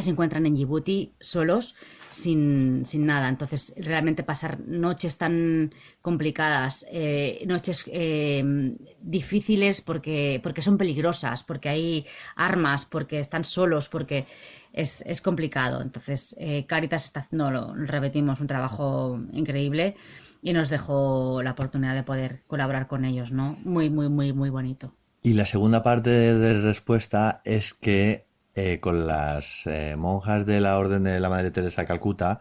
se 0.00 0.10
encuentran 0.10 0.46
en 0.46 0.54
Djibouti 0.54 1.12
solos, 1.20 1.74
sin, 2.08 2.86
sin 2.86 3.04
nada. 3.04 3.28
Entonces, 3.28 3.74
realmente 3.76 4.22
pasar 4.22 4.60
noches 4.60 5.18
tan 5.18 5.72
complicadas, 6.00 6.86
eh, 6.90 7.44
noches 7.46 7.84
eh, 7.92 8.74
difíciles 9.00 9.82
porque, 9.82 10.40
porque 10.42 10.62
son 10.62 10.78
peligrosas, 10.78 11.44
porque 11.44 11.68
hay 11.68 12.06
armas, 12.36 12.86
porque 12.86 13.18
están 13.18 13.44
solos, 13.44 13.88
porque 13.88 14.26
es, 14.72 15.02
es 15.02 15.20
complicado. 15.20 15.82
Entonces, 15.82 16.34
eh, 16.38 16.64
Caritas 16.66 17.04
está 17.04 17.20
haciendo, 17.20 17.50
lo 17.50 17.74
repetimos, 17.74 18.40
un 18.40 18.46
trabajo 18.46 19.20
increíble 19.32 19.96
y 20.40 20.54
nos 20.54 20.70
dejó 20.70 21.42
la 21.42 21.52
oportunidad 21.52 21.94
de 21.94 22.02
poder 22.02 22.42
colaborar 22.46 22.86
con 22.86 23.04
ellos, 23.04 23.30
¿no? 23.30 23.58
Muy, 23.62 23.90
muy, 23.90 24.08
muy, 24.08 24.32
muy 24.32 24.48
bonito. 24.48 24.94
Y 25.22 25.34
la 25.34 25.46
segunda 25.46 25.82
parte 25.82 26.10
de, 26.10 26.34
de 26.34 26.60
respuesta 26.62 27.42
es 27.44 27.74
que 27.74 28.26
eh, 28.54 28.80
con 28.80 29.06
las 29.06 29.62
eh, 29.66 29.96
monjas 29.96 30.44
de 30.44 30.60
la 30.60 30.78
Orden 30.78 31.04
de 31.04 31.20
la 31.20 31.30
Madre 31.30 31.50
Teresa 31.50 31.82
de 31.82 31.86
Calcuta 31.88 32.40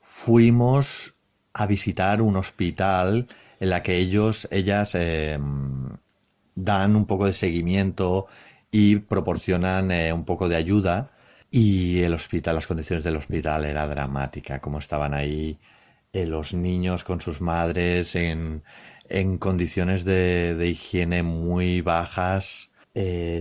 fuimos 0.00 1.14
a 1.52 1.66
visitar 1.66 2.22
un 2.22 2.36
hospital 2.36 3.26
en 3.60 3.70
la 3.70 3.82
que 3.82 3.96
ellos, 3.98 4.48
ellas 4.50 4.94
eh, 4.94 5.38
dan 6.54 6.96
un 6.96 7.06
poco 7.06 7.26
de 7.26 7.34
seguimiento 7.34 8.26
y 8.70 8.96
proporcionan 8.96 9.90
eh, 9.90 10.12
un 10.12 10.24
poco 10.24 10.48
de 10.48 10.56
ayuda. 10.56 11.10
Y 11.50 12.00
el 12.00 12.14
hospital, 12.14 12.54
las 12.54 12.66
condiciones 12.66 13.04
del 13.04 13.16
hospital 13.16 13.66
era 13.66 13.86
dramática, 13.86 14.60
como 14.60 14.78
estaban 14.78 15.12
ahí 15.12 15.58
los 16.14 16.54
niños 16.54 17.04
con 17.04 17.20
sus 17.20 17.40
madres 17.42 18.16
en, 18.16 18.62
en 19.08 19.36
condiciones 19.38 20.04
de, 20.04 20.54
de 20.54 20.68
higiene 20.68 21.22
muy 21.22 21.82
bajas, 21.82 22.70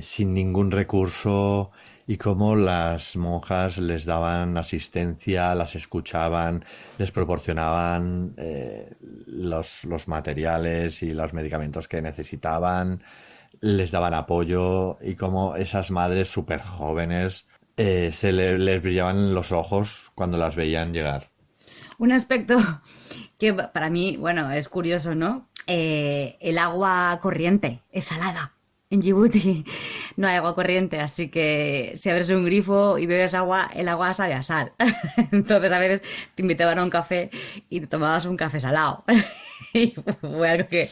sin 0.01 0.33
ningún 0.33 0.71
recurso, 0.71 1.71
y 2.11 2.17
cómo 2.17 2.57
las 2.57 3.15
monjas 3.15 3.77
les 3.77 4.03
daban 4.03 4.57
asistencia, 4.57 5.55
las 5.55 5.75
escuchaban, 5.75 6.65
les 6.97 7.09
proporcionaban 7.09 8.33
eh, 8.35 8.95
los, 9.27 9.85
los 9.85 10.09
materiales 10.09 11.03
y 11.03 11.13
los 11.13 11.31
medicamentos 11.31 11.87
que 11.87 12.01
necesitaban, 12.01 13.01
les 13.61 13.91
daban 13.91 14.13
apoyo, 14.13 14.97
y 15.01 15.15
cómo 15.15 15.55
esas 15.55 15.89
madres 15.89 16.27
súper 16.27 16.61
jóvenes 16.61 17.47
eh, 17.77 18.09
se 18.11 18.33
le- 18.33 18.57
les 18.57 18.81
brillaban 18.81 19.33
los 19.33 19.53
ojos 19.53 20.11
cuando 20.13 20.37
las 20.37 20.57
veían 20.57 20.91
llegar. 20.91 21.29
Un 21.97 22.11
aspecto 22.11 22.57
que 23.39 23.53
para 23.53 23.89
mí, 23.89 24.17
bueno, 24.17 24.51
es 24.51 24.67
curioso, 24.67 25.15
¿no? 25.15 25.47
Eh, 25.65 26.35
el 26.41 26.57
agua 26.57 27.17
corriente 27.21 27.83
es 27.89 28.03
salada. 28.03 28.51
En 28.91 28.99
Djibouti 28.99 29.63
no 30.17 30.27
hay 30.27 30.35
agua 30.35 30.53
corriente, 30.53 30.99
así 30.99 31.29
que 31.29 31.93
si 31.95 32.09
abres 32.09 32.29
un 32.29 32.43
grifo 32.43 32.97
y 32.97 33.05
bebes 33.05 33.33
agua, 33.33 33.69
el 33.73 33.87
agua 33.87 34.13
sabe 34.13 34.33
a 34.33 34.43
sal. 34.43 34.73
Entonces 35.31 35.71
a 35.71 35.79
veces 35.79 36.01
te 36.35 36.41
invitaban 36.41 36.77
a 36.77 36.83
un 36.83 36.89
café 36.89 37.31
y 37.69 37.79
te 37.79 37.87
tomabas 37.87 38.25
un 38.25 38.35
café 38.35 38.59
salado. 38.59 39.03
fue 40.21 40.49
algo 40.49 40.67
que, 40.67 40.85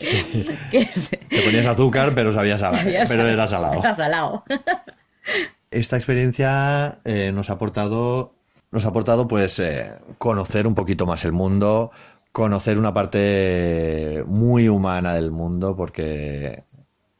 Te 1.29 1.41
ponías 1.41 1.65
azúcar, 1.65 2.15
pero 2.15 2.31
sabías 2.31 2.61
salado. 2.61 2.89
pero 3.09 3.27
era 3.27 3.47
salado. 3.49 3.79
Era 3.81 3.93
salado. 3.93 4.45
Esta 5.69 5.97
experiencia 5.97 6.99
eh, 7.03 7.31
nos 7.33 7.49
ha 7.49 7.53
aportado, 7.53 8.33
nos 8.71 8.85
ha 8.85 8.89
aportado 8.89 9.27
pues 9.27 9.59
eh, 9.59 9.91
conocer 10.17 10.67
un 10.67 10.73
poquito 10.73 11.05
más 11.05 11.25
el 11.25 11.33
mundo, 11.33 11.91
conocer 12.31 12.79
una 12.79 12.93
parte 12.93 14.23
muy 14.25 14.69
humana 14.69 15.13
del 15.13 15.31
mundo, 15.31 15.75
porque 15.75 16.63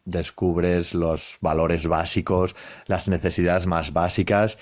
descubres 0.10 0.94
los 0.94 1.38
valores 1.42 1.88
básicos, 1.88 2.56
las 2.88 3.08
necesidades 3.08 3.68
más 3.68 3.94
básicas 3.94 4.58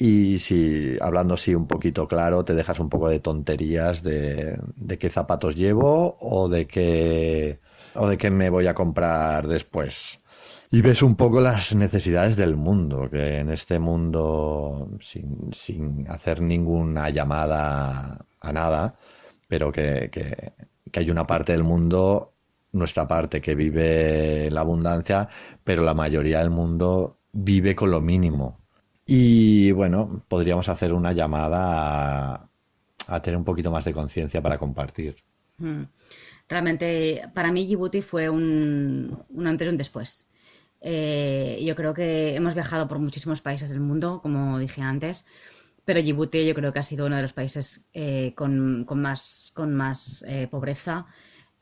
y 0.00 0.38
si, 0.38 0.96
hablando 1.00 1.34
así 1.34 1.54
un 1.56 1.66
poquito 1.66 2.06
claro, 2.06 2.44
te 2.44 2.54
dejas 2.54 2.78
un 2.78 2.88
poco 2.88 3.08
de 3.08 3.18
tonterías 3.18 4.02
de, 4.04 4.56
de 4.76 4.98
qué 4.98 5.10
zapatos 5.10 5.56
llevo 5.56 6.16
o 6.20 6.48
de 6.48 6.68
qué, 6.68 7.58
o 7.94 8.06
de 8.06 8.16
qué 8.16 8.30
me 8.30 8.48
voy 8.48 8.68
a 8.68 8.74
comprar 8.74 9.48
después. 9.48 10.20
Y 10.70 10.82
ves 10.82 11.02
un 11.02 11.16
poco 11.16 11.40
las 11.40 11.74
necesidades 11.74 12.36
del 12.36 12.54
mundo, 12.54 13.10
que 13.10 13.38
en 13.38 13.50
este 13.50 13.80
mundo, 13.80 14.88
sin, 15.00 15.52
sin 15.52 16.08
hacer 16.08 16.42
ninguna 16.42 17.10
llamada 17.10 18.24
a 18.40 18.52
nada, 18.52 18.94
pero 19.48 19.72
que, 19.72 20.10
que, 20.12 20.52
que 20.92 21.00
hay 21.00 21.10
una 21.10 21.26
parte 21.26 21.52
del 21.52 21.64
mundo, 21.64 22.34
nuestra 22.78 23.06
parte, 23.06 23.40
que 23.40 23.54
vive 23.54 24.50
la 24.50 24.60
abundancia, 24.60 25.28
pero 25.64 25.84
la 25.84 25.94
mayoría 25.94 26.38
del 26.40 26.50
mundo 26.50 27.18
vive 27.32 27.74
con 27.74 27.90
lo 27.90 28.00
mínimo 28.00 28.58
y 29.10 29.72
bueno, 29.72 30.22
podríamos 30.28 30.68
hacer 30.68 30.92
una 30.92 31.14
llamada 31.14 32.50
a, 33.06 33.22
tener 33.22 33.38
un 33.38 33.44
poquito 33.44 33.70
más 33.70 33.86
de 33.86 33.94
conciencia 33.94 34.42
para 34.42 34.58
compartir. 34.58 35.16
Mm. 35.56 35.84
Realmente, 36.46 37.22
para 37.32 37.50
mí 37.50 37.64
Djibouti 37.64 38.02
fue 38.02 38.28
un, 38.28 39.24
antes 39.46 39.66
y 39.66 39.70
un 39.70 39.78
después. 39.78 40.28
Eh, 40.82 41.58
yo 41.64 41.74
creo 41.74 41.94
que 41.94 42.34
hemos 42.34 42.52
viajado 42.52 42.86
por 42.86 42.98
muchísimos 42.98 43.40
países 43.40 43.70
del 43.70 43.80
mundo, 43.80 44.20
como 44.20 44.58
dije 44.58 44.82
antes, 44.82 45.24
pero 45.86 46.02
Djibouti 46.02 46.44
yo 46.44 46.54
creo 46.54 46.74
que 46.74 46.80
ha 46.80 46.82
sido 46.82 47.06
uno 47.06 47.16
de 47.16 47.22
los 47.22 47.32
países 47.32 47.86
eh, 47.94 48.34
con, 48.34 48.84
más, 48.84 49.52
con 49.54 49.74
más 49.74 50.22
eh, 50.28 50.48
pobreza 50.48 51.06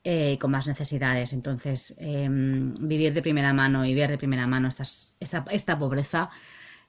y 0.09 0.39
con 0.39 0.53
más 0.53 0.69
necesidades. 0.69 1.33
Entonces, 1.33 1.97
em, 1.99 2.75
vivir 2.75 3.13
de 3.13 3.23
primera 3.23 3.53
mano 3.53 3.85
y 3.85 3.95
ver 3.95 4.11
de 4.11 4.19
primera 4.19 4.47
mano 4.47 4.69
esta, 4.69 5.45
esta 5.51 5.79
pobreza 5.79 6.31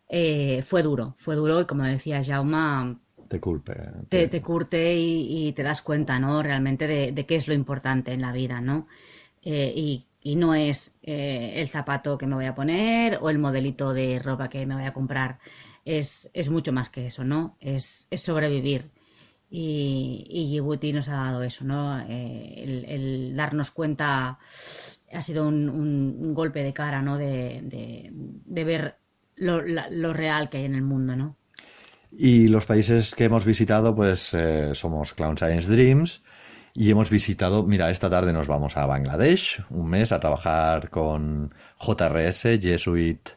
eh, 0.08 0.62
fue 0.62 0.84
duro, 0.84 1.16
fue 1.18 1.36
duro 1.36 1.62
y 1.62 1.66
como 1.66 1.84
decía 1.84 2.24
Jauma, 2.24 3.00
te 3.28 3.42
culpe. 3.42 3.74
Te, 4.08 4.42
curte 4.42 4.96
y, 4.96 5.52
te 5.52 5.62
das 5.62 5.82
cuenta, 5.82 6.18
¿no? 6.18 6.42
Realmente 6.42 6.88
de, 6.88 7.26
qué 7.26 7.36
es 7.36 7.48
lo 7.50 7.54
importante 7.54 8.14
en 8.14 8.22
la 8.22 8.32
vida, 8.32 8.62
¿no? 8.62 8.88
Eh, 9.44 9.74
y, 9.76 10.04
no 10.36 10.54
es 10.54 10.98
eh, 11.04 11.54
el 11.56 11.70
zapato 11.70 12.18
que 12.18 12.28
me 12.28 12.36
voy 12.36 12.46
a 12.46 12.56
poner 12.56 13.18
o 13.22 13.30
el 13.30 13.40
modelito 13.40 13.94
de 13.94 14.20
ropa 14.20 14.50
que 14.50 14.66
me 14.66 14.76
voy 14.76 14.84
a 14.84 14.94
comprar. 14.94 15.40
Es, 15.86 16.30
es 16.34 16.50
mucho 16.50 16.74
más 16.74 16.90
que 16.90 17.08
eso, 17.08 17.24
¿no? 17.24 17.58
Es, 17.62 18.08
es 18.12 18.22
sobrevivir. 18.22 18.92
Y, 19.50 20.26
y, 20.30 20.48
Djibouti 20.48 20.92
nos 20.92 21.08
ha 21.08 21.16
dado 21.16 21.42
eso, 21.42 21.64
¿no? 21.64 22.00
el, 22.02 23.34
darnos 23.34 23.72
cuenta 23.72 24.40
ha 25.14 25.22
sido 25.22 25.48
un, 25.48 26.34
golpe 26.34 26.64
de 26.64 26.74
cara, 26.74 27.02
¿no? 27.02 27.18
De 27.18 28.34
ver 28.46 28.98
lo, 29.38 30.14
real 30.14 30.50
que 30.50 30.58
hay 30.58 30.66
en 30.66 30.76
el 30.76 30.82
mundo, 30.82 31.16
¿no? 31.16 31.36
Y 32.12 32.48
los 32.48 32.66
países 32.66 33.16
que 33.16 33.26
hemos 33.26 33.46
visitado, 33.46 33.96
pues 33.96 34.34
eh, 34.34 34.74
somos 34.74 35.14
Clown 35.14 35.38
Science 35.38 35.70
Dreams 35.70 36.22
y 36.74 36.90
hemos 36.90 37.10
visitado, 37.10 37.64
mira, 37.64 37.90
esta 37.90 38.10
tarde 38.10 38.34
nos 38.34 38.48
vamos 38.48 38.78
a 38.78 38.86
Bangladesh, 38.86 39.64
un 39.70 39.90
mes 39.90 40.12
a 40.12 40.20
trabajar 40.20 40.90
con 40.90 41.54
JRS, 41.80 42.60
Jesuit 42.62 43.30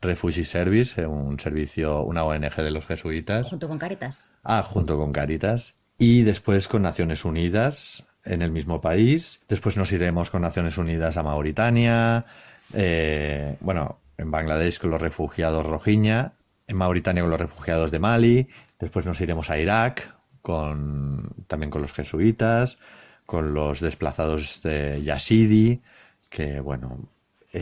Refugee 0.00 0.44
Service, 0.44 1.00
eh, 1.00 1.06
un 1.06 1.38
servicio, 1.40 2.02
una 2.02 2.24
ONG 2.24 2.56
de 2.56 2.70
los 2.70 2.86
jesuitas. 2.86 3.48
Junto 3.48 3.68
con 3.68 3.78
Caritas. 3.78 4.30
Ah, 4.44 4.62
junto 4.62 4.96
con 4.96 5.12
Caritas. 5.12 5.74
Y 5.98 6.22
después 6.22 6.68
con 6.68 6.82
Naciones 6.82 7.24
Unidas 7.24 8.04
en 8.24 8.42
el 8.42 8.52
mismo 8.52 8.80
país. 8.80 9.40
Después 9.48 9.76
nos 9.76 9.90
iremos 9.92 10.30
con 10.30 10.42
Naciones 10.42 10.78
Unidas 10.78 11.16
a 11.16 11.22
Mauritania. 11.22 12.26
Eh, 12.72 13.56
bueno, 13.60 13.98
en 14.16 14.30
Bangladesh 14.30 14.78
con 14.78 14.90
los 14.90 15.00
refugiados 15.00 15.64
Rohingya, 15.66 16.34
en 16.66 16.76
Mauritania 16.76 17.22
con 17.22 17.30
los 17.30 17.40
refugiados 17.40 17.90
de 17.90 17.98
Mali, 17.98 18.48
después 18.78 19.06
nos 19.06 19.20
iremos 19.20 19.48
a 19.50 19.58
Irak 19.58 20.14
con, 20.42 21.34
también 21.46 21.70
con 21.70 21.82
los 21.82 21.92
jesuitas, 21.92 22.78
con 23.24 23.54
los 23.54 23.80
desplazados 23.80 24.62
de 24.62 25.02
Yazidi, 25.02 25.82
que 26.28 26.60
bueno, 26.60 27.08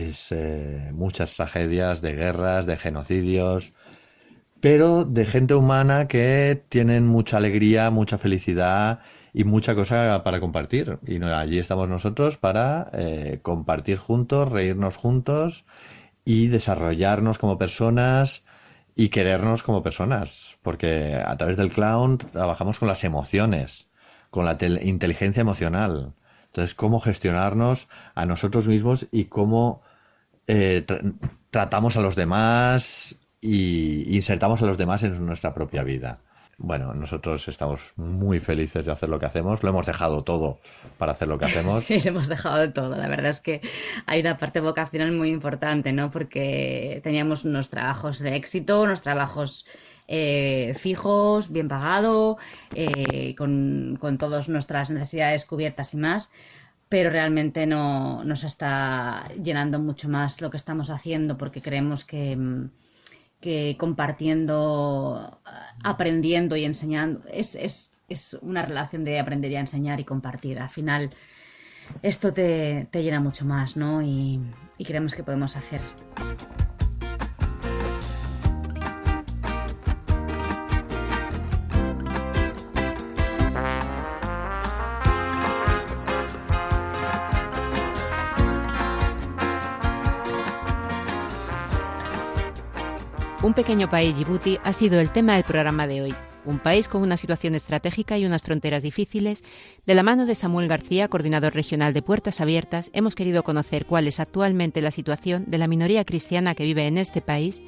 es 0.05 0.31
eh, 0.31 0.91
muchas 0.93 1.35
tragedias 1.35 2.01
de 2.01 2.13
guerras, 2.13 2.65
de 2.65 2.77
genocidios, 2.77 3.73
pero 4.59 5.05
de 5.05 5.25
gente 5.25 5.53
humana 5.55 6.07
que 6.07 6.63
tienen 6.69 7.07
mucha 7.07 7.37
alegría, 7.37 7.89
mucha 7.91 8.17
felicidad 8.17 8.99
y 9.33 9.43
mucha 9.43 9.75
cosa 9.75 10.23
para 10.23 10.39
compartir. 10.39 10.99
Y 11.05 11.21
allí 11.23 11.59
estamos 11.59 11.89
nosotros 11.89 12.37
para 12.37 12.89
eh, 12.93 13.39
compartir 13.41 13.97
juntos, 13.97 14.51
reírnos 14.51 14.97
juntos 14.97 15.65
y 16.25 16.47
desarrollarnos 16.47 17.37
como 17.37 17.57
personas 17.57 18.43
y 18.95 19.09
querernos 19.09 19.63
como 19.63 19.83
personas, 19.83 20.57
porque 20.63 21.21
a 21.23 21.37
través 21.37 21.55
del 21.57 21.71
clown 21.71 22.17
trabajamos 22.17 22.79
con 22.79 22.87
las 22.87 23.03
emociones, 23.03 23.87
con 24.31 24.45
la 24.45 24.57
inteligencia 24.81 25.41
emocional. 25.41 26.13
Entonces, 26.47 26.73
cómo 26.73 26.99
gestionarnos 26.99 27.87
a 28.15 28.25
nosotros 28.25 28.67
mismos 28.67 29.05
y 29.11 29.25
cómo 29.25 29.83
eh, 30.47 30.85
tratamos 31.51 31.97
a 31.97 32.01
los 32.01 32.15
demás 32.15 33.17
y 33.41 34.15
insertamos 34.15 34.61
a 34.61 34.65
los 34.65 34.77
demás 34.77 35.03
en 35.03 35.25
nuestra 35.25 35.53
propia 35.53 35.83
vida. 35.83 36.19
Bueno, 36.59 36.95
nosotros 36.95 37.47
estamos 37.47 37.93
muy 37.97 38.39
felices 38.39 38.87
de 38.87 38.91
hacer 38.91 39.09
lo 39.09 39.19
que 39.19 39.27
hacemos. 39.27 39.61
Lo 39.61 39.69
hemos 39.69 39.85
dejado 39.85 40.23
todo 40.23 40.59
para 40.97 41.11
hacer 41.11 41.27
lo 41.27 41.37
que 41.37 41.45
hacemos. 41.47 41.83
Sí, 41.83 41.99
lo 41.99 42.09
hemos 42.09 42.27
dejado 42.27 42.73
todo. 42.73 42.95
La 42.95 43.07
verdad 43.07 43.27
es 43.27 43.41
que 43.41 43.61
hay 44.07 44.21
una 44.21 44.37
parte 44.37 44.59
vocacional 44.59 45.11
muy 45.11 45.29
importante, 45.29 45.93
¿no? 45.93 46.09
Porque 46.09 46.99
teníamos 47.03 47.45
unos 47.45 47.69
trabajos 47.69 48.17
de 48.19 48.35
éxito, 48.35 48.81
unos 48.81 49.03
trabajos 49.03 49.67
eh, 50.07 50.73
fijos, 50.75 51.51
bien 51.51 51.67
pagados, 51.67 52.37
eh, 52.73 53.35
con, 53.35 53.97
con 53.99 54.17
todas 54.17 54.49
nuestras 54.49 54.89
necesidades 54.89 55.45
cubiertas 55.45 55.93
y 55.93 55.97
más 55.97 56.31
pero 56.89 57.09
realmente 57.09 57.65
no 57.65 58.23
nos 58.23 58.43
está 58.43 59.27
llenando 59.41 59.79
mucho 59.79 60.09
más 60.09 60.41
lo 60.41 60.49
que 60.49 60.57
estamos 60.57 60.89
haciendo 60.89 61.37
porque 61.37 61.61
creemos 61.61 62.05
que, 62.05 62.35
mm, 62.35 62.69
que 63.41 63.75
compartiendo, 63.77 65.41
aprendiendo 65.83 66.55
y 66.55 66.65
enseñando. 66.65 67.21
Es, 67.31 67.55
es, 67.55 68.01
es, 68.07 68.37
una 68.41 68.65
relación 68.65 69.03
de 69.03 69.19
aprender 69.19 69.51
y 69.51 69.55
enseñar 69.57 69.99
y 69.99 70.05
compartir. 70.05 70.59
Al 70.59 70.69
final, 70.69 71.11
esto 72.01 72.33
te, 72.33 72.87
te 72.91 73.03
llena 73.03 73.19
mucho 73.19 73.45
más, 73.45 73.77
¿no? 73.77 74.01
Y, 74.01 74.39
y 74.77 74.85
creemos 74.85 75.13
que 75.13 75.23
podemos 75.23 75.55
hacer. 75.55 75.81
Un 93.47 93.53
pequeño 93.53 93.89
país, 93.89 94.17
Djibouti, 94.17 94.59
ha 94.65 94.73
sido 94.73 94.99
el 94.99 95.09
tema 95.09 95.35
del 95.35 95.45
programa 95.45 95.87
de 95.87 96.01
hoy. 96.01 96.13
Un 96.43 96.59
país 96.59 96.89
con 96.89 97.01
una 97.01 97.15
situación 97.15 97.55
estratégica 97.55 98.17
y 98.17 98.25
unas 98.25 98.41
fronteras 98.41 98.83
difíciles. 98.83 99.41
De 99.85 99.95
la 99.95 100.03
mano 100.03 100.25
de 100.25 100.35
Samuel 100.35 100.67
García, 100.67 101.07
coordinador 101.07 101.53
regional 101.53 101.93
de 101.93 102.01
Puertas 102.01 102.41
Abiertas, 102.41 102.89
hemos 102.91 103.15
querido 103.15 103.43
conocer 103.43 103.85
cuál 103.85 104.05
es 104.09 104.19
actualmente 104.19 104.81
la 104.81 104.91
situación 104.91 105.45
de 105.47 105.59
la 105.59 105.69
minoría 105.69 106.03
cristiana 106.03 106.55
que 106.55 106.65
vive 106.65 106.87
en 106.87 106.97
este 106.97 107.21
país, 107.21 107.63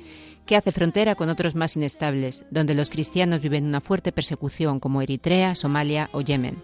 que 0.46 0.58
hace 0.58 0.74
frontera 0.74 1.16
con 1.16 1.30
otros 1.30 1.56
más 1.56 1.78
inestables, 1.78 2.44
donde 2.52 2.76
los 2.76 2.90
cristianos 2.90 3.42
viven 3.42 3.66
una 3.66 3.80
fuerte 3.80 4.12
persecución 4.12 4.82
como 4.82 5.02
Eritrea, 5.02 5.56
Somalia 5.56 6.10
o 6.12 6.20
Yemen. 6.20 6.58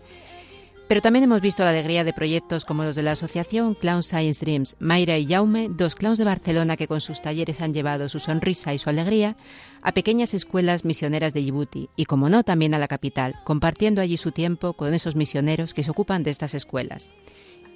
Pero 0.87 1.01
también 1.01 1.23
hemos 1.23 1.41
visto 1.41 1.63
la 1.63 1.71
alegría 1.71 2.03
de 2.03 2.13
proyectos 2.13 2.63
como 2.63 2.83
los 2.83 2.95
de 2.95 3.01
la 3.01 3.13
asociación 3.13 3.73
Clown 3.73 4.03
Science 4.03 4.45
Dreams, 4.45 4.75
Mayra 4.79 5.17
y 5.17 5.25
Jaume, 5.25 5.67
dos 5.69 5.95
clowns 5.95 6.19
de 6.19 6.25
Barcelona 6.25 6.77
que 6.77 6.87
con 6.87 7.01
sus 7.01 7.23
talleres 7.23 7.59
han 7.59 7.73
llevado 7.73 8.07
su 8.07 8.19
sonrisa 8.19 8.71
y 8.71 8.77
su 8.77 8.89
alegría 8.89 9.35
a 9.81 9.93
pequeñas 9.93 10.35
escuelas 10.35 10.85
misioneras 10.85 11.33
de 11.33 11.41
Djibouti 11.41 11.89
y, 11.95 12.05
como 12.05 12.29
no, 12.29 12.43
también 12.43 12.75
a 12.75 12.77
la 12.77 12.87
capital, 12.87 13.35
compartiendo 13.43 13.99
allí 13.99 14.17
su 14.17 14.31
tiempo 14.31 14.73
con 14.73 14.93
esos 14.93 15.15
misioneros 15.15 15.73
que 15.73 15.83
se 15.83 15.89
ocupan 15.89 16.21
de 16.21 16.29
estas 16.29 16.53
escuelas. 16.53 17.09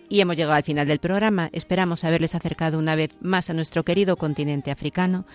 Y 0.07 0.21
hemos 0.21 0.37
llegado 0.37 0.55
al 0.55 0.63
final 0.63 0.87
del 0.87 0.99
programa. 0.99 1.49
Esperamos 1.51 2.03
haberles 2.03 2.33
acercado 2.33 2.79
una 2.79 2.95
vez 2.95 3.11
más 3.21 3.49
a 3.49 3.53
nuestro 3.53 3.85
querido 3.85 4.17
continente 4.17 4.71
africano 4.71 5.25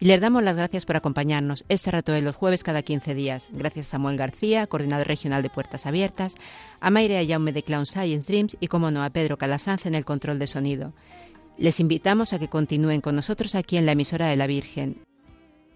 y 0.00 0.06
les 0.06 0.20
damos 0.20 0.42
las 0.42 0.56
gracias 0.56 0.86
por 0.86 0.96
acompañarnos 0.96 1.64
este 1.68 1.90
rato 1.90 2.12
de 2.12 2.22
los 2.22 2.34
jueves 2.34 2.64
cada 2.64 2.82
15 2.82 3.14
días. 3.14 3.50
Gracias 3.52 3.88
a 3.88 3.90
Samuel 3.90 4.16
García, 4.16 4.66
coordinador 4.66 5.06
regional 5.06 5.42
de 5.42 5.50
Puertas 5.50 5.84
Abiertas, 5.84 6.36
a 6.80 6.90
Mayre 6.90 7.18
Ayaume 7.18 7.52
de 7.52 7.62
Clown 7.62 7.84
Science 7.84 8.26
Dreams 8.26 8.56
y, 8.60 8.68
como 8.68 8.90
no, 8.90 9.04
a 9.04 9.10
Pedro 9.10 9.36
Calasanz 9.36 9.84
en 9.84 9.94
el 9.94 10.06
control 10.06 10.38
de 10.38 10.46
sonido. 10.46 10.94
Les 11.58 11.80
invitamos 11.80 12.32
a 12.32 12.38
que 12.38 12.48
continúen 12.48 13.02
con 13.02 13.14
nosotros 13.14 13.54
aquí 13.54 13.76
en 13.76 13.84
la 13.84 13.92
emisora 13.92 14.28
de 14.28 14.36
la 14.36 14.46
Virgen. 14.46 15.02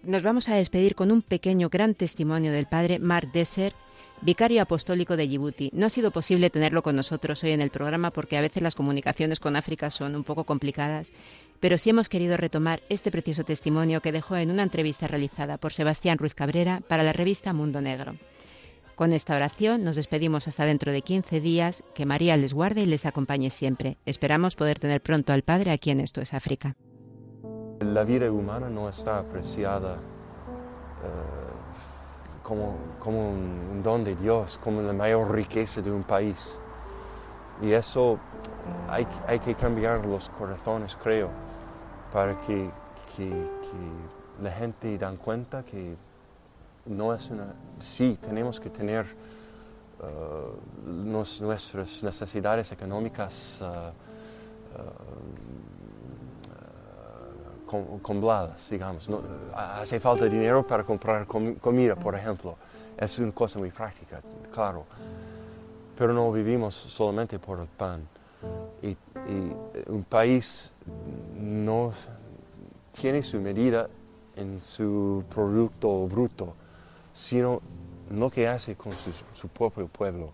Nos 0.01 0.23
vamos 0.23 0.49
a 0.49 0.55
despedir 0.55 0.95
con 0.95 1.11
un 1.11 1.21
pequeño 1.21 1.69
gran 1.69 1.93
testimonio 1.93 2.51
del 2.51 2.65
padre 2.65 2.97
Mark 2.97 3.31
Desser, 3.31 3.73
vicario 4.21 4.61
apostólico 4.61 5.17
de 5.17 5.27
Djibouti. 5.27 5.69
No 5.73 5.85
ha 5.85 5.89
sido 5.89 6.09
posible 6.09 6.49
tenerlo 6.49 6.81
con 6.81 6.95
nosotros 6.95 7.43
hoy 7.43 7.51
en 7.51 7.61
el 7.61 7.69
programa 7.69 8.11
porque 8.11 8.37
a 8.37 8.41
veces 8.41 8.63
las 8.63 8.75
comunicaciones 8.75 9.39
con 9.39 9.55
África 9.55 9.91
son 9.91 10.15
un 10.15 10.23
poco 10.23 10.45
complicadas, 10.45 11.13
pero 11.59 11.77
sí 11.77 11.89
hemos 11.89 12.09
querido 12.09 12.37
retomar 12.37 12.81
este 12.89 13.11
precioso 13.11 13.43
testimonio 13.43 14.01
que 14.01 14.11
dejó 14.11 14.35
en 14.35 14.51
una 14.51 14.63
entrevista 14.63 15.07
realizada 15.07 15.57
por 15.57 15.73
Sebastián 15.73 16.17
Ruiz 16.17 16.33
Cabrera 16.33 16.81
para 16.87 17.03
la 17.03 17.13
revista 17.13 17.53
Mundo 17.53 17.81
Negro. 17.81 18.15
Con 18.95 19.11
esta 19.11 19.35
oración 19.35 19.83
nos 19.83 19.97
despedimos 19.97 20.47
hasta 20.47 20.63
dentro 20.63 20.93
de 20.93 21.01
15 21.01 21.41
días. 21.41 21.83
Que 21.93 22.05
María 22.05 22.37
les 22.37 22.53
guarde 22.53 22.81
y 22.81 22.85
les 22.85 23.05
acompañe 23.05 23.49
siempre. 23.49 23.97
Esperamos 24.05 24.55
poder 24.55 24.79
tener 24.79 25.01
pronto 25.01 25.33
al 25.33 25.41
Padre 25.41 25.71
aquí 25.71 25.91
en 25.91 25.99
Esto 25.99 26.21
es 26.21 26.33
África. 26.33 26.75
La 27.81 28.05
vida 28.05 28.31
humana 28.31 28.69
no 28.69 28.87
está 28.87 29.19
apreciada. 29.19 29.95
Eh, 29.95 31.45
como, 32.41 32.77
como 32.99 33.31
un, 33.31 33.81
don 33.83 34.03
de 34.03 34.15
Dios, 34.15 34.59
como 34.63 34.81
la 34.81 34.93
mayor 34.93 35.33
riqueza 35.33 35.81
de 35.81 35.91
un 35.91 36.03
país. 36.03 36.61
Y 37.61 37.71
eso 37.71 38.17
hay, 38.87 39.05
hay 39.27 39.39
que 39.39 39.55
cambiar 39.55 40.05
los 40.05 40.29
corazones, 40.29 40.95
creo, 41.01 41.29
para 42.15 42.33
que, 42.37 42.69
la 44.41 44.51
gente 44.51 44.97
dan 44.97 45.17
cuenta 45.17 45.63
que 45.63 45.97
no 46.85 47.13
es 47.13 47.29
una... 47.29 47.53
Sí, 47.79 48.17
tenemos 48.21 48.57
que 48.57 48.69
tener 48.69 49.05
uh, 49.99 50.89
nuestras 50.89 52.03
necesidades 52.03 52.71
económicas 52.71 53.61
uh, 53.61 53.91
bladas, 58.21 58.69
digamos. 58.69 59.09
No, 59.09 59.21
hace 59.53 59.99
falta 59.99 60.23
dinero 60.25 60.65
para 60.65 60.85
comprar 60.85 61.27
comida, 61.27 61.97
por 61.97 62.15
ejemplo. 62.15 62.55
Es 62.97 63.19
una 63.19 63.33
cosa 63.33 63.59
muy 63.59 63.71
práctica, 63.71 64.21
claro. 64.53 64.85
Pero 65.97 66.13
no 66.13 66.31
vivimos 66.31 66.75
solamente 66.75 67.39
por 67.39 67.59
el 67.59 67.67
pan. 67.67 68.07
Y, 68.81 68.97
un 69.87 70.03
país 70.03 70.73
no 71.35 71.91
tiene 72.91 73.23
su 73.23 73.41
medida 73.41 73.89
en 74.35 74.61
su 74.61 75.23
producto 75.33 76.07
bruto, 76.07 76.53
sino 77.11 77.61
lo 78.11 78.29
que 78.29 78.47
hace 78.47 78.75
con 78.75 78.93
su, 79.33 79.47
propio 79.47 79.87
pueblo 79.87 80.31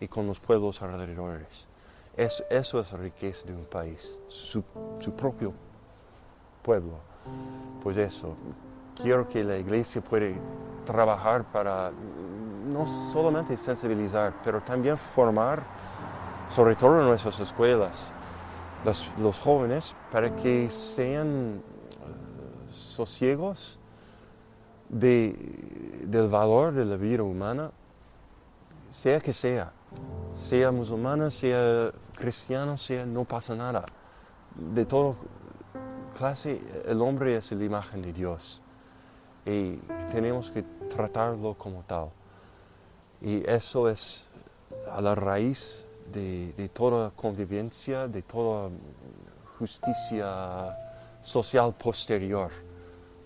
y 0.00 0.08
con 0.08 0.26
los 0.26 0.40
pueblos 0.40 0.82
alrededores. 0.82 1.68
Es, 2.16 2.44
eso 2.50 2.80
es 2.80 2.90
la 2.92 2.98
riqueza 2.98 3.46
de 3.46 3.54
un 3.54 3.64
país, 3.64 4.18
su, 4.26 4.64
su 4.98 5.12
propio 5.12 5.52
pueblo. 6.62 6.94
Pues 7.82 7.96
eso, 7.96 8.34
quiero 9.00 9.28
que 9.28 9.44
la 9.44 9.58
iglesia 9.58 10.02
pueda 10.02 10.26
trabajar 10.84 11.44
para 11.44 11.92
no 12.66 12.86
solamente 12.86 13.56
sensibilizar, 13.56 14.32
pero 14.42 14.60
también 14.60 14.96
formar, 14.96 15.62
sobre 16.54 16.76
todo 16.76 17.00
en 17.00 17.06
nuestras 17.06 17.40
escuelas, 17.40 18.12
los, 19.18 19.38
jóvenes 19.38 19.94
para 20.10 20.34
que 20.36 20.68
sean 20.68 21.62
uh, 21.62 22.72
sosiegos 22.72 23.78
del 24.90 26.28
valor 26.28 26.74
de 26.74 26.84
la 26.84 26.96
vida 26.96 27.22
humana, 27.22 27.70
sea 28.90 29.20
que 29.20 29.32
sea, 29.32 29.72
sea 30.34 30.70
musulmana, 30.72 31.30
sea 31.30 31.90
cristiano, 32.14 32.76
sea, 32.76 33.06
no 33.06 33.24
pasa 33.24 33.54
nada. 33.54 33.86
De 34.54 34.84
todo 34.84 35.16
clase, 36.14 36.60
el 36.84 37.00
hombre 37.00 37.36
es 37.36 37.50
la 37.52 37.64
imagen 37.64 38.02
de 38.02 38.12
Dios 38.12 38.60
y 39.46 39.76
tenemos 40.10 40.50
que 40.50 40.62
tratarlo 40.90 41.54
como 41.54 41.82
tal. 41.84 42.10
Y 43.22 43.48
eso 43.48 43.88
es 43.88 44.26
a 44.90 45.00
la 45.00 45.14
raíz 45.14 45.86
de, 46.12 46.68
toda 46.72 47.10
convivencia, 47.10 48.06
de 48.06 48.22
toda 48.22 48.70
justicia 49.58 50.76
social 51.22 51.74
posterior. 51.74 52.50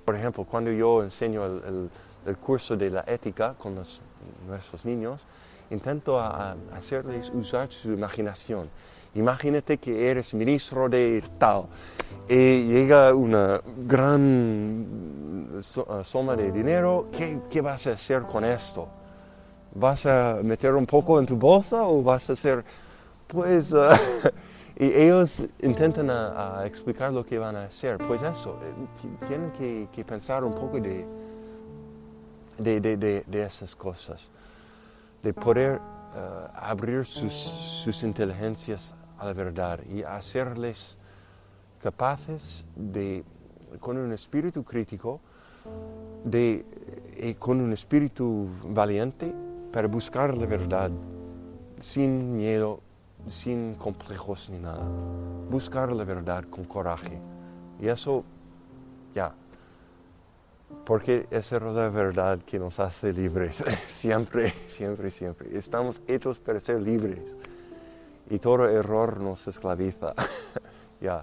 Por 0.05 0.17
ejemplo, 0.17 0.45
cuando 0.45 0.71
yo 0.71 1.03
enseño 1.03 1.45
el, 1.45 1.91
curso 2.41 2.77
de 2.77 2.91
la 2.91 3.05
ética 3.07 3.55
con 3.55 3.75
nuestros 3.75 4.85
niños, 4.85 5.25
intento 5.71 6.21
hacerles 6.21 7.31
usar 7.31 7.71
su 7.71 7.93
imaginación 7.93 8.69
Imagínate 9.17 9.79
que 9.79 10.11
eres 10.11 10.35
ministro 10.35 10.91
de 10.91 11.25
tal 11.39 11.65
y 12.29 12.65
llega 12.67 13.15
una 13.15 13.63
gran 13.87 15.57
uh, 15.57 16.05
suma 16.05 16.37
de 16.37 16.53
dinero. 16.53 17.09
¿Qué, 17.51 17.61
vas 17.63 17.87
a 17.87 17.93
hacer 17.93 18.25
con 18.25 18.45
esto? 18.45 18.87
¿Vas 19.79 20.07
a 20.07 20.41
meter 20.43 20.75
un 20.75 20.87
poco 20.87 21.19
en 21.19 21.27
tu 21.27 21.37
bolsa 21.37 21.83
o 21.83 22.03
vas 22.03 22.31
a 22.31 22.33
hacer, 22.33 22.65
pues, 23.27 23.73
uh, 23.73 23.89
y 24.79 24.87
ellos 24.87 25.43
intentan 25.61 26.11
explicar 26.65 27.13
lo 27.13 27.25
que 27.25 27.39
van 27.39 27.57
a 27.57 27.65
hacer. 27.65 27.99
Pues 27.99 28.23
eso, 28.23 28.59
eh, 28.63 28.73
tienen 29.27 29.53
que, 29.53 30.05
pensar 30.05 30.45
un 30.45 30.55
poco 30.55 30.79
de, 30.81 31.07
de, 32.59 33.45
esas 33.45 33.77
cosas, 33.77 34.31
de 35.23 35.35
poder 35.35 35.79
uh, 35.79 36.49
abrir 36.55 37.05
sus, 37.05 37.35
sus 37.35 38.03
inteligencias 38.03 38.95
a 39.19 39.27
la 39.27 39.35
verdad 39.35 39.81
y 39.93 40.03
hacerles 40.03 40.97
capaces 41.83 42.65
de, 42.75 43.25
con 43.81 43.99
un 43.99 44.13
espíritu 44.13 44.65
crítico, 44.65 45.21
de, 46.25 46.65
y 47.19 47.35
con 47.35 47.61
un 47.61 47.73
espíritu 47.73 48.49
valiente, 48.65 49.33
para 49.77 49.89
buscar 49.89 50.35
la 50.35 50.47
verdad 50.47 50.91
sin 51.79 52.35
miedo, 52.35 52.81
sin 53.29 53.75
complejos 53.75 54.49
ni 54.49 54.59
nada. 54.59 54.89
Buscar 55.51 55.93
la 55.93 56.03
verdad 56.03 56.45
con 56.49 56.65
coraje. 56.65 57.21
Y 57.79 57.89
eso, 57.89 58.25
ya, 59.15 59.35
porque 60.87 61.27
esa 61.31 61.57
es 61.57 61.63
la 61.63 61.91
verdad 61.91 62.39
que 62.47 62.59
nos 62.59 62.81
hace 62.81 63.13
libres, 63.13 63.63
siempre, 63.87 64.55
siempre, 64.67 65.11
siempre. 65.11 65.59
Estamos 65.59 66.01
hechos 66.09 66.39
para 66.39 66.59
ser 66.59 66.81
libres 66.81 67.37
y 68.31 68.39
todo 68.39 68.71
error 68.71 69.21
nos 69.21 69.47
esclaviza. 69.47 70.15
ya. 71.03 71.23